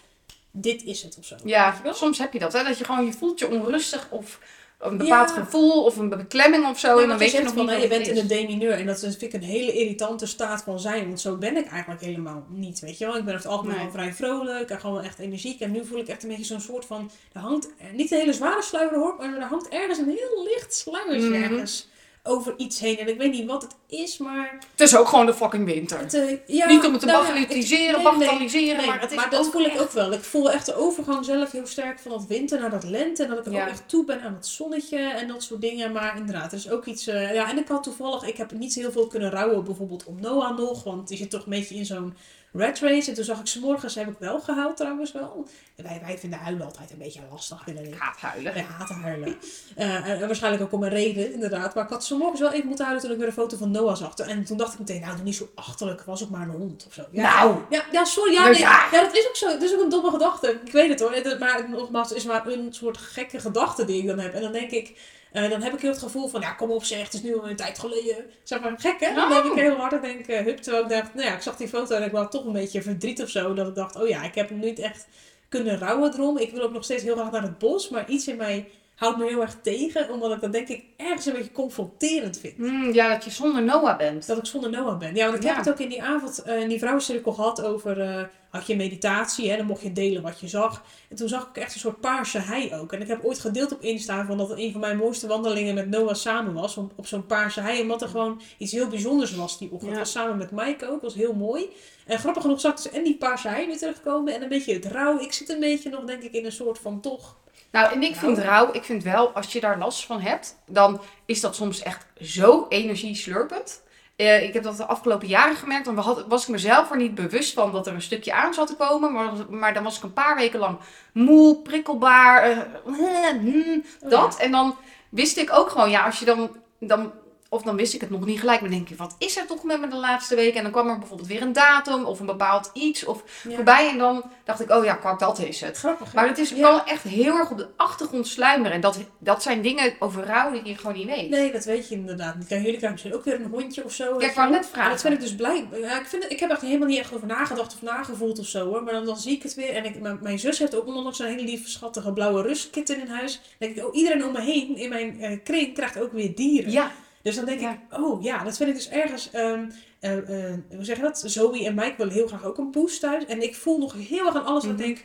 dit 0.50 0.84
is 0.84 1.02
het 1.02 1.16
of 1.18 1.24
zo. 1.24 1.36
Ja, 1.44 1.74
soms 1.92 2.18
heb 2.18 2.32
je 2.32 2.38
dat, 2.38 2.52
hè? 2.52 2.64
Dat 2.64 2.78
je 2.78 2.84
gewoon, 2.84 3.04
je 3.04 3.12
voelt 3.12 3.38
je 3.38 3.50
onrustig 3.50 4.10
of 4.10 4.40
een 4.80 4.96
bepaald 4.96 5.28
Ja. 5.28 5.34
gevoel 5.34 5.84
of 5.84 5.96
een 5.96 6.08
beklemming 6.08 6.66
of 6.66 6.78
zo. 6.78 6.96
Ja, 6.96 7.02
en 7.02 7.08
dan 7.08 7.18
weet 7.18 7.30
je 7.30 7.42
nog 7.42 7.52
van, 7.54 7.66
niet 7.66 7.82
je 7.82 7.88
bent 7.88 8.06
in 8.06 8.16
een 8.16 8.26
demineur. 8.26 8.72
En 8.72 8.86
dat 8.86 8.96
is, 8.96 9.16
vind 9.16 9.22
ik 9.22 9.32
een 9.32 9.42
hele 9.48 9.72
irritante 9.72 10.26
staat 10.26 10.62
van 10.62 10.80
zijn. 10.80 11.06
Want 11.06 11.20
zo 11.20 11.36
ben 11.36 11.56
ik 11.56 11.66
eigenlijk 11.66 12.00
helemaal 12.02 12.44
niet, 12.48 12.80
weet 12.80 12.98
je 12.98 13.04
wel. 13.06 13.16
Ik 13.16 13.24
ben 13.24 13.34
over 13.34 13.46
het 13.46 13.52
algemeen 13.56 13.74
Nee. 13.76 13.84
wel 13.84 13.92
vrij 13.92 14.12
vrolijk 14.14 14.70
en 14.70 14.80
gewoon 14.80 15.02
echt 15.02 15.18
energiek. 15.18 15.60
En 15.60 15.70
nu 15.70 15.84
voel 15.84 15.98
ik 15.98 16.08
echt 16.08 16.22
een 16.22 16.28
beetje 16.28 16.44
zo'n 16.44 16.60
soort 16.60 16.84
van... 16.84 17.10
Er 17.32 17.40
hangt, 17.40 17.64
er- 17.78 17.94
niet 17.94 18.10
een 18.10 18.18
hele 18.18 18.32
zware 18.32 18.62
sluier 18.62 18.94
hoor, 18.98 19.14
maar 19.18 19.36
er 19.36 19.42
hangt 19.42 19.68
ergens 19.68 19.98
een 19.98 20.08
heel 20.18 20.44
licht 20.44 20.74
sluiertje 20.74 21.28
Mhm. 21.30 21.42
ergens 21.42 21.88
over 22.22 22.54
iets 22.56 22.80
heen. 22.80 22.98
En 22.98 23.08
ik 23.08 23.18
weet 23.18 23.30
niet 23.32 23.46
wat 23.46 23.62
het 23.62 23.76
is, 23.86 24.18
maar... 24.18 24.58
Het 24.70 24.80
is 24.80 24.96
ook 24.96 25.08
gewoon 25.08 25.26
de 25.26 25.34
fucking 25.34 25.64
winter. 25.64 25.98
Het, 25.98 26.14
eh, 26.14 26.36
ja, 26.46 26.66
niet 26.68 26.84
om 26.84 26.92
het 26.92 27.00
te 27.00 27.06
nou 27.06 27.26
bagatelliseren, 27.26 27.86
het- 27.94 28.02
nee, 28.02 28.12
nee, 28.12 28.26
bagatelliseren, 28.26 28.76
nee, 28.76 28.86
maar 28.86 29.00
het 29.00 29.10
is 29.10 29.16
maar 29.16 29.30
dat 29.30 29.48
voel 29.50 29.64
ik 29.64 29.80
ook 29.80 29.90
wel. 29.90 30.12
Ik 30.12 30.22
voel 30.24 30.50
echt 30.50 30.66
de 30.66 30.74
overgang 30.74 31.24
zelf 31.24 31.50
heel 31.52 31.66
sterk 31.66 31.98
van 31.98 32.10
dat 32.10 32.26
winter 32.26 32.60
naar 32.60 32.70
dat 32.70 32.84
lente. 32.84 33.22
En 33.22 33.28
dat 33.28 33.38
ik 33.38 33.46
er 33.46 33.52
Ja. 33.52 33.62
ook 33.62 33.68
echt 33.70 33.88
toe 33.88 34.04
ben 34.04 34.20
aan 34.22 34.34
het 34.34 34.46
zonnetje 34.46 34.98
en 34.98 35.28
dat 35.28 35.42
soort 35.42 35.60
dingen. 35.60 35.92
Maar 35.92 36.16
inderdaad, 36.16 36.52
er 36.52 36.58
is 36.58 36.70
ook 36.70 36.84
iets... 36.86 37.06
eh, 37.06 37.34
ja, 37.34 37.50
en 37.50 37.58
ik 37.58 37.68
had 37.68 37.82
toevallig... 37.82 38.22
Ik 38.26 38.36
heb 38.36 38.52
niet 38.52 38.72
zo 38.72 38.80
heel 38.80 38.92
veel 38.92 39.06
kunnen 39.06 39.30
rouwen 39.30 39.64
bijvoorbeeld 39.64 40.04
om 40.04 40.20
Noah 40.20 40.56
nog. 40.58 40.82
Want 40.84 41.08
die 41.08 41.16
zit 41.16 41.30
toch 41.30 41.44
een 41.44 41.50
beetje 41.50 41.74
in 41.74 41.86
zo'n 41.86 42.14
red 42.52 42.78
race. 42.78 43.08
En 43.08 43.14
toen 43.14 43.24
zag 43.24 43.40
ik 43.40 43.46
ze 43.46 43.60
morgens, 43.60 43.94
heb 43.94 44.08
ik 44.08 44.18
wel 44.18 44.40
gehuild 44.40 44.76
trouwens 44.76 45.12
wel. 45.12 45.48
En 45.76 45.84
wij, 45.84 46.00
wij 46.04 46.18
vinden 46.18 46.38
huilen 46.38 46.66
altijd 46.66 46.90
een 46.90 46.98
beetje 46.98 47.20
lastig. 47.30 47.66
Ik 47.66 47.94
haat 47.98 48.16
huilen. 48.16 48.56
ik 48.56 48.64
haat 48.78 48.88
huilen. 48.88 49.36
Eh, 49.76 50.08
en 50.08 50.20
waarschijnlijk 50.20 50.62
ook 50.62 50.72
om 50.72 50.82
een 50.82 50.88
reden, 50.88 51.32
inderdaad. 51.32 51.74
Maar 51.74 51.84
ik 51.84 51.90
had 51.90 52.04
zo 52.04 52.18
morgens 52.18 52.40
wel 52.40 52.52
even 52.52 52.66
moeten 52.66 52.84
huilen 52.84 53.04
toen 53.04 53.12
ik 53.12 53.18
weer 53.18 53.28
een 53.28 53.32
foto 53.32 53.56
van 53.56 53.70
Noah 53.70 53.96
zag. 53.96 54.14
En 54.14 54.44
toen 54.44 54.56
dacht 54.56 54.72
ik 54.72 54.78
meteen, 54.78 55.00
nou, 55.00 55.16
doe 55.16 55.24
niet 55.24 55.36
zo 55.36 55.50
achterlijk. 55.54 56.02
Was 56.02 56.22
ook 56.22 56.30
maar 56.30 56.42
een 56.48 56.50
hond 56.50 56.84
of 56.86 56.94
zo. 56.94 57.02
Ja, 57.10 57.34
Nou, 57.34 57.58
ja, 57.70 57.84
ja 57.92 58.04
sorry. 58.04 58.32
Ja, 58.32 58.48
nee, 58.48 58.58
ja. 58.58 58.88
ja. 58.92 59.02
dat 59.02 59.14
is 59.14 59.28
ook 59.28 59.36
zo. 59.36 59.46
Dat 59.46 59.62
is 59.62 59.74
ook 59.74 59.82
een 59.82 59.88
domme 59.88 60.10
gedachte. 60.10 60.60
Ik 60.64 60.72
weet 60.72 60.88
het 60.88 61.00
hoor. 61.00 61.36
Maar 61.38 61.70
nogmaals, 61.70 62.08
het 62.08 62.18
is 62.18 62.24
maar 62.24 62.46
een 62.46 62.72
soort 62.72 62.96
gekke 62.96 63.40
gedachte 63.40 63.84
die 63.84 64.00
ik 64.00 64.06
dan 64.06 64.18
heb. 64.18 64.34
En 64.34 64.42
dan 64.42 64.52
denk 64.52 64.70
ik, 64.70 64.98
eh, 65.32 65.50
dan 65.50 65.62
heb 65.62 65.72
ik 65.72 65.80
heel 65.80 65.90
het 65.90 65.98
gevoel 65.98 66.28
van, 66.28 66.40
ja, 66.40 66.52
kom 66.52 66.70
op 66.70 66.84
zeg, 66.84 67.04
het 67.04 67.14
is 67.14 67.22
nu 67.22 67.38
al 67.38 67.48
een 67.48 67.56
tijd 67.56 67.78
geleden. 67.78 68.24
Zeg 68.42 68.60
maar, 68.60 68.74
gek 68.76 69.00
hè? 69.00 69.14
Dan 69.14 69.24
Oh. 69.24 69.30
denk 69.30 69.44
ik 69.54 69.60
heel 69.60 69.76
hard 69.76 69.92
en 69.92 70.00
denk, 70.00 70.26
eh, 70.26 70.44
hup. 70.44 70.56
Terwijl 70.56 70.82
ik 70.84 70.90
dacht, 70.90 71.14
nou 71.14 71.26
ja, 71.26 71.34
ik 71.34 71.42
zag 71.42 71.56
die 71.56 71.68
foto 71.68 71.96
en 71.96 72.02
ik 72.02 72.12
was 72.12 72.26
toch 72.30 72.44
een 72.44 72.52
beetje 72.52 72.82
verdriet 72.82 73.22
of 73.22 73.28
zo. 73.28 73.54
Dat 73.54 73.68
ik 73.68 73.74
dacht, 73.74 73.96
oh 73.96 74.08
ja, 74.08 74.22
ik 74.22 74.34
heb 74.34 74.50
niet 74.50 74.78
echt 74.78 75.06
kunnen 75.48 75.78
rouwen 75.78 76.12
erom. 76.14 76.38
Ik 76.38 76.50
wil 76.52 76.62
ook 76.62 76.72
nog 76.72 76.84
steeds 76.84 77.02
heel 77.02 77.16
graag 77.16 77.30
naar 77.30 77.42
het 77.42 77.58
bos. 77.58 77.88
Maar 77.88 78.08
iets 78.08 78.28
in 78.28 78.36
mij 78.36 78.68
houdt 79.00 79.18
me 79.18 79.26
heel 79.26 79.40
erg 79.40 79.56
tegen. 79.62 80.10
Omdat 80.10 80.32
ik 80.32 80.40
dat 80.40 80.52
denk 80.52 80.68
ik 80.68 80.84
ergens 80.96 81.26
een 81.26 81.32
beetje 81.32 81.52
confronterend 81.52 82.38
vind. 82.38 82.56
Hmm, 82.56 82.92
ja, 82.92 83.08
dat 83.08 83.24
je 83.24 83.30
zonder 83.30 83.62
Noah 83.62 83.98
bent. 83.98 84.26
Dat 84.26 84.38
ik 84.38 84.46
zonder 84.46 84.70
Noah 84.70 84.98
ben. 84.98 85.14
Ja, 85.14 85.24
want 85.24 85.36
ik 85.36 85.42
Ja. 85.42 85.48
heb 85.48 85.56
het 85.64 85.70
ook 85.70 85.78
in 85.80 85.88
die 85.88 86.02
avond, 86.02 86.42
eh, 86.42 86.60
in 86.60 86.68
die 86.68 86.78
vrouwencirkel 86.78 87.32
gehad 87.32 87.62
over, 87.62 88.00
eh, 88.00 88.22
had 88.50 88.66
je 88.66 88.76
meditatie, 88.76 89.50
hè, 89.50 89.56
dan 89.56 89.66
mocht 89.66 89.82
je 89.82 89.92
delen 89.92 90.22
wat 90.22 90.40
je 90.40 90.48
zag. 90.48 90.84
En 91.08 91.16
toen 91.16 91.28
zag 91.28 91.48
ik 91.48 91.56
echt 91.62 91.74
een 91.74 91.80
soort 91.80 92.00
paarse 92.00 92.38
hei 92.38 92.74
ook. 92.74 92.92
En 92.92 93.00
ik 93.00 93.08
heb 93.08 93.24
ooit 93.24 93.38
gedeeld 93.38 93.72
op 93.72 93.82
Insta 93.82 94.24
van 94.26 94.38
dat 94.38 94.48
het 94.48 94.58
een 94.58 94.72
van 94.72 94.80
mijn 94.80 94.96
mooiste 94.96 95.26
wandelingen 95.26 95.74
met 95.74 95.88
Noah 95.88 96.14
samen 96.14 96.54
was. 96.54 96.76
Op, 96.76 96.92
op 96.96 97.06
zo'n 97.06 97.26
paarse 97.26 97.60
hei, 97.60 97.80
omdat 97.80 98.02
er 98.02 98.08
gewoon 98.08 98.40
iets 98.58 98.72
heel 98.72 98.88
bijzonders 98.88 99.34
was 99.34 99.58
die 99.58 99.70
ochtend. 99.72 99.92
Ja. 99.92 99.98
was 99.98 100.10
samen 100.10 100.36
met 100.36 100.50
Mike 100.50 100.88
ook, 100.90 101.02
was 101.02 101.14
heel 101.14 101.32
mooi. 101.34 101.68
En 102.06 102.18
grappig 102.18 102.42
genoeg 102.42 102.60
zag 102.60 102.70
ik 102.76 102.82
dus 102.82 102.92
en 102.92 103.04
die 103.04 103.16
paarse 103.16 103.48
hei 103.48 103.66
weer 103.66 103.78
terugkomen 103.78 104.34
en 104.34 104.42
een 104.42 104.48
beetje 104.48 104.74
het 104.74 104.86
rouw. 104.86 105.18
Ik 105.20 105.32
zit 105.32 105.48
een 105.48 105.60
beetje 105.60 105.90
nog, 105.90 106.04
denk 106.04 106.22
ik, 106.22 106.32
in 106.32 106.44
een 106.44 106.52
soort 106.52 106.78
van 106.78 107.00
toch... 107.00 107.38
Nou, 107.72 107.92
en 107.92 108.02
ik 108.02 108.16
vind 108.16 108.38
rouw, 108.38 108.68
ik 108.72 108.84
vind 108.84 109.02
wel, 109.02 109.28
als 109.28 109.52
je 109.52 109.60
daar 109.60 109.78
last 109.78 110.06
van 110.06 110.20
hebt, 110.20 110.56
dan 110.66 111.00
is 111.26 111.40
dat 111.40 111.54
soms 111.54 111.82
echt 111.82 112.06
zo 112.20 112.66
energieslurpend. 112.68 113.82
Eh, 114.16 114.42
ik 114.42 114.52
heb 114.52 114.62
dat 114.62 114.76
de 114.76 114.84
afgelopen 114.86 115.28
jaren 115.28 115.56
gemerkt. 115.56 115.84
Dan 115.84 115.98
had- 115.98 116.24
was 116.28 116.42
ik 116.42 116.48
mezelf 116.48 116.90
er 116.90 116.96
niet 116.96 117.14
bewust 117.14 117.52
van 117.54 117.72
dat 117.72 117.86
er 117.86 117.94
een 117.94 118.02
stukje 118.02 118.32
aan 118.34 118.54
zat 118.54 118.66
te 118.66 118.76
komen. 118.76 119.12
Maar, 119.12 119.30
maar 119.50 119.74
dan 119.74 119.82
was 119.84 119.96
ik 119.96 120.02
een 120.02 120.12
paar 120.12 120.36
weken 120.36 120.58
lang 120.58 120.78
moe, 121.12 121.62
prikkelbaar, 121.62 122.42
eh, 122.42 122.58
hmm, 123.40 123.84
dat. 124.08 124.36
En 124.38 124.50
dan 124.50 124.76
wist 125.08 125.36
ik 125.36 125.52
ook 125.52 125.70
gewoon, 125.70 125.90
ja, 125.90 126.04
als 126.04 126.18
je 126.18 126.24
dan, 126.24 126.56
dan 126.78 127.12
of 127.52 127.62
dan 127.62 127.76
wist 127.76 127.94
ik 127.94 128.00
het 128.00 128.10
nog 128.10 128.24
niet 128.26 128.38
gelijk. 128.40 128.60
Maar 128.60 128.68
dan 128.70 128.78
denk 128.78 128.88
je, 128.90 128.96
wat 128.96 129.14
is 129.18 129.36
er 129.36 129.46
toch 129.46 129.64
met 129.64 129.80
me 129.80 129.88
de 129.88 129.96
laatste 129.96 130.34
week? 130.34 130.54
En 130.54 130.62
dan 130.62 130.72
kwam 130.72 130.88
er 130.88 130.98
bijvoorbeeld 130.98 131.28
weer 131.28 131.42
een 131.42 131.52
datum 131.52 132.04
of 132.04 132.20
een 132.20 132.26
bepaald 132.26 132.70
iets 132.74 133.04
of 133.04 133.22
Ja. 133.48 133.54
voorbij. 133.54 133.88
En 133.90 133.98
dan 133.98 134.22
dacht 134.44 134.60
ik, 134.60 134.70
oh 134.70 134.84
ja, 134.84 134.94
kak, 134.94 135.18
dat 135.18 135.38
is 135.38 135.60
het. 135.60 135.78
Grappig. 135.78 136.14
Maar 136.14 136.28
het 136.28 136.38
is 136.38 136.50
Ja. 136.50 136.56
wel 136.56 136.84
echt 136.84 137.02
heel 137.02 137.36
erg 137.36 137.50
op 137.50 137.58
de 137.58 137.68
achtergrond 137.76 138.26
sluimeren. 138.28 138.72
En 138.72 138.80
dat, 138.80 138.98
dat 139.18 139.42
zijn 139.42 139.62
dingen 139.62 139.92
over 139.98 140.24
rouw 140.24 140.50
die 140.52 140.64
je 140.64 140.76
gewoon 140.76 140.96
niet 140.96 141.06
weet. 141.06 141.30
Nee, 141.30 141.52
dat 141.52 141.64
weet 141.64 141.88
je 141.88 141.94
inderdaad 141.94 142.34
niet. 142.36 142.48
Jullie 142.48 142.62
krijgen 142.64 142.90
misschien 142.90 143.14
ook 143.14 143.24
weer 143.24 143.34
een 143.34 143.50
hondje 143.50 143.84
of 143.84 143.92
zo. 143.92 144.18
ik 144.18 144.32
wel. 144.34 144.48
net 144.48 144.66
vragen. 144.66 144.84
En 144.84 144.90
dat 144.90 145.00
vind 145.00 145.14
ik 145.14 145.20
dus 145.20 145.34
blij. 145.34 145.68
Ja, 145.80 146.00
ik, 146.00 146.06
vind, 146.06 146.22
het- 146.22 146.32
ik 146.32 146.40
heb 146.40 146.50
echt 146.50 146.60
helemaal 146.60 146.88
niet 146.88 146.98
echt 146.98 147.14
over 147.14 147.26
nagedacht 147.26 147.74
of 147.74 147.82
nagevoeld 147.82 148.38
of 148.38 148.46
zo 148.46 148.66
hoor. 148.66 148.82
Maar 148.82 148.92
dan, 148.92 149.04
dan 149.04 149.16
zie 149.18 149.36
ik 149.36 149.42
het 149.42 149.54
weer. 149.54 149.74
En 149.74 149.84
ik, 149.84 150.00
mijn, 150.00 150.18
mijn 150.22 150.38
zus 150.38 150.58
heeft 150.58 150.74
ook 150.74 150.86
onlangs 150.86 151.18
een 151.18 151.26
hele 151.26 151.42
lieve, 151.44 151.70
schattige 151.70 152.12
blauwe 152.12 152.42
rustkitten 152.42 153.00
in 153.00 153.06
huis. 153.08 153.32
Dan 153.34 153.42
denk 153.58 153.76
ik, 153.76 153.86
oh, 153.86 153.94
iedereen 153.96 154.24
om 154.24 154.32
me 154.32 154.40
heen 154.40 154.76
in 154.76 154.88
mijn 154.88 155.20
eh, 155.20 155.38
kring 155.44 155.74
krijgt 155.74 155.98
ook 156.00 156.12
weer 156.12 156.34
dieren. 156.34 156.70
Ja, 156.70 156.90
Dus 157.22 157.34
dan 157.36 157.44
denk 157.44 157.60
Ja. 157.60 157.72
ik, 157.72 157.98
oh 157.98 158.22
ja, 158.22 158.44
dat 158.44 158.56
vind 158.56 158.68
ik 158.68 158.74
dus 158.74 158.88
ergens. 158.88 159.30
ehm, 159.30 159.70
eh, 160.00 160.48
eh, 160.48 160.54
hoe 160.74 160.84
zeg 160.84 160.96
je 160.96 161.02
dat? 161.02 161.22
Zoe 161.26 161.64
en 161.64 161.74
Mike 161.74 161.94
willen 161.96 162.12
heel 162.12 162.26
graag 162.26 162.44
ook 162.44 162.58
een 162.58 162.70
poes 162.70 162.98
thuis. 162.98 163.26
En 163.26 163.42
ik 163.42 163.54
voel 163.56 163.78
nog 163.78 163.94
heel 164.08 164.26
erg 164.26 164.34
aan 164.36 164.44
alles 164.44 164.62
dat 164.64 164.72
ik 164.72 164.78
Mhm. 164.78 164.86
denk. 164.86 165.04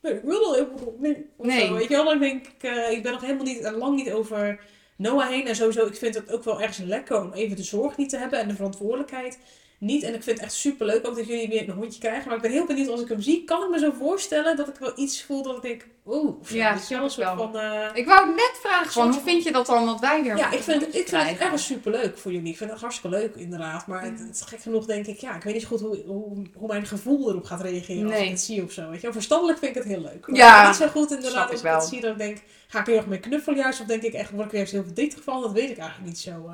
Nee, 0.00 0.12
ik 0.14 0.22
wil 0.22 0.40
dat 0.44 0.54
helemaal. 0.54 0.94
Of 1.36 1.46
Nee. 1.46 1.66
Zo, 1.66 1.74
weet 1.74 1.88
je 1.88 1.94
wel, 1.94 2.04
dan 2.04 2.18
denk 2.18 2.46
ik, 2.46 2.62
eh, 2.62 2.90
ik 2.90 3.02
ben 3.02 3.12
nog 3.12 3.20
helemaal 3.20 3.44
niet, 3.44 3.70
lang 3.76 3.96
niet 3.96 4.12
over 4.12 4.60
Noah 4.96 5.28
heen. 5.28 5.46
En 5.46 5.56
sowieso, 5.56 5.86
ik 5.86 5.96
vind 5.96 6.14
het 6.14 6.32
ook 6.32 6.44
wel 6.44 6.60
ergens 6.60 6.78
lekker 6.78 7.20
om 7.22 7.32
even 7.32 7.56
de 7.56 7.62
zorg 7.62 7.96
niet 7.96 8.08
te 8.08 8.16
hebben 8.16 8.38
en 8.38 8.48
de 8.48 8.54
verantwoordelijkheid 8.54 9.38
niet. 9.82 10.02
En 10.02 10.14
ik 10.14 10.22
vind 10.22 10.36
het 10.36 10.46
echt 10.46 10.54
super 10.54 10.86
leuk 10.86 11.06
ook 11.06 11.16
dat 11.16 11.26
jullie 11.26 11.48
weer 11.48 11.68
een 11.68 11.74
hondje 11.74 12.00
krijgen. 12.00 12.26
Maar 12.26 12.36
ik 12.36 12.42
ben 12.42 12.50
heel 12.50 12.66
benieuwd 12.66 12.88
als 12.88 13.00
ik 13.00 13.08
hem 13.08 13.20
zie, 13.20 13.44
kan 13.44 13.62
ik 13.62 13.68
me 13.70 13.78
zo 13.78 13.92
voorstellen 13.98 14.56
dat 14.56 14.68
ik 14.68 14.74
wel 14.78 14.92
iets 14.96 15.22
voel 15.22 15.42
dat 15.42 15.56
ik 15.56 15.62
denk, 15.62 15.86
oeh, 16.06 16.34
Ja, 16.48 16.78
je 16.88 16.96
wel, 17.16 17.36
van. 17.36 17.56
eh, 17.58 17.88
ik 17.94 18.06
wou 18.06 18.28
net 18.34 18.52
vragen, 18.62 18.92
van, 18.92 19.12
hoe 19.12 19.22
vind 19.22 19.42
je 19.42 19.52
dat 19.52 19.66
dan, 19.66 19.84
wat 19.84 20.00
wij 20.00 20.22
weer 20.22 20.36
ja, 20.36 20.50
ik 20.50 20.62
vind, 20.62 20.82
ik 20.82 20.88
vind 20.90 20.94
het 20.94 21.04
krijgen? 21.04 21.46
erg 21.50 21.60
superleuk 21.60 22.18
voor 22.18 22.32
jullie. 22.32 22.50
Ik 22.50 22.56
vind 22.56 22.70
het 22.70 22.80
hartstikke 22.80 23.16
leuk, 23.16 23.34
inderdaad. 23.34 23.86
Maar 23.86 24.02
het, 24.02 24.18
het 24.18 24.34
is 24.34 24.40
gek 24.40 24.60
genoeg 24.60 24.86
denk 24.86 25.06
ik, 25.06 25.18
ja, 25.18 25.36
ik 25.36 25.42
weet 25.42 25.54
niet 25.54 25.64
goed 25.66 25.80
hoe, 25.80 26.02
hoe, 26.06 26.46
hoe 26.54 26.68
mijn 26.68 26.86
gevoel 26.86 27.28
erop 27.30 27.44
gaat 27.44 27.60
reageren 27.60 28.10
als 28.10 28.20
ik 28.20 28.28
het 28.28 28.40
zie 28.40 28.62
of 28.62 28.72
zo. 28.72 28.90
Weet 28.90 29.00
je? 29.00 29.12
Verstandelijk 29.12 29.58
vind 29.58 29.76
ik 29.76 29.82
het 29.82 29.92
heel 29.92 30.00
leuk. 30.02 30.26
Maar 30.26 30.36
Ja, 30.38 30.66
niet 30.66 30.76
zo 30.76 30.88
goed 30.88 31.10
inderdaad 31.10 31.50
als 31.50 31.60
ik 31.60 31.66
ik 31.66 31.72
het 31.72 31.84
zie. 31.84 32.00
Dan 32.00 32.16
denk 32.16 32.36
ik, 32.36 32.42
ga 32.68 32.80
ik 32.80 32.86
er 32.88 32.94
nog 32.94 33.06
mee 33.06 33.20
knuffelen 33.20 33.58
juist? 33.58 33.80
Of 33.80 33.86
denk 33.86 34.02
ik 34.02 34.12
echt, 34.12 34.30
word 34.30 34.44
ik 34.44 34.50
weer 34.52 34.60
eens 34.60 34.70
heel 34.70 34.84
verdrietig 34.84 35.22
van? 35.22 35.40
Dat 35.40 35.52
weet 35.52 35.70
ik 35.70 35.78
eigenlijk 35.78 36.08
niet 36.08 36.18
zo, 36.18 36.30
eh, 36.30 36.52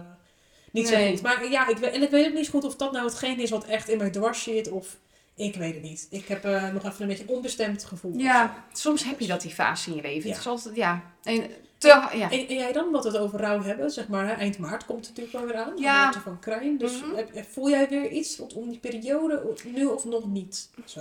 niet 0.72 0.88
zo 0.88 1.08
goed. 1.08 1.22
Maar 1.22 1.50
ja, 1.50 1.68
ik 1.68 1.76
weet, 1.76 1.92
en 1.92 2.02
ik 2.02 2.10
weet 2.10 2.26
ook 2.26 2.32
niet 2.34 2.44
zo 2.44 2.50
goed 2.50 2.64
of 2.64 2.76
dat 2.76 2.92
nou 2.92 3.04
hetgeen 3.04 3.40
is 3.40 3.50
wat 3.50 3.64
echt 3.64 3.88
in 3.88 3.98
mij 3.98 4.10
dwars 4.10 4.42
zit. 4.42 4.70
Of 4.70 4.96
ik 5.34 5.54
weet 5.54 5.74
het 5.74 5.82
niet. 5.82 6.06
Ik 6.10 6.28
heb 6.28 6.44
eh, 6.44 6.72
nog 6.72 6.84
even 6.84 7.02
een 7.02 7.08
beetje 7.08 7.28
onbestemd 7.28 7.84
gevoel. 7.84 8.12
Ja, 8.16 8.64
soms 8.72 9.04
heb 9.04 9.20
je 9.20 9.26
dat 9.26 9.40
die 9.40 9.50
fase 9.50 9.90
in 9.90 9.96
je 9.96 10.02
leven. 10.02 10.22
Ja. 10.28 10.34
Het 10.34 10.38
is 10.44 10.46
altijd, 10.46 10.76
ja. 10.76 11.02
En 11.22 11.46
te, 11.78 11.88
ja. 11.88 12.30
En, 12.30 12.48
en 12.48 12.54
jij 12.56 12.72
dan, 12.72 12.90
wat 12.90 13.04
we 13.04 13.10
het 13.10 13.18
over 13.18 13.40
rouw 13.40 13.62
hebben, 13.62 13.90
zeg 13.90 14.08
maar, 14.08 14.26
hè, 14.26 14.32
eind 14.32 14.58
maart 14.58 14.84
komt 14.86 15.06
het 15.06 15.16
natuurlijk 15.16 15.36
wel 15.36 15.46
weer 15.46 15.64
aan. 15.66 15.76
Ja. 15.76 16.12
Van 16.12 16.38
Krijn. 16.38 16.78
Dus 16.78 17.00
Mhm. 17.00 17.14
heb- 17.14 17.46
voel 17.52 17.70
jij 17.70 17.88
weer 17.88 18.10
iets 18.10 18.36
rondom 18.38 18.68
die 18.70 18.78
periode, 18.78 19.54
nu 19.64 19.84
of 19.86 20.04
nog 20.04 20.26
niet? 20.26 20.68
Zo. 20.84 21.00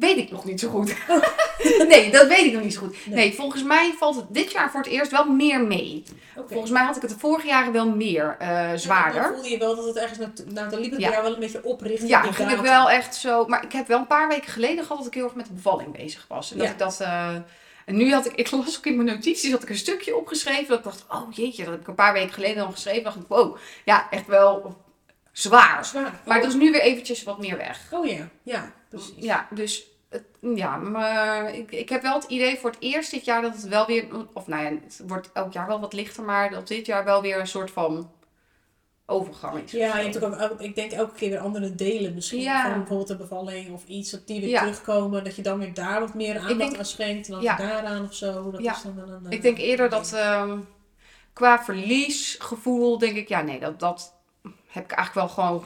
Weet 0.00 0.16
ik 0.16 0.30
nog 0.30 0.44
niet 0.44 0.60
zo 0.60 0.68
goed. 0.68 0.94
nee, 1.88 2.10
dat 2.10 2.26
weet 2.28 2.44
ik 2.46 2.52
nog 2.52 2.62
niet 2.62 2.74
zo 2.74 2.80
goed. 2.80 2.96
Nee. 3.06 3.14
Nee. 3.14 3.34
volgens 3.34 3.62
mij 3.62 3.94
valt 3.98 4.16
het 4.16 4.24
dit 4.28 4.52
jaar 4.52 4.70
voor 4.70 4.80
het 4.80 4.88
eerst 4.88 5.10
wel 5.10 5.24
meer 5.24 5.60
mee. 5.64 6.02
Volgens 6.48 6.70
mij 6.70 6.82
had 6.84 6.96
ik 6.96 7.02
het 7.02 7.10
de 7.10 7.18
vorige 7.18 7.46
jaren 7.46 7.72
wel 7.72 7.88
meer 7.90 8.36
Dan 8.38 8.78
zwaarder. 8.78 9.32
voelde 9.34 9.48
je 9.50 9.58
wel 9.58 9.76
dat 9.76 9.84
het 9.84 9.96
ergens, 9.96 10.18
naar, 10.18 10.30
nou, 10.46 10.70
dan 10.70 10.80
liep 10.80 10.90
het 10.90 11.00
Ja. 11.00 11.10
jou 11.10 11.22
wel 11.22 11.34
een 11.34 11.40
beetje 11.40 11.64
op 11.64 11.80
richting 11.80 12.10
Ja, 12.10 12.20
ging 12.22 12.50
ik 12.50 12.58
wel 12.60 12.90
echt 12.90 13.14
zo. 13.14 13.46
Maar 13.46 13.64
ik 13.64 13.72
heb 13.72 13.86
wel 13.86 13.98
een 13.98 14.06
paar 14.06 14.28
weken 14.28 14.50
geleden 14.52 14.82
gehad 14.84 14.98
dat 14.98 15.06
ik 15.06 15.14
heel 15.14 15.24
erg 15.24 15.34
met 15.34 15.46
de 15.46 15.52
bevalling 15.52 15.96
bezig 15.96 16.24
was. 16.28 16.52
En 16.52 16.58
dat 16.58 16.66
Ja. 16.66 16.72
ik 16.72 16.78
dat. 16.78 17.00
eh, 17.00 17.34
en 17.86 17.96
nu 17.96 18.12
had 18.12 18.26
ik, 18.26 18.32
ik 18.34 18.50
las 18.50 18.76
ook 18.78 18.86
in 18.86 18.96
mijn 18.96 19.08
notities, 19.16 19.50
had 19.52 19.62
ik 19.62 19.68
een 19.68 19.76
stukje 19.76 20.16
opgeschreven. 20.16 20.68
Dat 20.68 20.78
ik 20.78 20.84
dacht, 20.84 21.04
oh 21.10 21.32
jeetje, 21.32 21.62
dat 21.64 21.72
heb 21.72 21.80
ik 21.80 21.88
een 21.88 21.94
paar 21.94 22.12
weken 22.12 22.32
geleden 22.32 22.64
al 22.64 22.70
geschreven. 22.72 23.02
dacht 23.02 23.16
ik, 23.16 23.22
wow, 23.28 23.56
ja, 23.84 24.06
echt 24.10 24.26
wel 24.26 24.76
zwaar. 25.32 25.84
Zwaar. 25.84 26.20
Maar 26.26 26.36
het 26.38 26.46
is 26.46 26.54
nu 26.54 26.70
weer 26.70 26.80
eventjes 26.80 27.22
wat 27.22 27.38
meer 27.38 27.56
weg. 27.56 27.88
Oh 27.90 28.06
ja, 28.06 28.28
ja, 28.42 28.72
precies. 28.88 29.12
Ja, 29.16 29.48
dus 29.50 29.86
het- 30.08 30.24
ja, 30.40 30.76
maar 30.76 31.54
ik, 31.54 31.70
ik 31.72 31.88
heb 31.88 32.02
wel 32.02 32.14
het 32.14 32.24
idee 32.24 32.58
voor 32.58 32.70
het 32.70 32.80
eerst 32.80 33.10
dit 33.10 33.24
jaar 33.24 33.42
dat 33.42 33.54
het 33.54 33.68
wel 33.68 33.86
weer, 33.86 34.06
of 34.32 34.46
nou 34.46 34.62
ja, 34.64 34.70
het 34.70 35.00
wordt 35.06 35.30
elk 35.32 35.52
jaar 35.52 35.66
wel 35.66 35.80
wat 35.80 35.92
lichter, 35.92 36.22
maar 36.22 36.50
dat 36.50 36.68
dit 36.68 36.86
jaar 36.86 37.04
wel 37.04 37.22
weer 37.22 37.40
een 37.40 37.46
soort 37.46 37.70
van 37.70 38.10
overgang 39.06 39.62
is. 39.64 39.70
Ja, 39.72 39.98
je 39.98 40.04
hebt 40.10 40.24
ook, 40.24 40.60
ik 40.60 40.74
denk 40.74 40.92
elke 40.92 41.14
keer 41.14 41.30
weer 41.30 41.38
andere 41.38 41.74
delen 41.74 42.14
misschien. 42.14 42.40
Ja. 42.40 42.62
Van 42.70 42.78
bijvoorbeeld 42.78 43.10
een 43.10 43.16
bevalling 43.16 43.72
of 43.72 43.84
iets, 43.86 44.10
dat 44.10 44.26
die 44.26 44.40
weer 44.40 44.48
Ja. 44.48 44.60
terugkomen. 44.60 45.24
Dat 45.24 45.36
je 45.36 45.42
dan 45.42 45.58
weer 45.58 45.74
daar 45.74 46.00
wat 46.00 46.14
meer 46.14 46.38
aandacht 46.38 46.58
denk- 46.58 46.78
aan 46.78 46.84
schenkt. 46.84 47.26
En 47.26 47.32
dan 47.32 47.42
Ja. 47.42 47.56
daaraan 47.56 48.04
of 48.04 48.14
zo. 48.14 48.50
Dat 48.50 48.62
Ja. 48.62 48.72
is 48.72 48.82
dan 48.82 48.94
wel 48.96 49.08
een, 49.08 49.26
eh, 49.26 49.32
Ik 49.32 49.42
denk 49.42 49.58
eerder 49.58 49.88
dat 49.88 50.12
ehm, 50.12 50.58
qua 51.32 51.64
verliesgevoel, 51.64 52.98
denk 52.98 53.16
ik, 53.16 53.28
ja 53.28 53.42
nee, 53.42 53.58
dat, 53.60 53.80
dat 53.80 54.14
heb 54.72 54.84
ik 54.84 54.90
eigenlijk 54.92 55.34
wel 55.34 55.44
gewoon, 55.46 55.64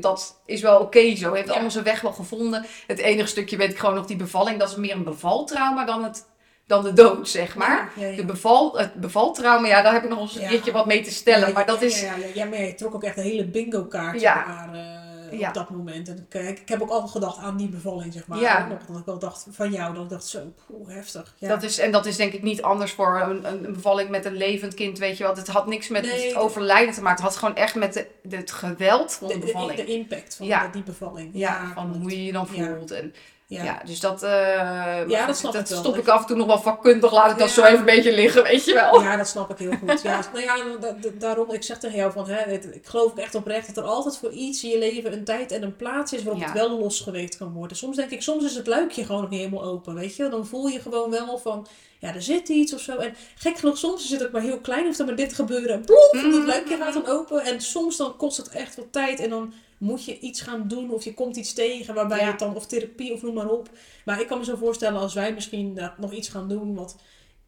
dat 0.00 0.40
is 0.46 0.60
wel 0.60 0.80
oké 0.80 1.16
zo. 1.16 1.32
Heeft 1.32 1.46
Ja. 1.46 1.52
allemaal 1.52 1.70
zijn 1.70 1.84
weg 1.84 2.00
wel 2.00 2.12
gevonden. 2.12 2.66
Het 2.86 2.98
enige 2.98 3.28
stukje 3.28 3.56
weet 3.56 3.70
ik 3.70 3.78
gewoon 3.78 3.94
nog 3.94 4.06
die 4.06 4.16
bevalling, 4.16 4.58
dat 4.58 4.70
is 4.70 4.76
meer 4.76 4.94
een 4.94 5.04
bevaltrauma 5.04 5.84
dan, 5.84 6.04
het, 6.04 6.26
dan 6.66 6.82
de 6.82 6.92
dood, 6.92 7.28
zeg 7.28 7.56
maar. 7.56 7.92
Ja, 7.96 8.02
ja, 8.04 8.10
ja. 8.10 8.16
De 8.16 8.24
beval, 8.24 8.78
het 8.78 8.94
bevaltrauma, 8.94 9.66
ja, 9.66 9.82
daar 9.82 9.92
heb 9.92 10.02
ik 10.02 10.08
nog 10.08 10.20
eens 10.20 10.36
een 10.36 10.48
keertje 10.48 10.72
wat 10.72 10.86
mee 10.86 11.00
te 11.02 11.10
stellen. 11.10 11.48
Ja, 11.48 11.54
maar 11.54 11.66
dat 11.66 11.82
is, 11.82 12.00
Ja, 12.00 12.14
ja, 12.34 12.44
je 12.56 12.74
trok 12.74 12.94
ook 12.94 13.02
echt 13.04 13.16
een 13.16 13.22
hele 13.22 13.44
bingo 13.46 13.84
kaart 13.84 14.20
Ja. 14.20 14.68
eh, 14.72 15.07
Ja. 15.30 15.48
op 15.48 15.54
dat 15.54 15.70
moment. 15.70 16.08
En 16.08 16.26
ik, 16.48 16.58
ik 16.60 16.68
heb 16.68 16.80
ook 16.82 16.90
al 16.90 17.06
gedacht 17.08 17.38
aan 17.38 17.56
die 17.56 17.68
bevalling, 17.68 18.12
zeg 18.12 18.26
maar. 18.26 18.38
Ja. 18.38 18.66
Nog, 18.66 18.78
dat 18.86 18.96
ik 18.98 19.04
wel 19.04 19.18
dacht 19.18 19.46
van 19.50 19.72
jou, 19.72 19.94
dat 19.94 20.02
ik 20.04 20.08
dacht 20.10 20.26
zo, 20.26 20.40
poeh, 20.66 20.88
heftig. 20.88 21.34
Ja. 21.38 21.48
Dat 21.48 21.62
is, 21.62 21.78
en 21.78 21.92
dat 21.92 22.06
is 22.06 22.16
denk 22.16 22.32
ik 22.32 22.42
niet 22.42 22.62
anders 22.62 22.92
voor 22.92 23.20
een, 23.20 23.44
een 23.44 23.72
bevalling 23.72 24.10
met 24.10 24.24
een 24.24 24.36
levend 24.36 24.74
kind, 24.74 24.98
weet 24.98 25.16
je 25.16 25.24
wel. 25.24 25.34
Het 25.34 25.48
had 25.48 25.66
niks 25.66 25.88
met 25.88 26.02
Nee, 26.02 26.26
het 26.26 26.36
overlijden 26.36 26.94
te 26.94 27.02
maken. 27.02 27.24
Het 27.24 27.32
had 27.32 27.40
gewoon 27.42 27.56
echt 27.56 27.74
met 27.74 27.92
de, 27.92 28.06
de- 28.22 28.36
het 28.36 28.50
geweld 28.50 29.12
van 29.14 29.28
de, 29.28 29.34
de, 29.34 29.40
de, 29.40 29.46
bevalling. 29.46 29.76
de 29.78 29.84
impact 29.86 30.34
van 30.36 30.46
Ja. 30.46 30.68
die 30.68 30.82
bevalling. 30.82 31.30
ja, 31.32 31.72
van 31.74 31.96
hoe 32.00 32.10
je 32.10 32.24
je 32.24 32.32
dan 32.32 32.46
voelt. 32.46 32.90
En, 32.90 33.14
Ja. 33.50 33.64
ja. 33.64 33.82
dus 33.84 34.00
dat, 34.00 34.22
eh, 34.22 34.30
maar 34.30 35.26
dat 35.26 35.36
snap 35.36 35.54
ik 35.54 35.66
wel. 35.66 35.78
stop 35.78 35.96
ik 35.96 36.08
af 36.08 36.20
en 36.20 36.26
toe 36.26 36.36
nog 36.36 36.46
wel 36.46 36.58
vakkundig. 36.58 37.12
Laat 37.12 37.30
ik 37.30 37.38
dat 37.38 37.48
Ja. 37.48 37.54
zo 37.54 37.62
even 37.64 37.78
een 37.78 37.84
beetje 37.84 38.12
liggen, 38.14 38.42
weet 38.42 38.64
je 38.64 38.74
wel. 38.74 39.02
Ja, 39.02 39.16
dat 39.16 39.28
snap 39.28 39.50
ik 39.50 39.58
heel 39.58 39.72
goed. 39.80 40.02
Ja, 40.02 40.20
nou 40.32 40.44
ja, 40.44 40.56
da- 40.80 40.96
da- 41.00 41.08
daarom, 41.18 41.52
ik 41.52 41.62
zeg 41.62 41.78
tegen 41.78 41.96
jou 41.96 42.12
van, 42.12 42.28
hè, 42.28 42.50
het- 42.50 42.74
ik 42.74 42.86
geloof 42.86 43.16
echt 43.16 43.34
oprecht 43.34 43.66
dat 43.74 43.84
er 43.84 43.90
altijd 43.90 44.16
voor 44.16 44.30
iets 44.30 44.64
in 44.64 44.70
je 44.70 44.78
leven 44.78 45.12
een 45.12 45.24
tijd 45.24 45.52
en 45.52 45.62
een 45.62 45.76
plaats 45.76 46.12
is 46.12 46.22
waarop 46.22 46.42
Ja. 46.42 46.48
het 46.48 46.58
wel 46.58 46.78
losgeweekt 46.78 47.36
kan 47.36 47.52
worden. 47.52 47.76
Soms 47.76 47.96
denk 47.96 48.10
ik, 48.10 48.22
soms 48.22 48.44
is 48.44 48.54
het 48.54 48.66
luikje 48.66 49.04
gewoon 49.04 49.20
nog 49.20 49.30
niet 49.30 49.40
helemaal 49.40 49.64
open, 49.64 49.94
weet 49.94 50.16
je. 50.16 50.28
Dan 50.28 50.46
voel 50.46 50.66
je 50.66 50.80
gewoon 50.80 51.10
wel 51.10 51.38
van, 51.38 51.66
ja, 51.98 52.14
er 52.14 52.22
zit 52.22 52.48
iets 52.48 52.74
of 52.74 52.80
zo. 52.80 52.96
En 52.96 53.14
gek 53.38 53.58
genoeg, 53.58 53.78
soms 53.78 54.04
is 54.04 54.10
het 54.10 54.24
ook 54.26 54.32
maar 54.32 54.42
heel 54.42 54.60
klein, 54.60 54.84
hoeft 54.84 54.98
er 54.98 55.06
maar 55.06 55.16
dit 55.16 55.32
gebeuren. 55.34 55.70
En 55.74 55.84
ploep, 55.84 56.10
Mm. 56.12 56.30
dat 56.32 56.44
luikje 56.44 56.76
gaat 56.76 56.92
dan 56.92 57.06
open. 57.06 57.42
En 57.44 57.60
soms 57.60 57.96
dan 57.96 58.16
kost 58.16 58.36
het 58.36 58.48
echt 58.48 58.76
wat 58.76 58.86
tijd 58.92 59.20
en 59.20 59.30
dan 59.30 59.52
moet 59.78 60.04
je 60.04 60.18
iets 60.18 60.40
gaan 60.40 60.64
doen 60.68 60.90
of 60.90 61.04
je 61.04 61.14
komt 61.14 61.36
iets 61.36 61.52
tegen 61.52 61.94
waarbij 61.94 62.18
Ja. 62.18 62.24
je 62.24 62.30
het 62.30 62.38
dan, 62.38 62.54
of 62.56 62.66
therapie 62.66 63.12
of 63.12 63.22
noem 63.22 63.34
maar 63.34 63.48
op. 63.50 63.68
Maar 64.04 64.20
ik 64.20 64.26
kan 64.26 64.38
me 64.38 64.44
zo 64.44 64.56
voorstellen 64.56 65.00
als 65.00 65.14
wij 65.14 65.32
misschien 65.32 65.78
eh, 65.78 65.88
nog 65.98 66.12
iets 66.12 66.28
gaan 66.28 66.48
doen 66.48 66.74
wat 66.74 66.96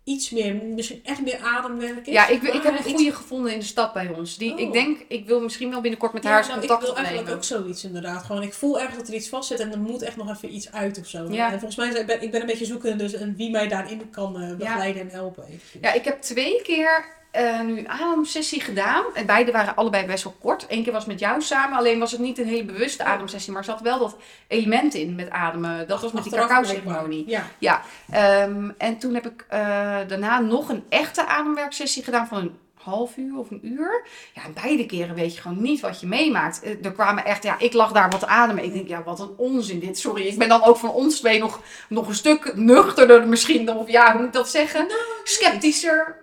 iets 0.04 0.30
meer, 0.30 0.54
misschien 0.54 1.00
echt 1.04 1.22
meer 1.22 1.38
ademwerk 1.42 2.06
is. 2.06 2.12
Ja, 2.12 2.26
ik, 2.28 2.42
ik 2.42 2.62
heb 2.62 2.78
een 2.78 2.94
goede 2.94 3.12
gevonden 3.12 3.52
in 3.52 3.58
de 3.58 3.64
stad 3.64 3.92
bij 3.92 4.08
ons. 4.08 4.36
Die, 4.36 4.52
Oh. 4.52 4.60
Ik 4.60 4.72
denk, 4.72 4.98
ik 5.08 5.26
wil 5.26 5.40
misschien 5.40 5.70
wel 5.70 5.80
binnenkort 5.80 6.12
met 6.12 6.22
Ja, 6.22 6.30
haar 6.30 6.46
nou, 6.46 6.58
contact 6.58 6.80
ik 6.80 6.86
wil 6.86 6.96
eigenlijk 6.96 7.28
opnemen. 7.28 7.56
ook 7.58 7.64
zoiets 7.64 7.84
inderdaad. 7.84 8.24
Gewoon, 8.24 8.42
ik 8.42 8.54
voel 8.54 8.78
ergens 8.80 8.96
dat 8.98 9.08
er 9.08 9.14
iets 9.14 9.28
vast 9.28 9.48
zit 9.48 9.60
en 9.60 9.72
er 9.72 9.78
moet 9.78 10.02
echt 10.02 10.16
nog 10.16 10.30
even 10.30 10.54
iets 10.54 10.72
uit 10.72 10.98
of 10.98 11.06
zo. 11.06 11.26
Ja. 11.30 11.52
En 11.52 11.60
volgens 11.60 11.76
mij, 11.76 12.04
ben, 12.06 12.22
ik 12.22 12.30
ben 12.30 12.40
een 12.40 12.46
beetje 12.46 12.64
zoekende 12.64 12.96
dus, 12.96 13.12
en 13.12 13.36
wie 13.36 13.50
mij 13.50 13.68
daarin 13.68 14.10
kan 14.10 14.40
eh, 14.40 14.56
begeleiden 14.56 15.02
en 15.02 15.08
helpen. 15.08 15.44
Ja, 15.80 15.92
ik 15.92 16.04
heb 16.04 16.20
twee 16.22 16.62
keer 16.62 17.18
eh, 17.30 17.60
nu 17.60 17.84
ademsessie 17.86 18.60
gedaan. 18.60 19.04
En 19.14 19.26
beide 19.26 19.52
waren 19.52 19.76
allebei 19.76 20.06
best 20.06 20.24
wel 20.24 20.34
kort. 20.40 20.66
Eén 20.68 20.82
keer 20.82 20.92
was 20.92 21.04
met 21.06 21.18
jou 21.20 21.42
samen, 21.42 21.78
alleen 21.78 21.98
was 21.98 22.12
het 22.12 22.20
niet 22.20 22.38
een 22.38 22.46
hele 22.48 22.64
bewuste 22.64 23.04
ademsessie. 23.04 23.52
Maar 23.52 23.60
er 23.62 23.68
zat 23.68 23.80
wel 23.80 23.98
dat 23.98 24.16
element 24.48 24.94
in 24.94 25.14
met 25.14 25.30
ademen. 25.30 25.88
Dat 25.88 26.00
was 26.00 26.12
met 26.12 26.22
die 26.22 26.32
cacao-ceremonie. 26.32 27.24
Ja. 27.58 27.82
Ehm, 28.10 28.70
en 28.78 28.98
toen 28.98 29.14
heb 29.14 29.26
ik 29.26 29.44
eh, 29.48 29.60
daarna 30.08 30.40
nog 30.40 30.68
een 30.68 30.84
echte 30.88 31.26
ademwerksessie 31.26 32.04
gedaan 32.04 32.26
van 32.26 32.38
een 32.38 32.58
half 32.74 33.16
uur 33.16 33.38
of 33.38 33.50
een 33.50 33.60
uur. 33.62 34.02
Ja, 34.34 34.44
en 34.44 34.52
beide 34.62 34.86
keren 34.86 35.14
weet 35.14 35.34
je 35.34 35.40
gewoon 35.40 35.62
niet 35.62 35.80
wat 35.80 36.00
je 36.00 36.06
meemaakt. 36.06 36.62
Eh, 36.62 36.84
Er 36.84 36.92
kwamen 36.92 37.24
echt, 37.24 37.42
ja, 37.42 37.58
ik 37.58 37.72
lag 37.72 37.92
daar 37.92 38.10
wat 38.10 38.26
ademen. 38.26 38.64
Ik 38.64 38.72
denk, 38.72 38.88
ja, 38.88 39.02
wat 39.02 39.20
een 39.20 39.34
onzin 39.36 39.78
dit. 39.78 39.98
Sorry, 39.98 40.26
ik 40.26 40.38
ben 40.38 40.48
dan 40.48 40.62
ook 40.62 40.76
van 40.76 40.90
ons 40.90 41.18
twee 41.18 41.38
nog, 41.38 41.60
nog 41.88 42.08
een 42.08 42.14
stuk 42.14 42.52
nuchterder 42.56 43.28
misschien. 43.28 43.70
Of 43.70 43.90
ja, 43.90 44.10
hoe 44.10 44.18
moet 44.18 44.26
ik 44.26 44.32
dat 44.32 44.48
zeggen? 44.50 44.86
Sceptischer. 45.24 46.16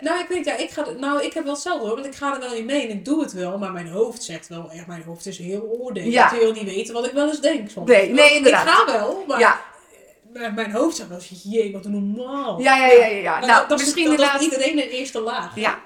Nou, 0.00 0.20
ik 0.20 0.26
weet 0.28 0.44
ja, 0.44 0.56
ik, 0.56 0.70
ga, 0.70 0.84
nou, 0.98 1.22
ik 1.22 1.32
heb 1.32 1.44
wel 1.44 1.52
hetzelfde 1.52 1.86
hoor, 1.86 1.94
want 1.94 2.06
ik 2.06 2.14
ga 2.14 2.34
er 2.34 2.40
wel 2.40 2.52
in 2.52 2.64
mee 2.64 2.82
en 2.82 2.88
ik 2.90 3.04
doe 3.04 3.22
het 3.22 3.32
wel, 3.32 3.58
maar 3.58 3.72
mijn 3.72 3.88
hoofd 3.88 4.22
zegt 4.22 4.48
wel 4.48 4.70
echt, 4.70 4.86
mijn 4.86 5.02
hoofd 5.02 5.26
is 5.26 5.38
heel 5.38 5.60
oordeel. 5.80 6.04
Ja. 6.04 6.28
Dat 6.30 6.38
wil 6.38 6.52
niet 6.52 6.64
weten 6.64 6.94
wat 6.94 7.06
ik 7.06 7.12
wel 7.12 7.28
eens 7.28 7.40
denk. 7.40 7.70
soms. 7.70 7.88
Nee, 7.90 8.10
nee, 8.10 8.34
inderdaad. 8.34 8.62
Ik 8.66 8.68
ga 8.72 8.84
wel, 8.98 9.24
maar 9.28 9.38
Ja, 9.38 9.60
mijn 10.54 10.70
hoofd 10.72 10.96
zegt 10.96 11.08
wel 11.08 11.18
jee, 11.42 11.72
wat 11.72 11.84
normaal. 11.84 12.60
ja, 12.60 12.76
ja, 12.76 12.92
ja. 12.92 13.06
ja, 13.06 13.38
Nou, 13.38 13.46
dat, 13.60 13.68
dat, 13.68 13.78
is- 13.80 13.84
misschien 13.84 14.08
dat, 14.08 14.16
dat 14.18 14.26
inderdaad. 14.40 14.52
iedereen 14.60 14.84
in 14.90 14.98
eerste 14.98 15.20
laag. 15.20 15.56
Ja, 15.56 15.78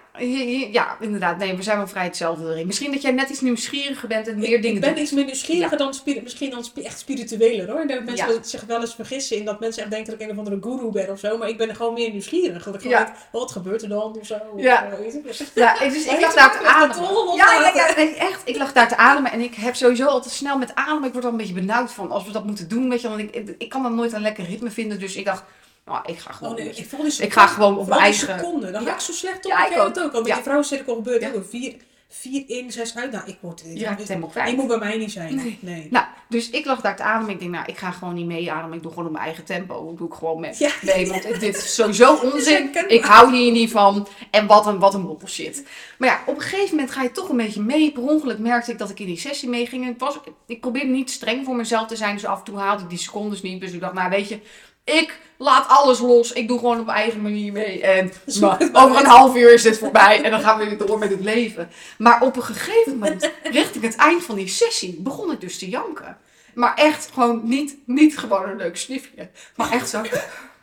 ja, 0.72 0.96
inderdaad. 1.00 1.38
Nee, 1.38 1.54
we 1.56 1.62
zijn 1.62 1.76
wel 1.76 1.86
vrij 1.88 2.04
hetzelfde 2.04 2.44
erin. 2.52 2.66
Misschien 2.66 2.92
dat 2.92 3.02
jij 3.02 3.10
net 3.10 3.28
iets 3.28 3.40
nieuwsgieriger 3.40 4.08
bent 4.08 4.28
en 4.28 4.38
meer 4.38 4.52
ik, 4.54 4.62
dingen 4.62 4.76
ik 4.76 4.80
ben 4.82 4.90
doet. 4.94 5.02
iets 5.02 5.12
meer 5.12 5.24
nieuwsgieriger 5.24 5.76
dan 5.78 5.94
spiri- 5.94 6.22
misschien 6.22 6.50
dan 6.50 6.64
echt 6.82 6.98
spiritueler 6.98 7.70
hoor. 7.70 7.86
Dat 7.86 8.04
mensen 8.04 8.34
Ja. 8.34 8.42
zich 8.42 8.64
wel 8.64 8.80
eens 8.80 8.94
vergissen 8.94 9.36
in 9.36 9.44
dat 9.44 9.60
mensen 9.60 9.82
echt 9.82 9.90
denken 9.90 10.10
dat 10.12 10.20
ik 10.20 10.26
een 10.26 10.32
of 10.32 10.38
andere 10.46 10.58
guru 10.78 10.90
ben 10.92 11.10
of 11.10 11.18
zo. 11.18 11.38
Maar 11.38 11.48
ik 11.48 11.56
ben 11.58 11.76
gewoon 11.76 11.94
meer 11.94 12.10
nieuwsgierig. 12.10 12.62
Dat 12.64 12.74
ik 12.74 12.80
gewoon 12.80 12.96
Ja. 12.98 13.04
denk, 13.04 13.16
oh, 13.32 13.40
wat 13.40 13.50
gebeurt 13.52 13.82
er 13.82 13.88
dan 13.88 14.16
of 14.20 14.26
zo. 14.26 14.34
Of, 14.54 14.62
Ja. 14.62 14.88
weet 14.98 15.22
dus- 15.24 15.50
Ja, 15.54 15.78
dus 15.88 16.04
ik 16.06 16.20
lag 16.20 16.34
daar 16.34 16.52
te 16.60 16.66
ademen. 16.66 17.36
Ja, 17.36 17.72
nee, 17.96 18.14
echt. 18.14 18.42
Ik 18.44 18.56
lag 18.56 18.72
daar 18.72 18.88
te 18.88 18.96
ademen 18.96 19.32
en 19.32 19.40
ik 19.40 19.54
heb 19.54 19.74
sowieso 19.74 20.06
altijd 20.06 20.34
snel 20.34 20.58
met 20.58 20.74
ademen. 20.74 21.04
Ik 21.04 21.12
word 21.12 21.24
er 21.24 21.30
een 21.30 21.36
beetje 21.36 21.54
benauwd 21.54 21.92
van 21.92 22.10
als 22.10 22.24
we 22.24 22.32
dat 22.32 22.44
moeten 22.44 22.68
doen. 22.68 22.88
Weet 22.88 23.00
je, 23.00 23.08
want 23.08 23.20
ik, 23.20 23.34
ik, 23.34 23.54
ik 23.58 23.68
kan 23.68 23.82
dan 23.82 23.94
nooit 23.94 24.12
een 24.12 24.22
lekker 24.22 24.44
ritme 24.44 24.70
vinden. 24.70 24.98
Dus 24.98 25.16
ik 25.16 25.24
dacht, 25.24 25.42
nou, 25.84 26.00
ik 26.06 26.18
ga 26.18 26.32
gewoon. 26.32 26.52
Oh 26.52 26.58
nee, 26.58 26.68
ik 26.68 26.90
die 27.02 27.24
Ik 27.26 27.32
ga 27.32 27.46
gewoon 27.46 27.78
op 27.78 27.88
mijn 27.88 28.00
eigen- 28.00 28.38
seconde. 28.38 28.70
Dan 28.70 28.82
Ja. 28.82 28.88
ga 28.88 28.94
ik 28.94 29.00
zo 29.00 29.12
slecht 29.12 29.36
op. 29.44 29.50
Ja, 29.50 29.66
ik 29.66 29.72
ik 29.72 29.78
ook. 29.78 29.98
ook. 29.98 30.12
al. 30.12 30.18
Met 30.20 30.26
Ja. 30.28 30.34
die 30.34 30.42
vrouwencirkel 30.42 30.94
gebeurt 30.94 31.22
Ja. 31.22 31.32
ook. 31.34 31.44
Vier, 31.48 31.74
vier 32.08 32.44
in, 32.46 32.72
zes 32.72 32.96
uit. 32.96 33.12
Nou, 33.12 33.26
ik 33.26 33.36
word... 33.40 33.62
Je 33.74 33.84
raakt 33.84 33.98
het 33.98 34.08
helemaal 34.08 34.28
kwijt. 34.28 34.46
Die 34.48 34.56
moet 34.56 34.66
bij 34.68 34.78
mij 34.78 34.96
niet 34.96 35.12
zijn. 35.12 35.34
Nee. 35.34 35.58
Nee. 35.60 35.86
Nou, 35.90 36.04
dus 36.28 36.50
ik 36.50 36.64
lag 36.64 36.80
daar 36.80 36.96
te 36.96 37.02
ademen. 37.02 37.32
Ik 37.32 37.38
denk, 37.38 37.50
nou, 37.50 37.64
ik 37.66 37.76
ga 37.78 37.90
gewoon 37.90 38.14
niet 38.14 38.26
mee 38.26 38.52
ademen. 38.52 38.76
Ik 38.76 38.82
doe 38.82 38.90
gewoon 38.90 39.06
op 39.06 39.12
mijn 39.12 39.24
eigen 39.24 39.44
tempo. 39.44 39.86
Dat 39.86 39.98
doe 39.98 40.06
ik 40.08 40.14
gewoon 40.14 40.40
met. 40.40 40.58
Ja. 40.58 40.70
Nee, 40.82 41.08
want 41.08 41.22
dit 41.40 41.56
is 41.56 41.74
sowieso 41.74 42.14
onzin. 42.14 42.70
Ik 42.88 43.04
hou 43.04 43.36
hier 43.36 43.52
niet 43.52 43.70
van. 43.70 44.08
En 44.30 44.46
wat 44.46 44.66
een, 44.66 44.78
wat 44.78 44.94
een 44.94 45.06
bullshit. 45.18 45.66
Maar 45.98 46.08
ja, 46.08 46.20
op 46.26 46.34
een 46.36 46.42
gegeven 46.42 46.74
moment 46.74 46.90
ga 46.94 47.02
je 47.02 47.12
toch 47.12 47.28
een 47.28 47.36
beetje 47.36 47.60
mee. 47.60 47.92
Per 47.92 48.02
ongeluk 48.02 48.38
merkte 48.38 48.70
ik 48.72 48.78
dat 48.78 48.90
ik 48.90 49.00
in 49.00 49.06
die 49.06 49.18
sessie 49.18 49.48
meeging. 49.48 49.84
Het 49.86 50.00
was, 50.00 50.18
ik 50.46 50.60
probeerde 50.60 50.88
niet 50.90 51.10
streng 51.10 51.44
voor 51.44 51.56
mezelf 51.56 51.86
te 51.88 51.96
zijn. 51.96 52.14
Dus 52.14 52.24
af 52.24 52.38
en 52.38 52.44
toe 52.44 52.58
haalde 52.58 52.82
ik 52.82 52.88
die 52.88 52.98
secondes 52.98 53.42
niet. 53.42 53.60
Dus 53.60 53.72
ik 53.72 53.80
dacht, 53.80 53.94
nou 53.94 54.10
weet 54.10 54.28
je, 54.28 54.40
ik 54.84 55.18
laat 55.36 55.68
alles 55.68 55.98
los. 55.98 56.32
Ik 56.32 56.48
doe 56.48 56.58
gewoon 56.58 56.78
op 56.80 56.86
mijn 56.86 56.98
eigen 56.98 57.22
manier 57.22 57.52
mee. 57.52 57.82
En 57.82 58.12
over 58.72 58.96
een 58.96 59.06
half 59.06 59.36
uur 59.36 59.52
is 59.52 59.62
dit 59.62 59.78
voorbij. 59.78 60.22
En 60.22 60.30
dan 60.30 60.40
gaan 60.40 60.58
we 60.58 60.64
weer 60.68 60.78
door 60.86 60.98
met 60.98 61.10
het 61.10 61.20
leven. 61.20 61.70
Maar 61.98 62.22
op 62.22 62.36
een 62.36 62.42
gegeven 62.42 62.92
moment, 62.92 63.30
richting 63.60 63.84
het 63.84 63.96
eind 63.96 64.24
van 64.24 64.34
die 64.34 64.48
sessie, 64.48 64.96
begon 65.00 65.32
ik 65.32 65.40
dus 65.40 65.58
te 65.58 65.68
janken. 65.68 66.16
Maar 66.54 66.74
echt 66.74 67.10
gewoon 67.12 67.40
niet, 67.44 67.76
niet 67.86 68.18
gewoon 68.18 68.48
een 68.48 68.56
leuk 68.56 68.76
snifje. 68.76 69.28
Maar 69.56 69.70
echt 69.70 69.88
zo. 69.88 70.02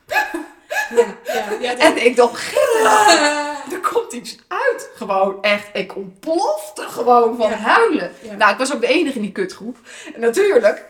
Ja, 0.08 1.06
ja, 1.26 1.46
ja, 1.62 1.72
dat- 1.76 1.80
En 1.80 2.06
ik 2.06 2.16
dacht, 2.16 2.36
Gilla, 2.42 3.06
Ah. 3.06 3.72
er 3.74 3.80
komt 3.92 4.14
iets 4.14 4.38
uit. 4.48 4.90
Gewoon 4.96 5.42
echt, 5.42 5.68
ik 5.74 5.96
ontplofte 5.96 6.82
gewoon 6.82 7.38
van 7.38 7.52
huilen. 7.52 8.12
Nou, 8.38 8.52
ik 8.52 8.58
was 8.58 8.74
ook 8.74 8.82
de 8.82 8.88
enige 8.88 9.16
in 9.16 9.22
die 9.22 9.32
kutgroep. 9.32 9.78
En 10.14 10.20
natuurlijk 10.22 10.86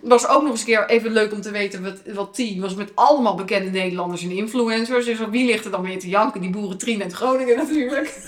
was 0.00 0.28
ook 0.28 0.42
nog 0.42 0.50
eens 0.50 0.60
een 0.60 0.66
keer 0.66 0.88
even 0.88 1.12
leuk 1.12 1.32
om 1.32 1.40
te 1.40 1.50
weten 1.50 1.82
wat, 1.82 2.14
wat 2.14 2.34
team 2.34 2.60
was 2.60 2.74
met 2.74 2.90
allemaal 2.94 3.34
bekende 3.34 3.70
Nederlanders 3.70 4.22
en 4.22 4.30
influencers. 4.30 5.04
Dus 5.04 5.18
wie 5.30 5.46
ligt 5.46 5.64
er 5.64 5.70
dan 5.70 5.82
weer 5.82 5.98
te 5.98 6.08
janken? 6.08 6.40
Die 6.40 6.50
boeren 6.50 6.78
Trien 6.78 7.02
uit 7.02 7.12
Groningen 7.12 7.56
natuurlijk. 7.56 8.06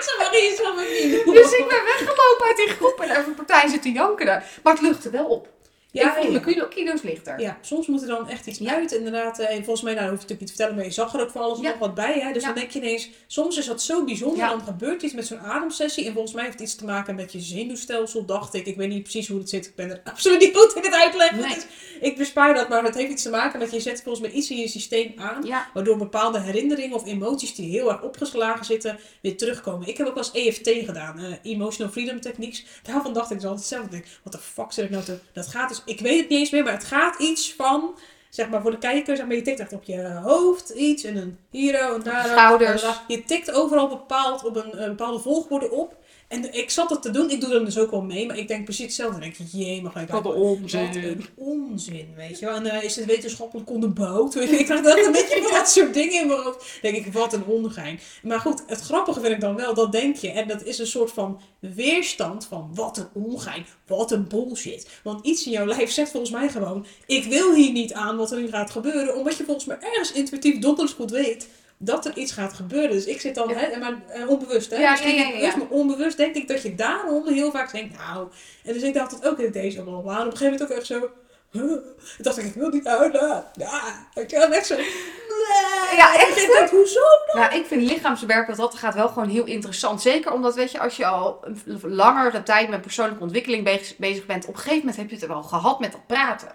Zo 0.00 0.74
met 0.74 0.88
me 0.88 1.22
doen. 1.24 1.34
Dus 1.34 1.52
ik 1.52 1.64
ben 1.68 1.84
weggelopen 1.84 2.46
uit 2.46 2.56
die 2.56 2.68
groep 2.68 3.00
en 3.00 3.10
even 3.10 3.34
partij 3.34 3.68
zitten 3.68 3.92
janken 3.92 4.26
daar. 4.26 4.44
Maar 4.62 4.72
het 4.72 4.82
luchtte 4.82 5.10
wel 5.10 5.24
op. 5.24 5.48
Ja, 5.90 6.16
ik 6.16 6.30
ja. 6.30 6.38
kilo, 6.38 6.66
kilo's 6.68 7.02
lichter. 7.02 7.40
Ja, 7.40 7.58
soms 7.60 7.86
moet 7.86 8.00
er 8.02 8.08
dan 8.08 8.28
echt 8.28 8.46
iets 8.46 8.64
uit, 8.66 8.92
inderdaad. 8.92 9.38
eh, 9.38 9.50
En 9.56 9.56
volgens 9.64 9.82
mij, 9.82 9.94
nou, 9.94 10.08
hoef 10.10 10.14
je 10.14 10.22
natuurlijk 10.22 10.40
niet 10.40 10.48
te 10.48 10.54
vertellen, 10.54 10.74
maar 10.76 10.84
je 10.84 10.90
zag 10.90 11.14
er 11.14 11.20
ook 11.20 11.30
van 11.30 11.42
alles 11.42 11.60
Ja. 11.60 11.68
nog 11.70 11.78
wat 11.78 11.94
bij. 11.94 12.20
Hè? 12.20 12.32
Dus 12.32 12.42
Ja. 12.42 12.48
dan 12.48 12.58
denk 12.58 12.70
je 12.70 12.78
ineens, 12.78 13.08
soms 13.26 13.56
is 13.58 13.66
dat 13.66 13.82
zo 13.82 14.04
bijzonder, 14.04 14.38
Ja. 14.38 14.48
dan 14.48 14.60
gebeurt 14.62 15.02
iets 15.02 15.12
met 15.14 15.26
zo'n 15.26 15.38
ademsessie. 15.40 16.06
En 16.06 16.12
volgens 16.12 16.34
mij 16.34 16.44
heeft 16.44 16.58
het 16.58 16.68
iets 16.68 16.76
te 16.76 16.84
maken 16.84 17.14
met 17.14 17.32
je 17.32 17.40
zenuwstelsel, 17.40 18.24
dacht 18.24 18.54
ik. 18.54 18.66
Ik 18.66 18.76
weet 18.76 18.88
niet 18.88 19.02
precies 19.02 19.28
hoe 19.28 19.38
het 19.38 19.48
zit, 19.48 19.66
ik 19.66 19.74
ben 19.74 19.90
er 19.90 20.00
absoluut 20.12 20.40
niet 20.40 20.56
goed 20.56 20.74
in 20.74 20.82
het 20.82 20.94
uitleggen. 20.94 21.38
Nee. 21.40 21.54
Dus 21.54 21.66
ik 22.00 22.16
bespaar 22.16 22.54
dat, 22.54 22.68
maar 22.68 22.84
het 22.84 22.94
heeft 22.94 23.10
iets 23.10 23.22
te 23.22 23.30
maken 23.30 23.58
met 23.58 23.70
je 23.72 23.80
zet 23.80 24.02
volgens 24.02 24.26
mij 24.26 24.34
iets 24.36 24.50
in 24.50 24.56
je 24.56 24.68
systeem 24.68 25.12
aan. 25.16 25.44
Ja. 25.44 25.68
Waardoor 25.74 25.96
bepaalde 25.96 26.40
herinneringen 26.40 26.96
of 26.96 27.06
emoties 27.06 27.54
die 27.54 27.70
heel 27.70 27.90
erg 27.92 28.02
opgeslagen 28.02 28.64
zitten, 28.64 28.98
weer 29.22 29.36
terugkomen. 29.36 29.88
Ik 29.88 29.96
heb 29.96 30.06
ook 30.06 30.14
wel 30.14 30.24
eens 30.34 30.46
EFT 30.46 30.84
gedaan, 30.86 31.18
eh, 31.18 31.52
Emotional 31.52 31.92
Freedom 31.92 32.20
Techniques. 32.20 32.64
Daarvan 32.82 33.12
dacht 33.12 33.30
ik 33.30 33.36
dus 33.40 33.46
altijd 33.48 33.66
zelf, 33.66 33.86
denk, 33.86 34.04
wat 34.22 34.32
de 34.32 34.38
fuck 34.38 34.72
zit 34.72 34.84
ik 34.84 34.90
nou 34.90 35.04
te... 35.04 35.18
Dat 35.32 35.46
gaat 35.46 35.68
dus, 35.68 35.77
ik 35.84 36.00
weet 36.00 36.20
het 36.20 36.28
niet 36.28 36.38
eens 36.38 36.50
meer, 36.50 36.64
maar 36.64 36.72
het 36.72 36.84
gaat 36.84 37.18
iets 37.18 37.54
van, 37.54 37.98
zeg 38.30 38.48
maar 38.48 38.62
voor 38.62 38.70
de 38.70 38.78
kijker, 38.78 39.16
zeg 39.16 39.26
maar, 39.26 39.36
je 39.36 39.42
tikt 39.42 39.60
echt 39.60 39.72
op 39.72 39.84
je 39.84 40.20
hoofd 40.22 40.70
iets 40.70 41.04
en 41.04 41.16
een 41.16 41.38
hier, 41.50 41.82
een 41.82 42.02
daar. 42.02 42.26
Schouders. 42.26 42.84
Je 43.06 43.24
tikt 43.24 43.50
overal 43.50 43.88
bepaald 43.88 44.44
op 44.44 44.56
een, 44.56 44.82
een 44.82 44.88
bepaalde 44.88 45.18
volgorde 45.18 45.70
op. 45.70 45.96
En 46.28 46.54
ik 46.54 46.70
zat 46.70 46.90
het 46.90 47.02
te 47.02 47.10
doen, 47.10 47.30
ik 47.30 47.40
doe 47.40 47.54
er 47.54 47.64
dus 47.64 47.78
ook 47.78 47.90
wel 47.90 48.02
mee, 48.02 48.26
maar 48.26 48.38
ik 48.38 48.48
denk 48.48 48.64
precies 48.64 48.84
hetzelfde. 48.84 49.20
Dan 49.20 49.30
denk 49.30 49.50
je, 49.50 49.58
jee, 49.58 49.82
mag 49.82 49.96
ik 49.96 50.08
Wat 50.08 50.24
een 50.24 50.32
Wat 50.32 50.34
onzin. 50.34 51.04
een 51.04 51.26
onzin, 51.34 52.08
weet 52.16 52.38
je 52.38 52.46
wel. 52.46 52.54
En 52.54 52.66
eh, 52.66 52.82
is 52.84 52.96
het 52.96 53.04
wetenschappelijk 53.04 53.70
onderbouwd? 53.70 54.34
Ik 54.58 54.64
krijg 54.64 54.82
dat 54.82 55.06
een 55.06 55.12
beetje 55.12 55.42
van 55.42 55.52
dat 55.58 55.68
soort 55.70 55.94
dingen 55.94 56.20
in 56.20 56.26
mijn 56.26 56.40
hoofd. 56.40 56.78
Dan 56.82 56.92
denk 56.92 57.06
ik, 57.06 57.12
wat 57.12 57.32
een 57.32 57.44
ongein. 57.44 58.00
Maar 58.22 58.40
goed, 58.40 58.62
het 58.66 58.80
grappige 58.80 59.20
vind 59.20 59.32
ik 59.32 59.40
dan 59.40 59.56
wel, 59.56 59.74
dat 59.74 59.92
denk 59.92 60.16
je. 60.16 60.30
En 60.30 60.48
dat 60.48 60.64
is 60.64 60.78
een 60.78 60.86
soort 60.86 61.12
van 61.12 61.40
weerstand 61.58 62.44
van, 62.46 62.70
wat 62.74 62.96
een 62.96 63.24
ongein, 63.24 63.66
wat 63.86 64.10
een 64.10 64.28
bullshit. 64.28 64.88
Want 65.02 65.26
iets 65.26 65.46
in 65.46 65.52
jouw 65.52 65.66
lijf 65.66 65.90
zegt 65.90 66.10
volgens 66.10 66.32
mij 66.32 66.48
gewoon, 66.48 66.86
ik 67.06 67.24
wil 67.24 67.54
hier 67.54 67.72
niet 67.72 67.92
aan 67.92 68.16
wat 68.16 68.30
er 68.30 68.40
nu 68.40 68.48
gaat 68.48 68.70
gebeuren. 68.70 69.16
Omdat 69.16 69.36
je 69.36 69.44
volgens 69.44 69.66
mij 69.66 69.78
ergens 69.80 70.12
intuïtief 70.12 70.58
donders 70.58 70.92
goed 70.92 71.10
weet 71.10 71.48
dat 71.78 72.06
er 72.06 72.16
iets 72.16 72.32
gaat 72.32 72.52
gebeuren. 72.52 72.90
Dus 72.90 73.04
ik 73.04 73.20
zit 73.20 73.34
dan, 73.34 73.48
Ja. 73.48 73.54
hè, 73.54 73.76
maar 73.78 73.94
eh, 74.08 74.28
onbewust, 74.28 74.70
hè. 74.70 74.76
Ja, 74.76 74.90
Misschien 74.90 75.14
ja, 75.14 75.20
ja, 75.20 75.24
niet 75.24 75.34
ja, 75.34 75.38
bewust, 75.40 75.56
ja. 75.56 75.62
maar 75.62 75.78
onbewust 75.78 76.16
denk 76.16 76.34
ik 76.34 76.48
dat 76.48 76.62
je 76.62 76.74
daarom 76.74 77.26
heel 77.26 77.50
vaak 77.50 77.72
denkt, 77.72 77.96
nou... 77.98 78.28
En 78.64 78.72
dus 78.72 78.82
ik 78.82 78.94
dacht 78.94 79.10
het 79.10 79.26
ook 79.26 79.38
in 79.38 79.52
deze 79.52 79.80
allemaal. 79.80 80.02
Maar 80.02 80.20
op 80.20 80.32
een 80.32 80.36
gegeven 80.36 80.52
moment 80.52 80.70
ook 80.70 80.76
echt 80.76 80.86
zo... 80.86 81.10
huh. 81.50 81.72
Ik 82.18 82.24
dacht 82.24 82.38
ik, 82.38 82.44
ik 82.44 82.54
wil 82.54 82.68
niet 82.68 82.86
huilen. 82.86 83.44
Ja, 83.54 84.06
ik 84.14 84.30
was 84.30 84.48
echt 84.50 84.66
zo... 84.66 84.74
Nee. 84.76 85.96
Ja, 85.96 86.14
echt, 86.14 86.36
ik 86.38 86.68
hoezo? 86.70 87.00
Nou, 87.32 87.54
ik 87.54 87.66
vind 87.66 87.82
lichaamswerk 87.82 88.46
wat 88.46 88.56
dat 88.56 88.74
gaat 88.74 88.94
wel 88.94 89.08
gewoon 89.08 89.28
heel 89.28 89.44
interessant. 89.44 90.02
Zeker 90.02 90.32
omdat, 90.32 90.54
weet 90.54 90.72
je, 90.72 90.78
als 90.80 90.96
je 90.96 91.06
al 91.06 91.44
een 91.66 91.80
langere 91.94 92.42
tijd 92.42 92.68
met 92.68 92.80
persoonlijke 92.80 93.22
ontwikkeling 93.22 93.64
bezig, 93.64 93.96
bezig 93.96 94.26
bent, 94.26 94.44
op 94.46 94.54
een 94.54 94.56
gegeven 94.60 94.78
moment 94.78 94.96
heb 94.96 95.08
je 95.08 95.14
het 95.14 95.22
er 95.22 95.28
wel 95.30 95.42
gehad 95.42 95.80
met 95.80 95.92
dat 95.92 96.06
praten. 96.06 96.48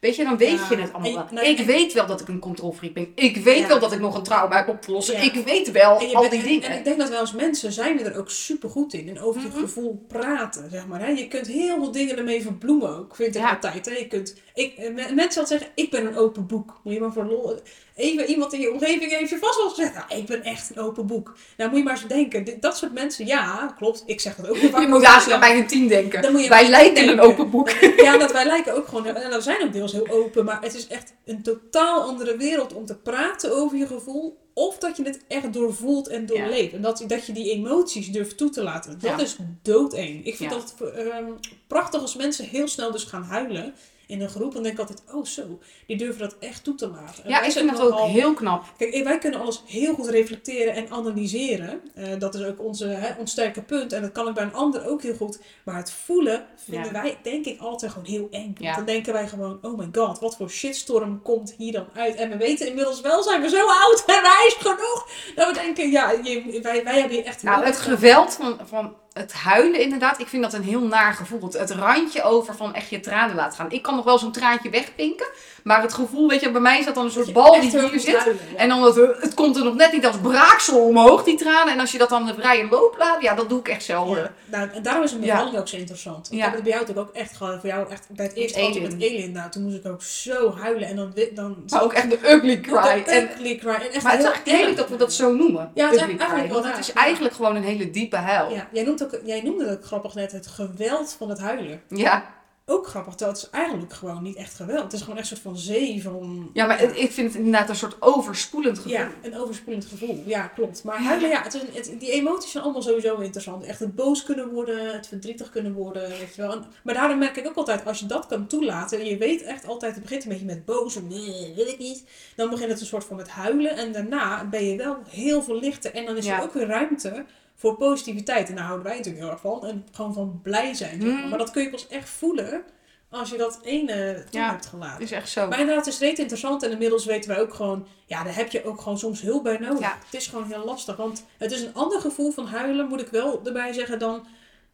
Weet 0.00 0.16
je, 0.16 0.24
dan 0.24 0.36
weet 0.36 0.48
Ja, 0.58 0.66
je 0.70 0.76
het 0.76 0.92
allemaal 0.92 1.12
wel. 1.14 1.26
nou, 1.30 1.46
ik 1.46 1.58
en- 1.58 1.66
weet 1.66 1.92
wel 1.92 2.06
dat 2.06 2.20
ik 2.20 2.28
een 2.28 2.38
controlfreak 2.38 2.92
ben. 2.94 3.12
Ik 3.14 3.36
weet 3.36 3.58
Ja. 3.58 3.66
wel 3.68 3.78
dat 3.78 3.92
ik 3.92 4.00
nog 4.00 4.16
een 4.16 4.22
trauma 4.22 4.56
heb 4.56 4.68
op 4.68 4.82
te 4.82 4.92
lossen. 4.92 5.14
Ja. 5.16 5.22
Ik 5.22 5.44
weet 5.44 5.70
wel 5.70 5.90
al 5.90 5.98
bent- 6.20 6.30
die 6.30 6.40
en- 6.40 6.46
dingen. 6.46 6.68
en 6.68 6.78
ik 6.78 6.84
denk 6.84 6.98
dat 6.98 7.08
wij 7.08 7.18
als 7.18 7.32
mensen 7.32 7.72
zijn 7.72 7.96
we 7.96 8.02
er 8.04 8.18
ook 8.18 8.30
super 8.30 8.70
goed 8.70 8.92
in. 8.92 9.08
En 9.08 9.20
over 9.20 9.40
je 9.40 9.48
Mhm. 9.48 9.58
gevoel 9.58 10.04
praten, 10.08 10.70
zeg 10.70 10.86
maar. 10.86 11.00
Hè? 11.00 11.08
Je 11.08 11.28
kunt 11.28 11.46
heel 11.46 11.76
veel 11.76 11.90
dingen 11.90 12.16
ermee 12.16 12.42
verbloemen 12.42 12.98
ook, 12.98 13.14
vind 13.16 13.36
ik 13.36 13.44
altijd. 13.44 13.86
Hè? 13.86 13.92
Je 13.92 14.06
kunt, 14.06 14.34
ik, 14.56 14.76
eh, 14.76 14.84
me- 14.94 15.12
mensen 15.14 15.40
altijd 15.40 15.48
zeggen, 15.48 15.68
ik 15.74 15.90
ben 15.90 16.06
een 16.06 16.16
open 16.16 16.46
boek. 16.46 16.80
Moet 16.82 16.94
je 16.94 17.00
maar 17.00 17.12
voor 17.12 17.24
lol... 17.24 17.58
Even 17.94 18.26
iemand 18.26 18.52
in 18.52 18.60
je 18.60 18.72
omgeving 18.72 19.10
heeft 19.10 19.30
je 19.30 19.38
vast 19.38 19.56
wel 19.58 19.68
gezegd, 19.68 19.94
nou, 19.94 20.20
ik 20.20 20.26
ben 20.26 20.42
echt 20.42 20.70
een 20.70 20.82
open 20.82 21.06
boek. 21.06 21.36
Nou, 21.56 21.70
moet 21.70 21.78
je 21.78 21.84
maar 21.84 21.92
eens 21.92 22.06
denken. 22.06 22.60
Dat 22.60 22.76
soort 22.76 22.92
mensen, 22.92 23.26
ja, 23.26 23.74
klopt. 23.78 24.02
Ik 24.06 24.20
zeg 24.20 24.36
dat 24.36 24.48
ook. 24.48 24.56
Je 24.56 24.86
moet 24.88 25.04
haast 25.04 25.30
aan 25.30 25.40
bij 25.40 25.58
een 25.58 25.66
team 25.66 25.88
denken. 25.88 26.22
Dan 26.22 26.32
moet 26.32 26.42
je 26.42 26.48
Wij 26.48 26.68
lijken 26.68 26.94
denken. 26.94 27.12
een 27.12 27.20
open 27.20 27.50
boek. 27.50 27.70
Ja, 28.06 28.16
dat 28.18 28.32
wij 28.32 28.44
lijken 28.46 28.74
ook 28.76 28.86
gewoon, 28.88 29.06
en 29.06 29.30
we 29.30 29.40
zijn 29.40 29.62
ook 29.62 29.72
deels 29.72 29.92
heel 29.92 30.08
open, 30.08 30.44
maar 30.44 30.62
het 30.62 30.74
is 30.74 30.86
echt 30.86 31.12
een 31.24 31.42
totaal 31.42 32.02
andere 32.02 32.36
wereld 32.36 32.72
om 32.74 32.86
te 32.86 32.96
praten 32.96 33.56
over 33.56 33.76
je 33.78 33.86
gevoel. 33.86 34.38
Of 34.54 34.78
dat 34.78 34.96
je 34.96 35.02
het 35.02 35.20
echt 35.28 35.52
doorvoelt 35.52 36.08
en 36.08 36.26
doorleeft. 36.26 36.72
En 36.72 36.82
dat, 36.82 37.04
dat 37.06 37.26
je 37.26 37.32
die 37.32 37.50
emoties 37.50 38.08
durft 38.12 38.36
toe 38.36 38.50
te 38.50 38.62
laten. 38.62 38.98
Dat 39.00 39.10
Ja. 39.10 39.18
is 39.24 39.36
doodeng. 39.62 40.24
Ik 40.26 40.36
vind 40.36 40.52
Ja. 40.52 40.58
dat 40.58 40.74
ehm, 40.94 41.24
prachtig 41.66 42.00
als 42.00 42.16
mensen 42.16 42.44
heel 42.44 42.68
snel 42.68 42.90
dus 42.92 43.04
gaan 43.04 43.22
huilen 43.22 43.74
in 44.06 44.20
een 44.20 44.28
groep. 44.28 44.52
Dan 44.52 44.62
denk 44.62 44.74
ik 44.74 44.80
altijd, 44.80 45.02
oh 45.12 45.24
zo, 45.24 45.58
die 45.86 45.96
durven 45.96 46.20
dat 46.20 46.36
echt 46.40 46.64
toe 46.64 46.74
te 46.74 46.88
laten. 46.88 47.24
En 47.24 47.30
Ja, 47.30 47.42
ik 47.42 47.52
vind 47.52 47.70
dat 47.70 47.80
ook 47.80 47.98
heel 47.98 48.34
knap. 48.34 48.64
Kijk, 48.76 49.04
wij 49.04 49.18
kunnen 49.18 49.40
alles 49.40 49.62
heel 49.66 49.94
goed 49.94 50.06
reflecteren 50.08 50.74
en 50.74 50.90
analyseren. 50.90 51.80
Eh, 51.94 52.04
dat 52.18 52.34
is 52.34 52.44
ook 52.44 52.60
onze, 52.62 52.86
hè, 52.86 53.18
ons 53.20 53.30
sterke 53.30 53.62
punt. 53.62 53.92
En 53.92 54.02
dat 54.02 54.12
kan 54.12 54.28
ik 54.28 54.34
bij 54.34 54.44
een 54.44 54.54
ander 54.54 54.86
ook 54.88 55.02
heel 55.02 55.14
goed. 55.14 55.38
Maar 55.64 55.76
het 55.76 55.90
voelen 55.92 56.46
vinden 56.56 56.92
Ja. 56.92 57.02
wij, 57.02 57.18
denk 57.22 57.44
ik, 57.44 57.60
altijd 57.60 57.92
gewoon 57.92 58.06
heel 58.08 58.28
eng. 58.30 58.56
Want 58.60 58.76
dan 58.76 58.84
denken 58.84 59.12
wij 59.12 59.28
gewoon, 59.28 59.58
oh 59.62 59.78
my 59.78 59.88
god, 59.92 60.18
wat 60.18 60.36
voor 60.36 60.50
shitstorm 60.50 61.22
komt 61.22 61.54
hier 61.58 61.72
dan 61.72 61.86
uit? 61.94 62.14
En 62.14 62.30
we 62.30 62.36
weten 62.36 62.68
inmiddels 62.68 63.00
wel, 63.00 63.22
zijn 63.22 63.40
we 63.40 63.48
zo 63.48 63.66
oud 63.66 64.02
en 64.06 64.22
wijs 64.22 64.54
genoeg. 64.58 65.08
Dat 65.34 65.46
we 65.48 65.52
denken, 65.54 65.90
ja, 65.90 66.10
je, 66.10 66.60
wij, 66.62 66.84
wij 66.84 66.98
hebben 67.00 67.16
hier 67.16 67.26
echt... 67.26 67.42
Nou, 67.42 67.64
het 67.64 67.76
geweld 67.76 68.34
van, 68.34 68.58
van 68.64 68.94
het 69.18 69.32
huilen 69.32 69.80
inderdaad, 69.80 70.20
ik 70.20 70.26
vind 70.26 70.42
dat 70.42 70.52
een 70.52 70.62
heel 70.62 70.80
naar 70.80 71.12
gevoel. 71.12 71.40
Het, 71.42 71.70
randje 71.70 72.22
over 72.22 72.54
van 72.54 72.74
echt 72.74 72.88
je 72.88 73.00
tranen 73.00 73.36
laten 73.36 73.56
gaan. 73.56 73.70
Ik 73.70 73.82
kan 73.82 73.94
nog 73.96 74.04
wel 74.04 74.18
zo'n 74.18 74.32
traantje 74.32 74.70
wegpinken, 74.70 75.26
maar 75.66 75.82
het 75.82 75.92
gevoel, 75.92 76.28
weet 76.28 76.40
je, 76.40 76.50
bij 76.50 76.60
mij 76.60 76.78
is 76.78 76.84
dat 76.84 76.94
dan 76.94 77.04
een 77.04 77.10
soort 77.10 77.32
bal 77.32 77.54
echt 77.54 77.70
die 77.70 77.80
hier 77.80 78.00
zit. 78.00 78.16
huilen, 78.16 78.36
ja. 78.52 78.58
En 78.58 78.68
dan 78.68 78.82
dat, 78.82 78.98
eh, 78.98 79.08
het 79.20 79.34
komt 79.34 79.56
er 79.56 79.64
nog 79.64 79.74
net 79.74 79.92
niet 79.92 80.06
als 80.06 80.16
braaksel 80.22 80.78
omhoog, 80.86 81.24
die 81.24 81.36
tranen. 81.36 81.72
En 81.72 81.80
als 81.80 81.92
je 81.92 81.98
dat 81.98 82.08
dan 82.08 82.26
de 82.26 82.34
vrije 82.34 82.68
loop 82.70 82.94
laat, 82.98 83.22
ja, 83.22 83.34
dat 83.34 83.48
doe 83.48 83.58
ik 83.58 83.68
echt 83.68 83.84
zelden. 83.84 84.16
Ja, 84.16 84.32
nou, 84.44 84.70
en 84.70 84.82
daarom 84.82 85.02
is 85.02 85.12
Ja. 85.12 85.18
bevalling 85.18 85.58
ook 85.58 85.68
zo 85.68 85.76
interessant. 85.76 86.32
Ik 86.32 86.40
heb 86.40 86.52
het 86.52 86.62
bij 86.62 86.72
jou 86.72 86.80
natuurlijk 86.84 87.08
ook 87.08 87.14
echt 87.14 87.36
gehad. 87.36 87.60
Voor 87.60 87.68
jou 87.68 87.90
echt 87.90 88.06
bij 88.10 88.26
het 88.26 88.34
eerste 88.34 88.58
gehad 88.58 88.80
met 88.80 88.94
Elin. 88.98 89.32
Nou, 89.32 89.50
toen 89.50 89.62
moest 89.62 89.76
ik 89.76 89.86
ook 89.86 90.02
zo 90.02 90.54
huilen. 90.54 90.88
En 90.88 90.96
dan... 90.96 91.12
dan 91.34 91.56
Maar 91.68 91.82
ook 91.82 91.92
echt 91.92 92.10
de 92.10 92.18
ugly 92.32 92.60
cry. 92.60 93.02
De 93.04 93.10
En, 93.10 93.30
ugly 93.30 93.56
cry. 93.56 93.70
En 93.70 93.92
echt 93.92 94.02
maar 94.02 94.16
het 94.16 94.22
is 94.44 94.52
heerlijk 94.52 94.68
erg. 94.68 94.76
dat 94.76 94.88
we 94.88 94.96
dat 94.96 95.12
zo 95.12 95.32
noemen. 95.32 95.70
Ja, 95.74 95.84
het 95.86 95.94
is 95.94 96.00
eigenlijk 96.00 96.52
Want 96.52 96.64
het 96.64 96.78
is 96.78 96.92
eigenlijk 96.92 97.34
gewoon 97.34 97.56
een 97.56 97.62
hele 97.64 97.90
diepe 97.90 98.16
huil. 98.16 98.50
Ja, 98.50 98.68
jij, 98.72 98.84
noemt 98.84 99.02
ook, 99.02 99.20
jij 99.24 99.42
noemde 99.42 99.68
het 99.68 99.84
grappig 99.84 100.14
net 100.14 100.32
het 100.32 100.46
geweld 100.46 101.14
van 101.18 101.28
het 101.28 101.38
huilen. 101.38 101.82
Ja, 101.88 102.24
ook 102.68 102.86
grappig, 102.86 103.14
dat 103.14 103.36
is 103.36 103.50
eigenlijk 103.50 103.92
gewoon 103.92 104.22
niet 104.22 104.36
echt 104.36 104.54
geweld. 104.54 104.82
Het 104.82 104.92
is 104.92 105.00
gewoon 105.00 105.18
echt 105.18 105.30
een 105.30 105.36
soort 105.36 105.54
van 105.54 105.62
zee 105.62 106.02
van... 106.02 106.50
Ja, 106.52 106.66
maar 106.66 106.82
ik 106.82 107.12
vind 107.12 107.26
het 107.32 107.36
inderdaad 107.36 107.68
een 107.68 107.76
soort 107.76 107.96
overspoelend 108.02 108.76
gevoel. 108.76 108.92
Ja, 108.92 109.10
een 109.22 109.36
overspoelend 109.38 109.84
gevoel. 109.86 110.22
Ja, 110.26 110.46
klopt. 110.46 110.84
Maar 110.84 111.02
huilen, 111.02 111.28
ja, 111.28 111.42
het 111.42 111.54
is 111.54 111.88
het, 111.88 112.00
die 112.00 112.10
emoties 112.10 112.50
zijn 112.50 112.64
allemaal 112.64 112.82
sowieso 112.82 113.16
interessant. 113.16 113.64
Echt 113.64 113.78
het 113.78 113.94
boos 113.94 114.22
kunnen 114.22 114.48
worden, 114.48 114.92
het 114.94 115.06
verdrietig 115.06 115.50
kunnen 115.50 115.72
worden, 115.72 116.08
weet 116.08 116.34
je 116.34 116.42
wel. 116.42 116.52
En- 116.52 116.64
maar 116.82 116.94
daarom 116.94 117.18
merk 117.18 117.36
ik 117.36 117.46
ook 117.46 117.56
altijd, 117.56 117.84
als 117.86 117.98
je 117.98 118.06
dat 118.06 118.26
kan 118.26 118.46
toelaten, 118.46 118.98
en 118.98 119.06
je 119.06 119.16
weet 119.16 119.42
echt 119.42 119.66
altijd, 119.66 119.94
het 119.94 120.02
begint 120.02 120.22
een 120.22 120.28
beetje 120.28 120.44
met 120.44 120.64
boos, 120.64 120.96
en 120.96 121.06
nee, 121.06 121.52
wil 121.56 121.66
ik 121.66 121.78
niet. 121.78 122.04
Dan 122.36 122.50
begint 122.50 122.70
het 122.70 122.80
een 122.80 122.86
soort 122.86 123.04
van 123.04 123.16
met 123.16 123.28
huilen, 123.28 123.76
en 123.76 123.92
daarna 123.92 124.44
ben 124.44 124.64
je 124.64 124.76
wel 124.76 124.96
heel 125.08 125.42
veel 125.42 125.58
lichter. 125.58 125.94
En 125.94 126.04
dan 126.04 126.16
is 126.16 126.24
Ja. 126.26 126.36
er 126.36 126.42
ook 126.42 126.52
weer 126.54 126.66
ruimte 126.66 127.24
voor 127.56 127.76
positiviteit. 127.76 128.48
En 128.48 128.54
daar 128.54 128.64
houden 128.64 128.86
wij 128.86 128.96
natuurlijk 128.96 129.24
heel 129.24 129.32
erg 129.32 129.40
van. 129.40 129.66
En 129.66 129.86
gewoon 129.92 130.14
van 130.14 130.40
blij 130.42 130.74
zijn. 130.74 131.00
zeg 131.00 131.10
maar. 131.12 131.22
Mm. 131.22 131.28
Maar 131.28 131.38
dat 131.38 131.50
kun 131.50 131.62
je 131.62 131.70
pas 131.70 131.86
echt 131.88 132.08
voelen 132.08 132.64
als 133.10 133.30
je 133.30 133.36
dat 133.36 133.58
ene 133.62 134.24
toe 134.30 134.40
Ja. 134.40 134.50
hebt 134.50 134.66
gelaten. 134.66 135.02
is 135.02 135.10
echt 135.12 135.28
zo. 135.28 135.48
Maar 135.48 135.58
inderdaad, 135.60 135.84
het 135.84 135.94
is 135.94 136.00
reet 136.00 136.18
interessant. 136.18 136.62
En 136.62 136.70
inmiddels 136.70 137.04
weten 137.04 137.30
wij 137.30 137.40
ook 137.40 137.54
gewoon... 137.54 137.86
Ja, 138.06 138.24
daar 138.24 138.34
heb 138.34 138.50
je 138.50 138.64
ook 138.64 138.80
gewoon 138.80 138.98
soms 138.98 139.20
hulp 139.20 139.42
bij 139.42 139.58
nodig. 139.58 139.80
Ja. 139.80 139.98
Het 140.04 140.14
is 140.14 140.26
gewoon 140.26 140.46
heel 140.46 140.64
lastig. 140.64 140.96
Want 140.96 141.24
het 141.38 141.52
is 141.52 141.62
een 141.62 141.74
ander 141.74 142.00
gevoel 142.00 142.30
van 142.30 142.46
huilen, 142.46 142.88
moet 142.88 143.00
ik 143.00 143.08
wel 143.08 143.40
erbij 143.44 143.72
zeggen, 143.72 143.98
dan... 143.98 144.26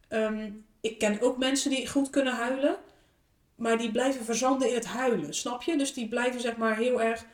ehm, 0.07 0.51
ik 0.81 0.97
ken 0.99 1.21
ook 1.21 1.37
mensen 1.37 1.69
die 1.69 1.87
goed 1.87 2.09
kunnen 2.09 2.33
huilen. 2.33 2.75
Maar 3.55 3.77
die 3.77 3.91
blijven 3.91 4.25
verzanden 4.25 4.67
in 4.69 4.73
het 4.75 4.85
huilen. 4.85 5.33
Snap 5.33 5.61
je? 5.63 5.77
Dus 5.77 5.93
die 5.93 6.07
blijven 6.07 6.41
zeg 6.41 6.55
maar 6.57 6.77
heel 6.77 7.01
erg... 7.01 7.25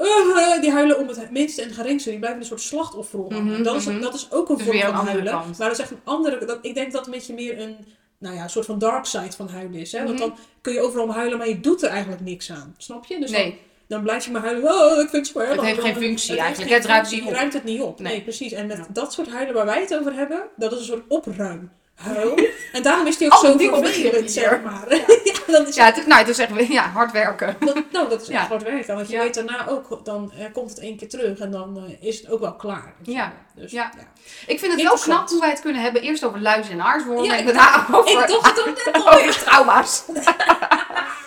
"Ah, 0.00 0.60
die 0.60 0.70
huilen 0.70 0.98
om 0.98 1.08
het 1.08 1.30
minste 1.30 1.62
en 1.62 1.70
geringste. 1.70 2.10
Die 2.10 2.18
blijven 2.18 2.40
een 2.40 2.46
soort 2.46 2.60
slachtofferrol 2.60 3.30
En 3.30 3.62
dat, 3.62 3.76
is, 3.76 3.84
mhm. 3.86 4.00
dat 4.00 4.14
is 4.14 4.28
ook 4.30 4.48
een 4.48 4.56
Dus 4.56 4.66
vorm 4.66 4.80
van 4.80 5.06
huilen. 5.06 5.32
kant. 5.32 5.58
Maar 5.58 5.68
dat 5.68 5.76
is 5.76 5.82
echt 5.82 5.90
een 5.90 6.00
andere... 6.04 6.44
Dat, 6.44 6.58
ik 6.62 6.74
denk 6.74 6.92
dat 6.92 7.04
het 7.04 7.06
een 7.06 7.18
beetje 7.18 7.34
meer 7.34 7.60
een... 7.60 7.76
Nou 8.18 8.34
ja, 8.34 8.42
een 8.42 8.50
soort 8.50 8.66
van 8.66 8.78
dark 8.78 9.04
side 9.04 9.32
van 9.36 9.48
huilen 9.48 9.80
is. 9.80 9.92
Hè? 9.92 9.98
Want 10.04 10.10
Mhm. 10.18 10.18
dan 10.28 10.34
kun 10.60 10.72
je 10.72 10.80
overal 10.80 11.04
om 11.04 11.10
huilen, 11.10 11.38
maar 11.38 11.48
je 11.48 11.60
doet 11.60 11.82
er 11.82 11.88
eigenlijk 11.88 12.22
niks 12.22 12.50
aan. 12.50 12.74
Snap 12.78 13.04
je? 13.04 13.20
Dus 13.20 13.30
dan- 13.30 13.40
Nee, 13.40 13.58
dan 13.88 14.02
blijf 14.02 14.24
je 14.24 14.30
maar 14.30 14.42
huilen. 14.42 14.74
Oh, 14.74 14.90
ik 14.92 14.96
vind 15.08 15.12
het 15.12 15.26
zwaar. 15.26 15.46
Het 15.46 15.56
Dan- 15.56 15.64
heeft 15.64 15.76
dan- 15.80 15.84
geen 15.92 16.02
functie 16.02 16.30
heeft 16.30 16.40
eigenlijk. 16.44 16.70
geen 16.70 16.80
Het 16.80 16.88
ruimt 16.90 17.06
functie. 17.08 17.16
niet 17.20 17.26
op. 17.28 17.34
Je 17.34 17.38
ruimt 17.40 17.52
het 17.52 17.64
niet 17.64 17.80
op. 17.80 18.00
Nee, 18.00 18.12
Nee. 18.12 18.22
precies. 18.22 18.52
En 18.52 18.66
met 18.66 18.76
Ja. 18.76 18.86
dat 18.92 19.12
soort 19.12 19.28
huilen 19.28 19.54
waar 19.54 19.66
wij 19.66 19.80
het 19.80 19.94
over 19.98 20.14
hebben, 20.14 20.42
dat 20.56 20.72
is 20.72 20.78
een 20.78 20.84
soort 20.84 21.02
opruim. 21.08 21.70
Huil. 22.00 22.38
En 22.72 22.82
daarom 22.82 23.06
is 23.06 23.16
die 23.16 23.26
ook 23.26 23.32
Oh, 23.32 23.50
zo 23.50 23.56
vervelend, 23.58 24.30
zeg 24.30 24.62
maar. 24.62 24.94
Ja, 24.96 25.32
dan 25.56 25.66
is 25.66 25.74
ja, 25.74 25.84
het, 25.84 25.96
is- 25.98 26.06
nou, 26.06 26.18
het 26.20 26.28
is 26.28 26.38
echt 26.38 26.68
ja, 26.68 26.82
hard 26.88 27.12
werken. 27.12 27.56
dat, 27.60 27.74
nou, 27.92 28.08
dat 28.08 28.22
is 28.22 28.28
echt 28.28 28.40
Ja. 28.42 28.46
hard 28.48 28.62
werken. 28.62 28.94
Want 28.94 29.08
je 29.08 29.14
Ja. 29.16 29.22
weet 29.22 29.34
daarna 29.34 29.66
ook, 29.68 30.00
dan 30.04 30.32
eh, 30.38 30.44
komt 30.52 30.70
het 30.70 30.78
één 30.78 30.96
keer 30.96 31.08
terug 31.08 31.38
en 31.38 31.50
dan 31.50 31.76
eh, 32.00 32.08
is 32.08 32.18
het 32.20 32.30
ook 32.30 32.40
wel 32.40 32.54
klaar. 32.56 32.94
Ja. 33.02 33.32
Dus, 33.54 33.70
Ja. 33.72 33.92
ja. 33.96 34.04
Ik 34.46 34.58
vind 34.58 34.72
het 34.72 34.82
wel 34.82 34.96
knap 34.98 35.28
hoe 35.28 35.40
wij 35.40 35.50
het 35.50 35.60
kunnen 35.60 35.82
hebben. 35.82 36.02
Eerst 36.02 36.24
over 36.24 36.40
luizen 36.40 36.72
en 36.72 36.82
aarswormen 36.82 37.24
Ja, 37.24 37.32
en 37.32 37.38
ik- 37.38 37.54
daarna 37.54 37.86
over, 37.92 38.10
Ik 38.22 38.28
dacht 38.28 38.46
het 38.56 38.60
ook 38.68 38.84
net 38.84 38.94
al. 39.04 39.12
over 39.12 39.38
trauma's. 39.44 40.02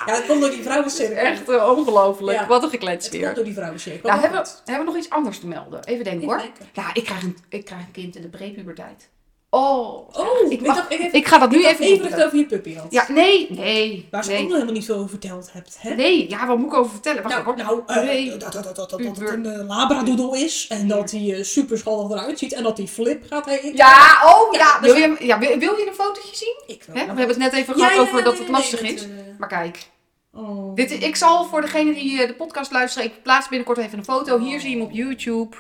Ja, 0.06 0.14
dat 0.14 0.26
komt 0.26 0.42
door 0.42 0.50
die 0.50 0.64
vrouwencirkel. 0.64 1.16
Echt 1.18 1.50
eh, 1.50 1.70
ongelooflijk. 1.78 2.40
Ja. 2.40 2.48
Wat 2.48 2.64
een 2.64 2.70
geklets 2.70 3.10
komt 3.10 3.22
weer. 3.22 3.34
door 3.34 3.44
die 3.44 3.54
vrouwencirkel. 3.54 4.10
Nou, 4.10 4.22
hebben, 4.22 4.42
we, 4.44 4.50
hebben 4.66 4.86
we 4.86 4.92
nog 4.92 5.02
iets 5.02 5.10
anders 5.10 5.40
te 5.40 5.48
melden? 5.48 5.84
Even 5.84 6.04
denken 6.04 6.28
hoor. 6.28 6.42
Ja, 6.74 6.90
ik 6.94 7.04
krijg, 7.04 7.22
een, 7.24 7.38
ik 7.50 7.66
krijg 7.66 7.82
een 7.82 7.92
kind 7.92 8.16
in 8.16 8.22
de 8.22 8.28
prepuberteit. 8.30 9.10
Oh, 9.56 10.10
Oh, 10.18 10.46
ik, 10.46 10.52
ik, 10.52 10.68
mag- 10.68 10.90
ik, 10.90 11.00
heb, 11.00 11.14
ik 11.14 11.28
ga 11.28 11.38
dat 11.38 11.52
nu 11.52 11.60
ik 11.60 11.66
even 11.66 11.86
even 11.86 12.12
het 12.12 12.24
over 12.24 12.38
je 12.38 12.46
puppy 12.46 12.76
had. 12.76 12.86
Ja, 12.90 13.06
nee, 13.10 13.48
nee, 13.52 14.08
Waar 14.12 14.24
ze 14.24 14.34
ook 14.34 14.40
nog 14.42 14.52
helemaal 14.52 14.74
niet 14.74 14.86
veel 14.86 14.96
over 14.96 15.10
verteld 15.10 15.50
hebt. 15.52 15.76
Hè? 15.80 15.96
Nee, 15.96 16.30
ja, 16.30 16.48
wat 16.48 16.58
moet 16.58 16.72
ik 16.72 16.78
over 16.78 16.92
vertellen? 16.92 17.24
Wacht 17.24 17.36
Nou, 17.36 17.54
even. 17.54 17.66
nou 17.66 17.84
eh, 17.88 18.04
Nee. 18.04 18.30
dat, 18.38 18.40
dat, 18.54 18.64
dat, 18.64 18.76
dat, 18.76 18.90
dat 18.90 19.00
het 19.00 19.30
een 19.30 19.46
eh, 19.46 19.68
labradoodle 19.68 20.40
is 20.40 20.66
en 20.70 20.88
dat 20.88 21.12
hij 21.12 21.34
eh, 21.34 21.44
super 21.44 21.78
schattig 21.78 22.10
eruit 22.18 22.40
ziet 22.40 22.54
en 22.54 22.64
dat 22.64 22.78
hij 22.78 22.88
flip 22.88 23.24
gaat 23.30 23.46
heten. 23.46 23.76
Ja, 23.76 24.18
oh 24.26 24.54
Ja, 24.54 24.60
ja. 24.60 24.80
dus- 24.80 24.94
Wil 24.94 25.02
je, 25.02 25.16
ja 25.26 25.40
wil, 25.40 25.58
wil 25.58 25.78
je 25.78 25.88
een 25.88 25.94
fotootje 25.94 26.36
zien? 26.36 26.76
ik 26.76 26.84
wil 26.84 26.96
Hè? 26.96 27.02
We 27.02 27.08
hebben 27.08 27.28
het 27.28 27.38
net 27.38 27.54
even 27.54 27.78
Ja, 27.78 27.88
gehad 27.88 28.06
ja, 28.06 28.12
over 28.12 28.24
dat 28.24 28.38
het 28.38 28.48
lastig 28.50 28.82
is. 28.82 29.08
Maar 29.40 29.50
kijk, 29.50 29.90
oh. 30.34 30.76
dit, 30.76 30.92
ik 31.04 31.16
zal 31.16 31.46
voor 31.46 31.62
degene 31.62 31.94
die 31.94 32.28
de 32.28 32.34
podcast 32.34 32.72
luisteren, 32.72 33.08
ik 33.08 33.22
plaats 33.24 33.48
binnenkort 33.48 33.78
even 33.78 33.98
een 33.98 34.04
foto. 34.04 34.40
Hier 34.40 34.60
zie 34.60 34.70
je 34.70 34.76
hem 34.76 34.86
op 34.86 34.92
YouTube. 34.92 35.56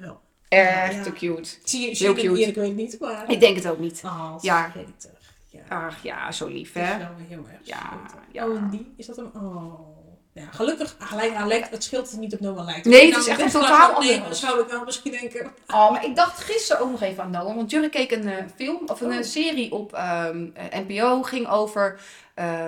Wel. 0.00 0.22
Echt 0.48 1.02
te 1.02 1.12
cute. 1.12 1.48
Zie 1.64 1.80
je, 1.90 1.96
Heel 2.04 2.14
cute. 2.14 2.40
ik 2.40 2.54
weet 2.54 2.74
niet, 2.76 3.00
maar... 3.00 3.24
Ik 3.30 3.40
denk 3.40 3.56
het 3.56 3.68
ook 3.68 3.78
niet. 3.78 4.00
Ah, 4.04 4.34
Ja. 4.40 4.72
Ach 5.68 6.02
ja, 6.02 6.32
zo 6.32 6.46
lief 6.46 6.72
Dat 6.72 6.82
is 6.82 6.88
hè. 6.88 6.98
wel 6.98 7.08
heel 7.28 7.44
erg 7.52 7.60
Ja. 8.32 8.44
Oh, 8.46 8.56
en 8.56 8.68
die? 8.70 8.94
Is 8.96 9.06
dat 9.06 9.16
een... 9.18 9.30
Oh. 9.34 9.92
Ja, 10.32 10.46
gelukkig, 10.50 10.96
lijkt, 11.14 11.36
hij 11.36 11.46
lijkt, 11.46 11.70
het 11.70 11.84
scheelt 11.84 12.02
dat 12.02 12.10
het 12.12 12.20
niet 12.20 12.34
op 12.34 12.40
Noah 12.40 12.64
lijkt. 12.64 12.84
Nee, 12.84 13.06
het 13.06 13.14
Als 13.14 13.24
is 13.26 13.30
echt 13.30 13.40
een 13.40 13.50
totaal 13.60 13.92
anders. 13.92 14.40
zou 14.40 14.60
ik 14.62 14.68
wel 14.68 14.84
misschien 14.84 15.12
denken... 15.12 15.52
Oh, 15.66 15.90
maar 15.90 16.04
ik 16.04 16.16
dacht 16.16 16.40
gisteren 16.40 16.82
ook 16.82 16.90
nog 16.90 17.02
even 17.02 17.22
aan 17.22 17.30
Noah. 17.30 17.54
Want 17.56 17.70
Jurre 17.70 17.88
keek 17.88 18.10
een 18.10 18.28
eh, 18.28 18.44
film 18.56 18.82
of 18.86 19.00
een 19.00 19.06
Oh. 19.10 19.16
eh, 19.16 19.22
serie 19.22 19.72
op 19.72 19.92
ehm, 19.92 20.46
eh, 20.54 20.78
NPO. 20.88 21.22
Ging 21.22 21.48
over 21.48 22.00
eh, 22.34 22.66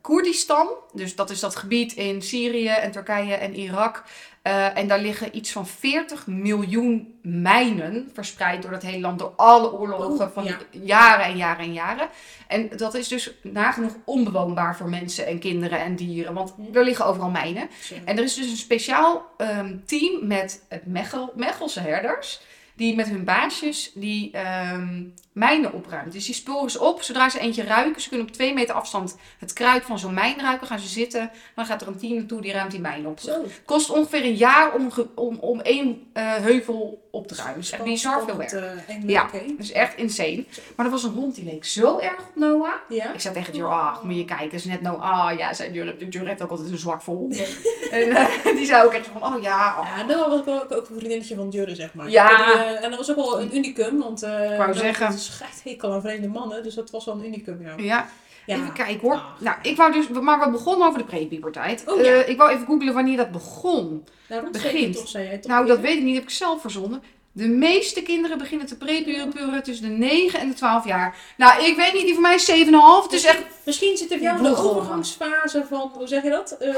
Koerdistan. 0.00 0.68
Dus 0.92 1.16
dat 1.16 1.30
is 1.30 1.40
dat 1.40 1.56
gebied 1.56 1.92
in 1.92 2.22
Syrië 2.22 2.68
en 2.68 2.90
Turkije 2.90 3.34
en 3.34 3.54
Irak. 3.54 4.02
Eh, 4.42 4.78
en 4.78 4.88
daar 4.88 4.98
liggen 4.98 5.36
iets 5.36 5.52
van 5.52 5.66
40 5.66 6.26
miljoen 6.26 7.14
mijnen 7.22 8.10
verspreid 8.12 8.62
door 8.62 8.72
het 8.72 8.82
hele 8.82 9.00
land. 9.00 9.18
Door 9.18 9.32
alle 9.36 9.72
oorlogen 9.72 10.26
Oh, 10.26 10.32
van 10.32 10.44
ja. 10.44 10.56
jaren 10.70 11.24
en 11.24 11.36
jaren 11.36 11.64
en 11.64 11.72
jaren. 11.72 12.08
En 12.48 12.70
dat 12.76 12.94
is 12.94 13.08
dus 13.08 13.32
nagenoeg 13.42 13.92
onbewoonbaar 14.04 14.76
voor 14.76 14.88
mensen 14.88 15.26
en 15.26 15.38
kinderen 15.38 15.80
en 15.80 15.96
dieren. 15.96 16.34
Want 16.34 16.54
er 16.72 16.84
liggen 16.84 17.06
overal 17.06 17.30
mijnen. 17.30 17.68
En 18.04 18.16
er 18.16 18.24
is 18.24 18.34
dus 18.34 18.50
een 18.50 18.56
speciaal 18.56 19.26
ehm, 19.36 19.76
team 19.86 20.26
met 20.26 20.64
het 20.68 20.86
Mechel, 20.86 21.32
Mechelse 21.36 21.80
herders. 21.80 22.40
Die 22.76 22.94
met 22.94 23.08
hun 23.08 23.24
baasjes 23.24 23.92
die 23.94 24.30
ehm, 24.32 25.02
mijnen 25.32 25.72
opruimt. 25.72 26.12
Dus 26.12 26.26
die 26.26 26.34
sporen 26.34 26.70
ze 26.70 26.80
op. 26.80 27.02
Zodra 27.02 27.28
ze 27.28 27.38
eentje 27.38 27.64
ruiken, 27.64 28.00
ze 28.00 28.08
kunnen 28.08 28.26
op 28.26 28.32
twee 28.32 28.54
meter 28.54 28.74
afstand 28.74 29.16
het 29.38 29.52
kruid 29.52 29.84
van 29.84 29.98
zo'n 29.98 30.14
mijn 30.14 30.40
ruiken. 30.40 30.66
Gaan 30.66 30.78
ze 30.78 30.88
zitten. 30.88 31.30
Dan 31.54 31.66
gaat 31.66 31.80
er 31.82 31.88
een 31.88 31.98
team 31.98 32.14
naartoe 32.14 32.40
die 32.40 32.52
ruimt 32.52 32.70
die 32.70 32.80
mijn 32.80 33.06
op. 33.06 33.18
Zo. 33.18 33.44
Kost 33.64 33.90
ongeveer 33.90 34.24
een 34.24 34.34
jaar 34.34 34.74
om, 34.74 34.90
om, 35.14 35.38
om 35.38 35.60
één 35.60 36.06
eh, 36.12 36.34
heuvel 36.34 37.02
op 37.10 37.28
te 37.28 37.34
ruimen. 37.34 37.56
Dus 37.58 37.70
echt 37.70 37.82
bizar 37.82 38.22
veel 38.24 38.36
werk. 38.36 38.52
Eh, 38.52 39.02
Ja. 39.06 39.30
Dus 39.58 39.72
echt 39.72 39.96
insane. 39.96 40.44
Maar 40.76 40.86
er 40.86 40.92
was 40.92 41.02
een 41.02 41.12
hond 41.12 41.34
die 41.34 41.44
leek 41.44 41.64
zo 41.64 41.98
erg 41.98 42.18
op 42.18 42.30
Noah. 42.34 42.72
Ja? 42.88 43.12
Ik 43.12 43.20
zei 43.20 43.34
tegen 43.34 43.54
Jur, 43.54 43.66
ah, 43.66 44.02
moet 44.02 44.16
je 44.16 44.24
kijken, 44.24 44.52
is 44.52 44.64
net 44.64 44.80
nou, 44.80 45.00
ah 45.00 45.38
ja, 45.38 45.52
zei 45.52 45.94
heeft 46.24 46.42
ook 46.42 46.50
altijd 46.50 46.70
een 46.70 46.78
zwak 46.78 47.02
voor 47.02 47.14
honden. 47.14 47.38
en 47.90 48.10
eh, 48.10 48.56
die 48.56 48.66
zei 48.66 48.84
ook 48.84 48.92
echt 48.92 49.06
van, 49.06 49.34
oh 49.34 49.42
ja, 49.42 49.76
oh. 49.80 49.86
Ja, 49.96 50.04
Noah 50.04 50.28
was 50.28 50.40
ook, 50.40 50.72
ook 50.72 50.88
een 50.88 50.96
vriendinnetje 50.96 51.34
van 51.34 51.48
Jurre, 51.48 51.74
zeg 51.74 51.94
maar. 51.94 52.10
Ja. 52.10 52.64
En, 52.82 52.90
dat 52.90 52.98
was 52.98 53.10
ook 53.10 53.16
wel 53.16 53.40
een 53.40 53.56
unicum, 53.56 53.98
want 53.98 54.22
eh 54.22 54.30
wou 54.30 54.56
Noah 54.56 54.76
zeggen. 54.76 55.18
Scheidshekel 55.22 55.92
aan 55.92 56.00
vreemde 56.00 56.28
mannen, 56.28 56.62
dus 56.62 56.74
dat 56.74 56.90
was 56.90 57.04
wel 57.04 57.14
een 57.14 57.24
unicum, 57.26 57.62
ja. 57.62 57.74
Ja, 57.76 58.08
ja. 58.46 58.56
even 58.56 58.72
kijken 58.72 59.00
hoor. 59.00 59.14
Ah. 59.14 59.40
Nou, 59.40 59.56
ik 59.62 59.76
wou 59.76 59.92
dus, 59.92 60.08
maar 60.08 60.44
we 60.44 60.50
begonnen 60.50 60.86
over 60.86 60.98
de 60.98 61.04
prepuberteit. 61.04 61.84
Oh, 61.86 62.02
ja. 62.02 62.12
Eh, 62.12 62.28
ik 62.28 62.36
wou 62.36 62.50
even 62.50 62.66
googlen 62.66 62.94
wanneer 62.94 63.16
dat 63.16 63.30
begon. 63.30 64.04
Nou, 64.28 64.40
rond 64.40 64.52
begint. 64.52 64.96
toch, 64.96 65.08
zei 65.08 65.26
jij 65.26 65.38
toch? 65.38 65.50
Nou, 65.50 65.66
dat 65.66 65.80
weet 65.80 65.96
ik 65.96 66.02
niet, 66.02 66.14
heb 66.14 66.22
ik 66.22 66.30
zelf 66.30 66.60
verzonnen. 66.60 67.02
De 67.34 67.48
meeste 67.48 68.02
kinderen 68.02 68.38
beginnen 68.38 68.66
te 68.66 68.76
prepuberen 68.76 69.62
tussen 69.62 69.88
de 69.88 69.94
9 69.94 70.40
en 70.40 70.48
de 70.48 70.54
12 70.54 70.84
jaar. 70.84 71.16
Nou, 71.36 71.64
ik 71.64 71.76
weet 71.76 71.92
niet, 71.92 72.04
die 72.04 72.12
van 72.12 72.22
mij 72.22 72.34
is 72.34 72.50
7,5. 72.50 72.56
Het 73.02 73.12
is 73.12 73.24
echt... 73.24 73.42
Misschien 73.64 73.96
zit 73.96 74.12
er 74.12 74.20
jou 74.20 74.36
in 74.36 74.42
de 74.42 74.56
overgangsfase 74.56 75.64
van, 75.68 75.92
hoe 75.94 76.06
zeg 76.06 76.22
je 76.22 76.30
dat? 76.30 76.56
Eh, 76.56 76.74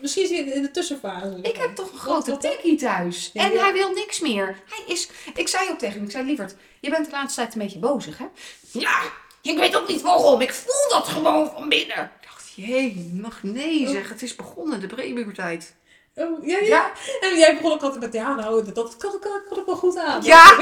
misschien 0.00 0.26
zit 0.26 0.36
je 0.36 0.54
in 0.54 0.62
de 0.62 0.70
tussenfase. 0.70 1.38
Ik 1.42 1.56
heb 1.56 1.74
toch 1.74 1.92
een 1.92 1.98
grote 1.98 2.36
tikkie 2.36 2.76
thuis. 2.76 3.30
Ja, 3.32 3.44
en 3.44 3.52
ja. 3.52 3.62
hij 3.62 3.72
wil 3.72 3.90
niks 3.90 4.20
meer. 4.20 4.46
Hij 4.68 4.94
is... 4.94 5.08
Ik 5.34 5.48
zei 5.48 5.70
ook 5.70 5.78
tegen 5.78 5.94
hem, 5.94 6.04
ik 6.04 6.10
zei, 6.10 6.24
lieverd, 6.24 6.54
je 6.80 6.90
bent 6.90 7.04
de 7.04 7.10
laatste 7.10 7.40
tijd 7.40 7.54
een 7.54 7.60
beetje 7.60 7.78
bozig, 7.78 8.18
hè? 8.18 8.26
Ja, 8.70 9.00
ik 9.42 9.58
weet 9.58 9.76
ook 9.76 9.88
niet 9.88 10.02
waarom. 10.02 10.40
Ik 10.40 10.52
voel 10.52 10.98
dat 10.98 11.08
gewoon 11.08 11.50
van 11.54 11.68
binnen. 11.68 12.10
Ik 12.20 12.28
dacht, 12.28 12.52
jee, 12.54 13.10
mag 13.20 13.42
nee 13.42 13.88
zeg. 13.88 14.08
Het 14.08 14.22
is 14.22 14.36
begonnen, 14.36 14.80
de 14.80 14.86
prepuberteit. 14.86 15.74
Oh, 16.14 16.46
ja, 16.46 16.58
ja. 16.58 16.66
Ja. 16.66 16.92
En 17.20 17.38
jij 17.38 17.56
begon 17.56 17.72
ook 17.72 17.82
altijd 17.82 18.00
met, 18.00 18.12
ja, 18.12 18.34
nou, 18.34 18.72
dat, 18.72 18.96
kan, 18.96 19.10
kan, 19.20 19.40
kan 19.48 19.58
ik 19.58 19.66
wel 19.66 19.76
goed 19.76 19.98
aan. 19.98 20.22
Ja. 20.22 20.58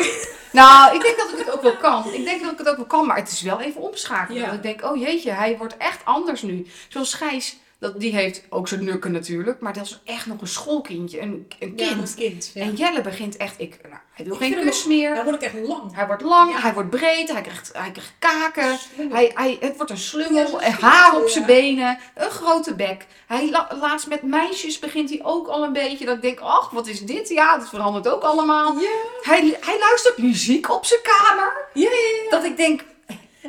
Nou, 0.53 0.94
ik 0.94 1.03
denk 1.03 1.16
dat 1.16 1.32
ik 1.32 1.38
het 1.38 1.51
ook 1.51 1.62
wel 1.62 1.76
kan. 1.76 2.12
Ik 2.12 2.24
denk 2.24 2.42
dat 2.42 2.53
ik 2.53 2.59
het 2.59 2.68
ook 2.68 2.76
wel 2.76 2.86
kan, 2.86 3.07
maar 3.07 3.16
het 3.16 3.30
is 3.30 3.42
wel 3.42 3.61
even 3.61 3.80
omschakelen. 3.80 4.40
Ja. 4.40 4.46
Want 4.46 4.57
ik 4.57 4.62
denk, 4.62 4.92
oh 4.92 4.96
jeetje, 4.96 5.30
hij 5.30 5.57
wordt 5.59 5.76
echt 5.76 6.05
anders 6.05 6.42
nu. 6.42 6.66
Zoals 6.88 7.14
Gijs, 7.14 7.57
dat, 7.80 8.00
die 8.00 8.14
heeft 8.14 8.42
ook 8.48 8.68
zijn 8.68 8.84
nukken 8.84 9.12
natuurlijk, 9.12 9.60
maar 9.60 9.72
dat 9.72 9.84
is 9.84 10.00
echt 10.04 10.26
nog 10.26 10.40
een 10.40 10.46
schoolkindje, 10.46 11.20
een, 11.20 11.46
een 11.58 11.72
Ja, 11.76 11.86
kind. 11.88 12.08
een 12.08 12.14
kind. 12.14 12.50
Ja. 12.54 12.62
En 12.62 12.74
Jelle 12.74 13.00
begint 13.00 13.36
echt, 13.36 13.54
ik, 13.58 13.78
nou, 13.82 13.94
hij 14.12 14.24
wil 14.24 14.34
Ik 14.34 14.40
geen 14.40 14.64
kus 14.64 14.84
meer. 14.84 15.14
Dan 15.14 15.24
word 15.24 15.36
ik 15.36 15.42
echt 15.42 15.66
lang. 15.66 15.94
Hij 15.94 16.06
wordt 16.06 16.22
lang, 16.22 16.50
Ja. 16.50 16.60
hij 16.60 16.72
wordt 16.74 16.90
breed, 16.90 17.32
hij 17.32 17.40
krijgt, 17.42 17.70
hij 17.72 17.90
krijgt 17.90 18.12
kaken. 18.18 18.78
Hij, 19.10 19.30
hij, 19.34 19.56
het 19.60 19.76
wordt 19.76 19.90
een 19.90 19.96
Ja, 19.96 20.02
slungel, 20.02 20.60
haar 20.62 21.16
op 21.16 21.28
zijn 21.28 21.46
ja. 21.46 21.52
benen, 21.52 21.98
een 22.14 22.30
grote 22.30 22.74
bek. 22.74 23.06
Hij 23.26 23.50
la- 23.50 23.68
laatst 23.80 24.06
met 24.08 24.22
meisjes 24.22 24.78
begint 24.78 25.10
hij 25.10 25.20
ook 25.22 25.46
al 25.48 25.64
een 25.64 25.72
beetje. 25.72 26.04
Dat 26.04 26.14
ik 26.16 26.22
denk, 26.22 26.40
ach, 26.40 26.70
wat 26.70 26.86
is 26.86 27.00
dit? 27.00 27.28
Ja, 27.28 27.58
dat 27.58 27.68
verandert 27.68 28.08
ook 28.08 28.22
allemaal. 28.22 28.78
Ja. 28.78 28.88
Hij, 29.22 29.56
hij 29.60 29.78
luistert 29.78 30.18
muziek 30.18 30.70
op 30.70 30.84
zijn 30.86 31.00
kamer. 31.02 31.66
Ja, 31.74 31.82
ja, 31.90 32.22
ja. 32.24 32.30
Dat 32.30 32.44
ik 32.44 32.56
denk, 32.56 32.84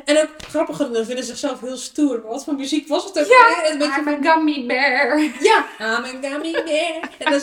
En 0.04 0.18
ook 0.18 0.28
grappig, 0.48 0.76
dan 0.76 0.88
vinden 1.04 1.16
ze 1.24 1.30
zichzelf 1.30 1.60
heel 1.60 1.76
stoer. 1.76 2.20
Maar 2.20 2.30
wat 2.30 2.44
voor 2.44 2.54
muziek 2.54 2.88
was 2.88 3.04
het 3.04 3.18
ook? 3.18 3.26
Ja? 3.26 3.70
Een 3.70 3.78
beetje 3.78 4.00
I'm 4.00 4.08
a 4.26 4.32
gummy 4.32 4.66
bear. 4.66 5.18
Ja, 5.40 5.64
I'm 5.80 6.04
a 6.04 6.28
gummy 6.28 6.52
bear. 6.52 7.10
En 7.18 7.30
dan, 7.30 7.40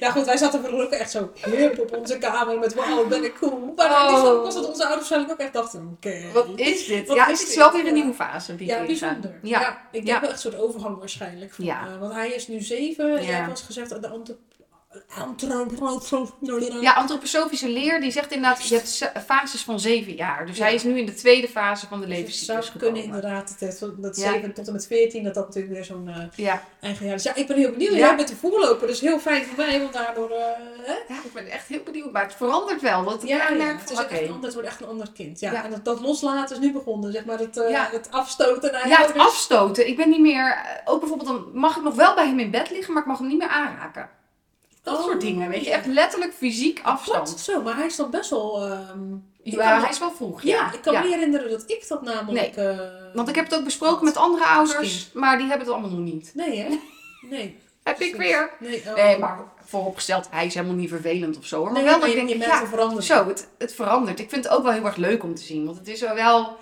Ja 0.00 0.10
goed, 0.10 0.24
wij 0.24 0.36
zaten 0.36 0.64
gelukkig 0.64 0.98
echt 0.98 1.10
zo 1.10 1.30
hip 1.44 1.78
op 1.78 1.96
onze 1.96 2.18
kamer 2.18 2.58
met 2.58 2.74
wauw, 2.74 3.06
ben 3.06 3.24
ik 3.24 3.34
cool. 3.34 3.72
Maar 3.76 3.90
Oh. 3.90 4.08
die 4.08 4.40
was 4.40 4.54
dat 4.54 4.68
onze 4.68 4.80
ouders 4.86 4.94
waarschijnlijk 4.94 5.32
ook 5.32 5.38
echt 5.38 5.52
dachten, 5.52 5.90
oké. 5.96 6.22
Wat 6.32 6.46
is 6.54 6.86
dit? 6.86 7.06
Wat 7.08 7.16
ja, 7.16 7.28
is 7.28 7.40
het 7.40 7.48
is 7.48 7.56
wel 7.56 7.72
weer 7.72 7.86
een 7.86 7.94
nieuwe 7.94 8.14
fase. 8.14 8.56
Die 8.56 8.66
Ja, 8.66 8.84
bijzonder. 8.84 9.38
Ja. 9.42 9.60
Ja. 9.60 9.70
ik 9.70 9.92
denk 9.92 10.06
Ja. 10.06 10.20
wel 10.20 10.30
echt 10.30 10.44
een 10.44 10.50
soort 10.50 10.62
overgang 10.62 10.98
waarschijnlijk. 10.98 11.52
Van, 11.54 11.64
Ja. 11.64 11.86
eh, 11.86 11.98
want 12.00 12.12
hij 12.12 12.28
is 12.30 12.48
nu 12.48 12.60
zeven. 12.60 13.16
En 13.16 13.24
jij 13.24 13.46
eens 13.48 13.62
gezegd, 13.62 13.88
de. 14.02 14.36
Ja, 16.80 16.92
antroposofische 16.92 17.68
leer 17.68 18.00
die 18.00 18.10
zegt 18.10 18.32
inderdaad, 18.32 18.68
je 18.68 18.74
hebt 18.74 18.88
se- 18.88 19.12
fases 19.26 19.62
van 19.62 19.80
zeven 19.80 20.14
jaar. 20.14 20.46
Dus 20.46 20.56
Ja. 20.56 20.64
hij 20.64 20.74
is 20.74 20.82
nu 20.82 20.98
in 20.98 21.06
de 21.06 21.14
tweede 21.14 21.48
fase 21.48 21.86
van 21.86 22.00
de 22.00 22.06
Dus 22.06 22.16
levenscyclus 22.16 22.66
zou 22.66 22.78
kunnen 22.78 23.02
inderdaad, 23.02 23.56
dat, 23.98 24.16
Ja. 24.16 24.32
7 24.32 24.52
tot 24.52 24.66
en 24.66 24.72
met 24.72 24.86
14, 24.86 25.24
dat 25.24 25.34
dat 25.34 25.46
natuurlijk 25.46 25.74
weer 25.74 25.84
zo'n 25.84 26.08
eh, 26.08 26.16
Ja. 26.34 26.62
eigen 26.80 27.06
jaar 27.06 27.14
is. 27.14 27.22
Ja, 27.22 27.34
ik 27.34 27.46
ben 27.46 27.56
heel 27.56 27.70
benieuwd. 27.70 27.92
Ja. 27.92 27.98
Jij 27.98 28.16
bent 28.16 28.28
de 28.28 28.36
voorloper, 28.36 28.86
dus 28.86 29.00
heel 29.00 29.18
fijn 29.18 29.44
voor 29.44 29.56
mij, 29.56 29.80
want 29.80 29.92
daardoor... 29.92 30.30
eh, 30.30 30.36
hè? 30.82 30.92
ja, 30.92 31.20
ik 31.24 31.32
ben 31.32 31.46
echt 31.50 31.66
heel 31.68 31.82
benieuwd. 31.82 32.12
Maar 32.12 32.22
het 32.22 32.34
verandert 32.34 32.80
wel. 32.80 33.04
Dat 33.04 33.22
ik 33.22 33.28
Ja, 33.28 33.38
echt 33.40 33.48
ja, 33.48 33.54
merk 33.54 33.80
het, 33.80 33.90
is 33.90 33.98
echt, 33.98 34.10
het 34.42 34.52
wordt 34.54 34.68
echt 34.68 34.80
een 34.80 34.88
ander 34.88 35.10
kind. 35.14 35.40
Ja. 35.40 35.64
En 35.64 35.70
dat, 35.70 35.84
dat 35.84 36.00
loslaten 36.00 36.56
is 36.56 36.62
nu 36.62 36.72
begonnen, 36.72 37.12
zeg 37.12 37.24
maar. 37.24 37.38
Het, 37.38 37.54
Ja. 37.68 37.88
het 37.92 38.10
afstoten 38.10 38.72
Ja, 38.88 39.00
het 39.06 39.16
afstoten. 39.18 39.88
Ik 39.88 39.96
ben 39.96 40.08
niet 40.10 40.20
meer... 40.20 40.56
Ook 40.84 41.00
bijvoorbeeld, 41.00 41.28
dan 41.28 41.50
mag 41.52 41.76
ik 41.76 41.82
nog 41.82 41.94
wel 41.94 42.14
bij 42.14 42.26
hem 42.26 42.38
in 42.38 42.50
bed 42.50 42.70
liggen, 42.70 42.92
maar 42.92 43.02
ik 43.02 43.08
mag 43.08 43.18
hem 43.18 43.28
niet 43.28 43.38
meer 43.38 43.48
aanraken. 43.48 44.08
Dat 44.82 44.98
Oh, 44.98 45.04
soort 45.04 45.20
dingen, 45.20 45.48
weet 45.48 45.64
je. 45.64 45.70
Echt 45.70 45.86
letterlijk 45.86 46.32
fysiek 46.34 46.80
Wat? 46.82 46.92
afstand. 46.92 47.28
Zo, 47.40 47.62
maar 47.62 47.76
hij 47.76 47.86
is 47.86 47.96
dan 47.96 48.10
best 48.10 48.30
wel... 48.30 48.62
ehm, 48.66 49.14
Ja, 49.42 49.80
hij 49.80 49.90
is 49.90 49.98
wel 49.98 50.10
vroeg. 50.12 50.42
Ja, 50.42 50.56
Ja, 50.56 50.72
ik 50.72 50.82
kan 50.82 50.92
ja. 50.92 50.98
me 51.00 51.04
niet 51.06 51.14
herinneren 51.14 51.50
dat 51.50 51.62
ik 51.66 51.88
dat 51.88 52.02
namelijk... 52.02 52.56
eh, 52.56 52.78
Want 53.14 53.28
ik 53.28 53.34
heb 53.34 53.44
het 53.44 53.54
ook 53.54 53.64
besproken 53.64 54.04
met 54.04 54.16
andere 54.16 54.44
ouders, 54.44 55.10
maar 55.12 55.36
die 55.38 55.46
hebben 55.46 55.66
het 55.66 55.74
allemaal 55.76 55.90
nog 55.98 56.12
niet. 56.12 56.30
Nee, 56.34 56.58
hè? 56.60 56.78
Nee. 57.28 57.56
Heb 57.82 58.00
ik 58.00 58.16
weer. 58.16 58.50
Nee, 58.60 58.82
oh. 58.86 58.94
Nee, 58.94 59.18
maar 59.18 59.38
vooropgesteld, 59.64 60.26
hij 60.30 60.46
is 60.46 60.54
helemaal 60.54 60.76
niet 60.76 60.88
vervelend 60.88 61.38
of 61.38 61.44
zo. 61.44 61.56
hoor. 61.58 61.72
Maar 61.72 61.82
Nee, 61.82 61.84
wel 61.90 61.98
dat 62.00 62.08
ik 62.08 62.14
je, 62.14 62.26
denk, 62.26 62.28
je 62.42 62.46
ja, 62.48 62.66
verandering. 62.66 63.04
zo, 63.04 63.26
het, 63.26 63.48
het 63.58 63.74
verandert. 63.74 64.20
Ik 64.20 64.28
vind 64.30 64.44
het 64.44 64.52
ook 64.52 64.62
wel 64.62 64.72
heel 64.72 64.84
erg 64.84 64.96
leuk 64.96 65.22
om 65.22 65.34
te 65.34 65.42
zien. 65.42 65.64
Want 65.64 65.78
het 65.78 65.88
is 65.88 66.00
wel, 66.00 66.56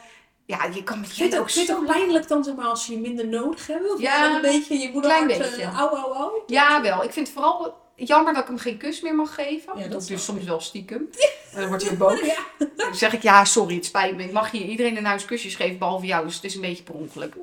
ja, 0.46 0.64
je 0.74 0.82
kan 0.82 1.00
met 1.00 1.16
je 1.16 1.38
ook, 1.38 1.78
ook 1.78 1.86
pijnlijk 1.86 2.28
dan, 2.28 2.44
zeg 2.44 2.54
maar, 2.54 2.66
als 2.66 2.86
je 2.86 2.98
minder 2.98 3.26
nodig? 3.26 3.68
Of 3.94 4.00
Ja, 4.00 4.34
een 4.34 4.40
beetje 4.40 4.78
je 4.78 4.90
moeder 4.92 5.10
klein 5.10 5.30
hart, 5.30 5.38
beetje. 5.50 5.62
eh, 5.62 5.78
au, 5.78 5.96
au, 5.96 6.12
au? 6.14 6.30
Ja, 6.46 6.82
wel. 6.82 7.02
Ik 7.04 7.12
vind 7.12 7.26
het 7.26 7.36
vooral 7.36 7.74
jammer 8.06 8.32
dat 8.32 8.42
ik 8.42 8.48
hem 8.48 8.58
geen 8.58 8.76
kus 8.76 9.00
meer 9.00 9.14
mag 9.14 9.34
geven. 9.34 9.72
Ja, 9.76 9.82
dat 9.82 9.90
dat 9.90 9.90
doe 9.90 10.00
ik 10.00 10.06
dus 10.08 10.24
snap 10.24 10.36
soms 10.36 10.48
wel 10.48 10.60
stiekem. 10.60 11.08
En 11.52 11.60
dan 11.60 11.68
wordt 11.68 11.88
hij 11.88 11.96
boos. 11.96 12.20
Ja. 12.26 12.66
Dan 12.76 12.94
zeg 12.94 13.12
ik, 13.12 13.22
ja, 13.22 13.44
sorry, 13.44 13.74
het 13.74 13.84
spijt 13.84 14.16
me. 14.16 14.24
Ik 14.24 14.32
mag 14.32 14.50
hier 14.50 14.66
iedereen 14.66 14.96
in 14.96 15.04
huis 15.04 15.24
kusjes 15.24 15.54
geven, 15.54 15.78
behalve 15.78 16.06
jou. 16.06 16.24
Dus 16.24 16.34
het 16.34 16.44
is 16.44 16.54
een 16.54 16.60
beetje 16.60 16.82
per 16.82 16.94
ongeluk. 16.94 17.34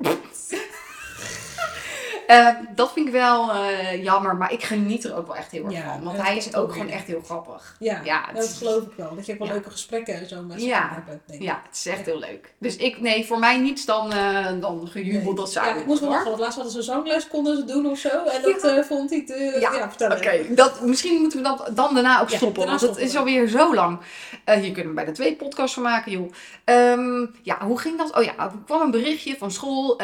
Eh, 2.26 2.48
dat 2.74 2.92
vind 2.92 3.06
ik 3.06 3.12
wel 3.12 3.50
eh, 3.52 4.02
jammer, 4.02 4.36
maar 4.36 4.52
ik 4.52 4.62
geniet 4.62 5.04
er 5.04 5.16
ook 5.16 5.26
wel 5.26 5.36
echt 5.36 5.50
heel 5.50 5.64
erg 5.64 5.72
Ja, 5.74 5.82
van. 5.82 6.02
Want 6.04 6.16
dat 6.16 6.26
hij 6.26 6.36
is 6.36 6.54
ook 6.54 6.72
gewoon 6.72 6.88
echt 6.88 7.06
heel 7.06 7.20
grappig. 7.24 7.76
Ja, 7.78 8.00
Ja, 8.04 8.32
dat 8.32 8.44
is- 8.44 8.56
geloof 8.58 8.82
ik 8.82 8.92
wel. 8.96 9.14
Dat 9.14 9.26
je 9.26 9.32
ook 9.32 9.38
wel 9.38 9.46
Ja. 9.46 9.52
leuke 9.52 9.70
gesprekken 9.70 10.14
en 10.14 10.28
zo 10.28 10.42
met 10.42 10.60
ze 10.60 10.66
Ja. 10.66 10.88
hebben. 10.92 11.20
Denk 11.26 11.40
ik. 11.40 11.46
Ja, 11.46 11.60
het 11.66 11.76
is 11.76 11.86
echt 11.86 12.06
heel 12.06 12.18
leuk. 12.18 12.54
Dus 12.58 12.76
ik, 12.76 13.00
nee, 13.00 13.26
voor 13.26 13.38
mij 13.38 13.58
niets 13.58 13.84
dan, 13.84 14.12
eh 14.12 14.46
dan 14.60 14.88
gejubel 14.88 15.34
dat 15.34 15.52
ze 15.52 15.60
Ja, 15.60 15.74
ik 15.74 15.86
moest 15.86 16.00
wel 16.00 16.08
lachen, 16.10 16.26
want 16.26 16.38
laatst 16.38 16.54
hadden 16.54 16.72
ze 16.72 16.82
zangles, 16.82 17.28
konden 17.28 17.56
ze 17.56 17.64
doen 17.64 17.86
of 17.86 17.98
zo. 17.98 18.08
En 18.08 18.42
dat 18.42 18.86
vond 18.86 19.10
hij 19.10 19.24
te... 19.26 19.56
Ja. 19.60 19.90
Oké, 20.12 20.54
dat 20.54 20.80
misschien 20.80 21.20
moeten 21.20 21.38
we 21.42 21.44
dat 21.44 21.70
dan 21.76 21.94
daarna 21.94 22.20
ook 22.20 22.28
stoppen, 22.30 22.54
daarna 22.66 22.70
want 22.70 22.80
het 22.80 22.80
stoppen 22.90 23.02
is 23.04 23.12
we. 23.12 23.18
alweer 23.18 23.48
zo 23.48 23.74
lang. 23.74 23.98
Hier 24.44 24.72
kunnen 24.72 24.88
we 24.88 24.92
bij 24.94 25.04
de 25.04 25.12
twee 25.12 25.36
podcasts 25.36 25.74
van 25.74 25.82
maken, 25.82 26.12
joh. 26.12 26.32
Ehm, 26.64 27.26
ja, 27.42 27.58
hoe 27.60 27.78
ging 27.78 27.98
dat? 27.98 28.16
Oh 28.16 28.22
ja, 28.22 28.32
er 28.38 28.50
kwam 28.66 28.80
een 28.80 28.90
berichtje 28.90 29.36
van 29.38 29.50
school. 29.50 30.00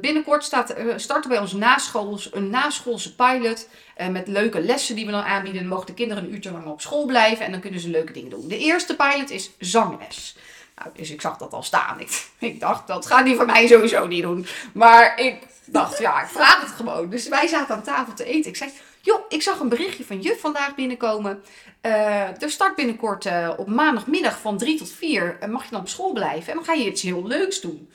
Binnenkort 0.00 0.44
staat, 0.44 0.70
eh, 0.70 0.84
bij 1.26 1.38
ons 1.38 1.52
naschools, 1.52 2.34
een 2.34 2.50
naschoolse 2.50 3.14
pilot. 3.14 3.68
eh, 3.96 4.08
met 4.08 4.28
leuke 4.28 4.60
lessen 4.60 4.94
die 4.96 5.06
we 5.06 5.10
dan 5.12 5.22
aanbieden. 5.22 5.60
Dan 5.60 5.70
mogen 5.70 5.86
de 5.86 5.94
kinderen 5.94 6.24
een 6.24 6.34
uurtje 6.34 6.50
lang 6.52 6.66
op 6.66 6.80
school 6.80 7.06
blijven 7.06 7.44
en 7.44 7.52
dan 7.52 7.60
kunnen 7.60 7.80
ze 7.80 7.88
leuke 7.88 8.12
dingen 8.12 8.30
doen. 8.30 8.48
De 8.48 8.58
eerste 8.58 8.96
pilot 8.96 9.30
is 9.30 9.50
zangles. 9.58 10.36
Nou, 10.76 10.90
dus 10.94 11.10
ik 11.10 11.20
zag 11.20 11.36
dat 11.36 11.52
al 11.52 11.62
staan. 11.62 12.00
Ik, 12.00 12.26
ik 12.38 12.60
dacht, 12.60 12.86
dat 12.86 13.06
gaat 13.06 13.24
die 13.24 13.36
van 13.36 13.46
mij 13.46 13.66
sowieso 13.66 14.06
niet 14.06 14.22
doen. 14.22 14.46
Maar 14.72 15.18
ik 15.20 15.42
dacht, 15.64 15.98
ja, 15.98 16.22
ik 16.22 16.28
vraag 16.28 16.60
het 16.60 16.70
gewoon. 16.70 17.10
Dus 17.10 17.28
wij 17.28 17.46
zaten 17.46 17.74
aan 17.74 17.82
tafel 17.82 18.14
te 18.14 18.24
eten. 18.24 18.50
Ik 18.50 18.56
zei, 18.56 18.70
joh, 19.00 19.20
ik 19.28 19.42
zag 19.42 19.60
een 19.60 19.68
berichtje 19.68 20.04
van 20.04 20.20
juf 20.20 20.40
vandaag 20.40 20.74
binnenkomen. 20.74 21.42
Eh 21.80 22.42
er 22.42 22.50
start 22.50 22.74
binnenkort 22.74 23.26
eh, 23.26 23.50
op 23.56 23.68
maandagmiddag 23.68 24.40
van 24.40 24.58
3 24.58 24.78
tot 24.78 24.90
4. 24.90 25.36
En 25.40 25.50
mag 25.50 25.64
je 25.64 25.70
dan 25.70 25.80
op 25.80 25.88
school 25.88 26.12
blijven? 26.12 26.48
En 26.48 26.54
dan 26.54 26.64
ga 26.64 26.72
je 26.72 26.90
iets 26.90 27.02
heel 27.02 27.26
leuks 27.26 27.60
doen. 27.60 27.88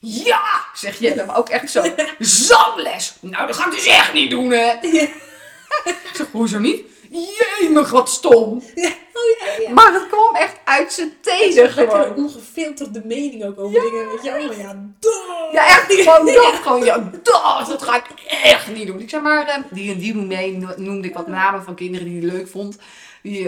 Ja, 0.00 0.40
zegt 0.74 0.98
Jelle, 0.98 1.24
maar 1.24 1.36
ook 1.38 1.48
echt 1.48 1.70
zo. 1.70 1.82
Zangles. 2.18 3.14
Nou, 3.20 3.46
dat 3.46 3.56
ga 3.56 3.66
ik 3.66 3.70
dus 3.72 3.86
echt 3.86 4.12
niet 4.12 4.30
doen, 4.30 4.50
hè. 4.50 4.72
Ik 4.82 5.12
zeg, 6.14 6.26
hoezo 6.32 6.58
niet? 6.58 6.82
Jemig, 7.60 7.90
wat 7.90 8.08
stom. 8.08 8.62
Ja. 8.74 8.88
Oh 9.14 9.38
ja, 9.56 9.62
ja. 9.62 9.72
Maar 9.72 9.92
het 9.92 10.06
kwam 10.08 10.34
echt 10.34 10.56
uit 10.64 10.92
zijn 10.92 11.12
tenen 11.20 11.70
gewoon. 11.70 12.00
een 12.04 12.14
ongefilterde 12.14 13.02
mening 13.04 13.44
ook 13.44 13.58
over 13.58 13.80
dingen. 13.80 14.08
Weet 14.08 14.22
je, 14.22 14.30
oh 14.50 14.56
ja, 14.56 14.74
duh. 15.00 15.12
Ja, 15.52 15.66
echt 15.66 15.92
gewoon 15.92 16.26
dat. 16.26 16.54
Gewoon, 16.62 16.84
ja, 16.84 17.10
dat, 17.22 17.66
dat 17.68 17.82
ga 17.82 17.96
ik 17.96 18.04
echt 18.42 18.68
niet 18.68 18.86
doen. 18.86 19.00
Ik 19.00 19.10
zeg 19.10 19.20
maar, 19.20 19.46
eh, 19.46 19.56
die 19.70 19.92
en 19.92 19.98
die 19.98 20.12
doen 20.12 20.26
mee. 20.26 20.56
No- 20.56 20.74
Noemde 20.76 21.08
ik 21.08 21.14
wat 21.14 21.26
namen 21.26 21.62
van 21.64 21.74
kinderen 21.74 22.06
die 22.06 22.18
hij 22.20 22.30
leuk 22.38 22.48
vond. 22.48 22.76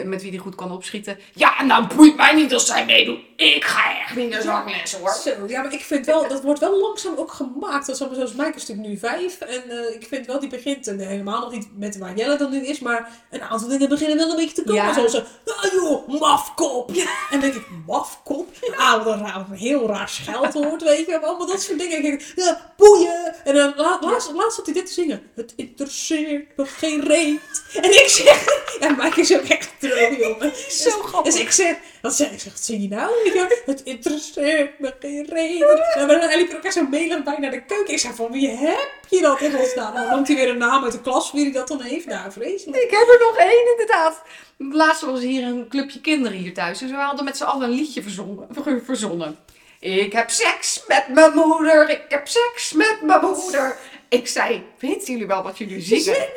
Met 0.05 0.23
wie 0.23 0.31
hij 0.31 0.39
goed 0.39 0.55
kan 0.55 0.73
opschieten. 0.73 1.19
Ja, 1.35 1.63
nou 1.63 1.87
boeit 1.95 2.17
mij 2.17 2.35
niet 2.35 2.53
als 2.53 2.67
zij 2.67 2.85
meedoen. 2.85 3.25
Ik 3.37 3.65
ga 3.65 4.01
echt 4.01 4.17
niet 4.17 4.31
naar 4.31 4.43
zangles 4.43 4.93
hoor. 4.93 5.15
Zo, 5.25 5.31
ja, 5.49 5.63
maar 5.63 5.73
ik 5.73 5.81
vind 5.81 6.07
wel, 6.07 6.29
dat 6.29 6.43
wordt 6.43 6.61
wel 6.61 6.81
langzaam 6.81 7.17
ook 7.17 7.33
gemaakt. 7.33 7.87
Dat 7.87 8.01
is 8.01 8.07
zoals 8.09 8.33
Mike 8.33 8.53
is 8.57 8.67
natuurlijk 8.67 8.89
nu 8.89 8.99
vijf. 8.99 9.41
En 9.41 9.71
eh, 9.71 9.95
ik 9.95 10.07
vind 10.09 10.27
wel, 10.27 10.41
die 10.41 10.49
begint 10.49 10.87
en 10.87 10.99
helemaal 10.99 11.41
nog 11.41 11.53
niet 11.53 11.69
met 11.79 11.99
waar 11.99 12.17
Jelle 12.17 12.37
dan 12.37 12.51
nu 12.51 12.67
is. 12.67 12.81
Maar 12.81 13.11
een 13.31 13.43
aantal 13.43 13.69
dingen 13.69 13.89
beginnen 13.89 14.17
wel 14.17 14.31
een 14.31 14.37
beetje 14.37 14.55
te 14.55 14.63
komen. 14.63 14.83
Ja. 14.83 14.95
Zoals, 14.95 15.15
eh, 15.15 15.23
ah 15.45 15.73
joh, 15.73 16.09
mafkop. 16.21 16.91
En 16.91 17.07
dan 17.31 17.41
denk 17.41 17.55
ik, 17.55 17.67
mafkop? 17.87 18.49
Ah, 18.77 19.05
wat 19.05 19.15
een, 19.15 19.57
heel 19.57 19.87
raar 19.87 20.09
scheldwoord, 20.09 20.83
weet 20.83 21.07
je. 21.07 21.21
Allemaal 21.21 21.47
dat 21.47 21.63
soort 21.63 21.79
dingen. 21.79 21.97
Ik 21.97 22.03
denk, 22.03 22.23
ja, 22.37 22.73
boeien. 22.77 23.35
En 23.45 23.55
dan 23.55 23.73
la, 23.77 23.99
laatst, 24.01 24.33
laatst 24.33 24.57
zat 24.57 24.65
hij 24.65 24.75
dit 24.75 24.87
te 24.87 24.93
zingen. 24.93 25.31
Het 25.35 25.53
interesseert 25.57 26.57
me 26.57 26.67
geen 26.67 27.01
reet. 27.01 27.65
En 27.75 27.91
ik 27.91 28.09
zeg, 28.09 28.45
en 28.81 28.97
Mike 28.97 29.21
is 29.21 29.35
ook 29.35 29.43
echt 29.43 29.62
trouw, 29.79 30.15
jongen. 30.17 30.53
Zo 30.83 30.91
grappig. 30.91 31.33
Dus 31.33 31.43
ik 31.43 31.51
zeg, 31.51 31.77
wat 32.03 32.15
zeg 32.15 32.31
ik? 32.31 32.41
Zeg, 32.41 32.53
wat 32.53 32.63
zing 32.63 32.83
je 32.83 32.89
nou? 32.89 33.11
Ik 33.25 33.33
zeg, 33.33 33.63
het 33.65 33.83
interesseert 33.83 34.79
me 34.79 34.95
geen 35.01 35.27
reden. 35.29 35.95
En 35.95 36.09
dan 36.09 36.37
liep 36.37 36.51
er 36.51 36.57
ook 36.57 36.63
echt 36.63 36.75
zo 36.75 36.87
melig 36.87 37.23
bij 37.23 37.39
naar 37.39 37.51
de 37.51 37.65
keuken. 37.65 37.93
Ik 37.93 37.99
zei, 37.99 38.15
van 38.15 38.33
wie 38.33 38.49
heb 38.49 38.91
je 39.09 39.21
dat 39.21 39.41
in 39.41 39.53
godsnaam? 39.53 39.95
Dan 39.95 40.09
noemt 40.11 40.29
hij 40.29 40.37
weer 40.37 40.49
een 40.49 40.59
naam 40.59 40.85
uit 40.85 40.93
de 40.93 41.01
klas 41.01 41.33
wie 41.33 41.53
dat 41.53 41.69
dan 41.69 41.81
heeft. 41.81 42.07
Nou, 42.07 42.33
vreselijk. 42.33 42.83
Ik 42.83 42.91
heb 42.91 43.09
er 43.09 43.27
nog 43.27 43.37
één 43.37 43.71
inderdaad. 43.71 44.23
Laatst 44.57 45.03
was 45.03 45.21
hier 45.21 45.43
een 45.43 45.69
clubje 45.69 46.01
kinderen 46.01 46.39
hier 46.39 46.55
thuis. 46.55 46.79
Dus 46.79 46.91
we 46.91 46.97
hadden 46.97 47.25
met 47.25 47.37
z'n 47.37 47.45
allen 47.45 47.69
een 47.69 47.75
liedje 47.75 48.03
verzonnen. 48.03 48.49
verzonnen. 48.85 49.39
Ik 49.81 50.13
heb 50.13 50.31
seks 50.31 50.85
met 50.89 51.09
mijn 51.09 51.33
moeder. 51.33 51.91
Ik 51.91 52.05
heb 52.09 52.29
seks 52.29 52.73
met 52.73 52.99
mijn 53.03 53.21
moeder. 53.21 53.77
Ik 54.09 54.27
zei, 54.27 54.65
weten 54.79 55.13
jullie 55.13 55.27
wel 55.27 55.43
wat 55.43 55.59
jullie 55.59 55.81
zingen? 55.81 56.03
Zingen, 56.03 56.29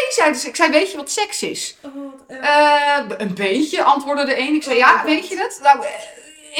oh. 0.00 0.06
Ik 0.06 0.12
zei, 0.12 0.32
dus, 0.32 0.44
ik 0.44 0.56
zei, 0.56 0.70
weet 0.70 0.90
je 0.90 0.96
wat 0.96 1.10
seks 1.10 1.42
is? 1.42 1.76
oh. 1.82 2.36
Eh, 2.42 2.98
een 3.18 3.34
beetje, 3.34 3.82
antwoordde 3.82 4.24
de 4.24 4.38
een. 4.38 4.54
Ik 4.54 4.62
zei, 4.62 4.76
ja, 4.76 5.02
weet 5.04 5.28
je 5.28 5.36
het? 5.36 5.58
Nou, 5.62 5.84
eh, 5.84 5.90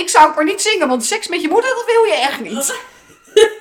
ik 0.01 0.09
zou 0.09 0.35
maar 0.35 0.45
niet 0.45 0.63
zingen, 0.63 0.89
want 0.89 1.05
seks 1.05 1.29
met 1.29 1.41
je 1.43 1.49
moeder, 1.49 1.71
dat 1.75 1.85
wil 1.87 2.05
je 2.05 2.15
echt 2.15 2.41
niet. 2.41 2.75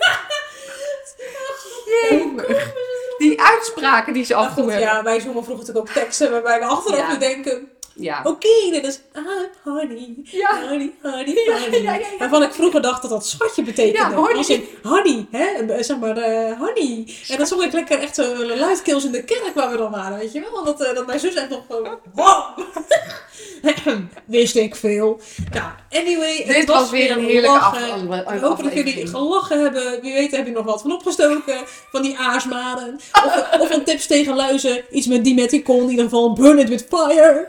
Die 3.18 3.42
uitspraken 3.42 4.14
die 4.14 4.24
ze 4.26 4.34
Maar 4.34 4.44
af 4.44 4.50
en 4.50 4.56
toe 4.56 4.64
goed, 4.64 4.72
hebben. 4.74 4.90
ja, 4.90 5.04
wij 5.04 5.20
zongen 5.20 5.44
vroeger 5.44 5.66
natuurlijk 5.66 5.98
ook 5.98 6.04
teksten 6.04 6.32
waarbij 6.32 6.60
we 6.60 6.66
achteraf 6.66 7.00
Ja. 7.00 7.08
weer 7.08 7.20
denken... 7.20 7.72
Ja. 8.00 8.22
Oké, 8.24 8.48
dit 8.72 8.86
is 8.88 9.00
I'm 9.16 9.48
honey, 9.64 10.14
Ja. 10.24 10.68
honey, 10.70 10.92
honey, 11.02 11.36
honey. 11.62 11.82
ja. 11.82 12.00
Waarvan 12.20 12.44
ik 12.44 12.52
vroeger 12.54 12.82
dacht 12.82 13.02
dat 13.02 13.12
dat 13.12 13.28
schatje 13.28 13.64
betekende. 13.64 14.16
Honey. 14.16 14.36
Als 14.36 14.50
in 14.50 14.64
honey, 14.84 15.26
hè? 15.32 15.46
eh, 15.46 15.84
zeg 15.84 15.98
maar 16.00 16.18
eh, 16.18 16.60
honey. 16.60 17.16
En 17.28 17.38
dan 17.38 17.48
zong 17.48 17.64
ik 17.64 17.74
lekker 17.74 18.00
echt 18.00 18.16
zo 18.16 18.46
luidkeels 18.46 19.06
in 19.06 19.12
de 19.12 19.24
kerk 19.24 19.52
waar 19.54 19.72
we 19.72 19.78
dan 19.78 19.92
waren, 19.92 20.18
weet 20.18 20.32
je 20.32 20.48
wel. 20.52 20.64
Dat, 20.64 20.82
eh, 20.82 20.96
dat 20.96 21.06
mijn 21.06 21.20
zus 21.20 21.34
echt 21.34 21.50
nog 21.50 21.62
gewoon... 21.70 21.98
Wow. 22.14 22.58
Wist 24.26 24.56
ik 24.56 24.76
veel. 24.76 25.20
Nou, 25.52 25.70
anyway. 25.90 26.38
het 26.46 26.56
Dit 26.56 26.68
was 26.68 26.90
weer 26.90 27.12
een 27.12 27.24
heerlijke 27.24 27.58
aflevering. 27.60 28.42
hopen 28.42 28.64
dat 28.64 28.74
jullie 28.74 29.08
gelachen 29.08 29.62
hebben. 29.62 30.02
Wie 30.02 30.14
weet 30.14 30.32
heb 30.32 30.46
je 30.46 30.52
nog 30.52 30.66
wat 30.66 30.82
van 30.82 30.92
opgestoken. 30.92 31.58
Van 31.92 32.02
die 32.02 32.18
aarsmaden. 32.18 33.00
Of, 33.26 33.60
of 33.60 33.70
van 33.70 33.84
tips 33.84 34.08
tegen 34.08 34.36
luizen. 34.36 34.84
Iets 34.92 35.08
met 35.08 35.24
Dimeticon. 35.24 35.82
In 35.84 35.90
ieder 35.90 36.04
geval 36.04 36.34
burn 36.34 36.60
it 36.60 36.70
with 36.70 36.86
fire. 36.90 37.48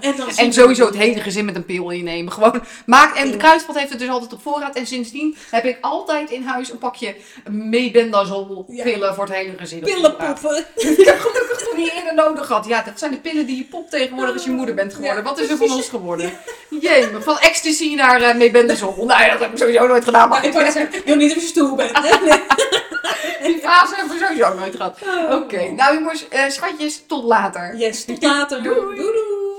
En, 0.00 0.14
dan 0.36 0.52
sowieso 0.52 0.86
het 0.86 0.96
hele 0.96 1.20
gezin 1.20 1.44
met 1.44 1.56
een 1.56 1.64
pil 1.64 1.90
innemen. 1.90 2.32
Gewoon 2.32 2.62
maak. 2.86 3.16
En 3.16 3.30
de 3.30 3.36
kruidvat 3.36 3.78
heeft 3.78 3.90
het 3.90 3.98
dus 3.98 4.08
altijd 4.08 4.32
op 4.32 4.42
voorraad. 4.42 4.76
En 4.76 4.86
sindsdien 4.86 5.36
heb 5.50 5.64
ik 5.64 5.78
altijd 5.80 6.30
in 6.30 6.42
huis 6.42 6.70
een 6.70 6.78
pakje 6.78 7.14
mebendazol 7.50 8.64
Ja. 8.68 8.82
pillen 8.82 9.14
voor 9.14 9.24
het 9.24 9.34
hele 9.34 9.52
gezin. 9.58 9.80
Pillenpoppen. 9.80 10.56
Ik 10.76 11.04
heb 11.04 11.20
gelukkig 11.20 11.64
nog 11.64 11.76
niet 11.76 11.92
eerder 11.92 12.14
nodig 12.14 12.46
gehad. 12.46 12.66
Ja, 12.66 12.82
dat 12.82 12.98
zijn 12.98 13.10
de 13.10 13.16
pillen 13.16 13.46
die 13.46 13.56
je 13.56 13.64
popt 13.64 13.90
tegenwoordig 13.90 14.34
als 14.34 14.44
je 14.44 14.50
moeder 14.50 14.74
bent 14.74 14.94
geworden. 14.94 15.24
Wat 15.24 15.38
is 15.38 15.48
er 15.48 15.56
van 15.56 15.72
ons 15.76 15.88
geworden? 15.88 16.32
Jee, 16.80 17.08
van 17.20 17.38
ecstasy 17.38 17.94
naar 17.94 18.20
uh, 18.20 18.34
mebendazol. 18.34 19.04
Nou 19.04 19.22
ja, 19.22 19.30
dat 19.30 19.40
heb 19.40 19.52
ik 19.52 19.58
sowieso 19.58 19.86
nooit 19.86 20.04
gedaan. 20.04 20.28
Maar 20.28 20.44
ik 20.44 20.52
je 20.52 21.14
niet 21.16 21.30
op 21.34 21.40
je 21.40 21.46
stoel 21.46 21.74
bent. 21.74 21.90
Die 23.42 23.58
fase 23.58 23.94
hebben 23.94 24.18
we 24.18 24.24
sowieso 24.24 24.54
nooit 24.54 24.76
gehad. 24.76 24.98
Oh. 25.02 25.34
Oké, 25.34 25.70
nou 25.70 25.94
jongens, 25.94 26.28
eh, 26.28 26.48
schatjes, 26.48 27.02
tot 27.06 27.24
later. 27.24 27.76
Yes, 27.76 28.04
tot 28.04 28.22
later. 28.22 28.62
Doei. 28.62 28.74
doei. 28.74 28.96
doei. 28.96 29.51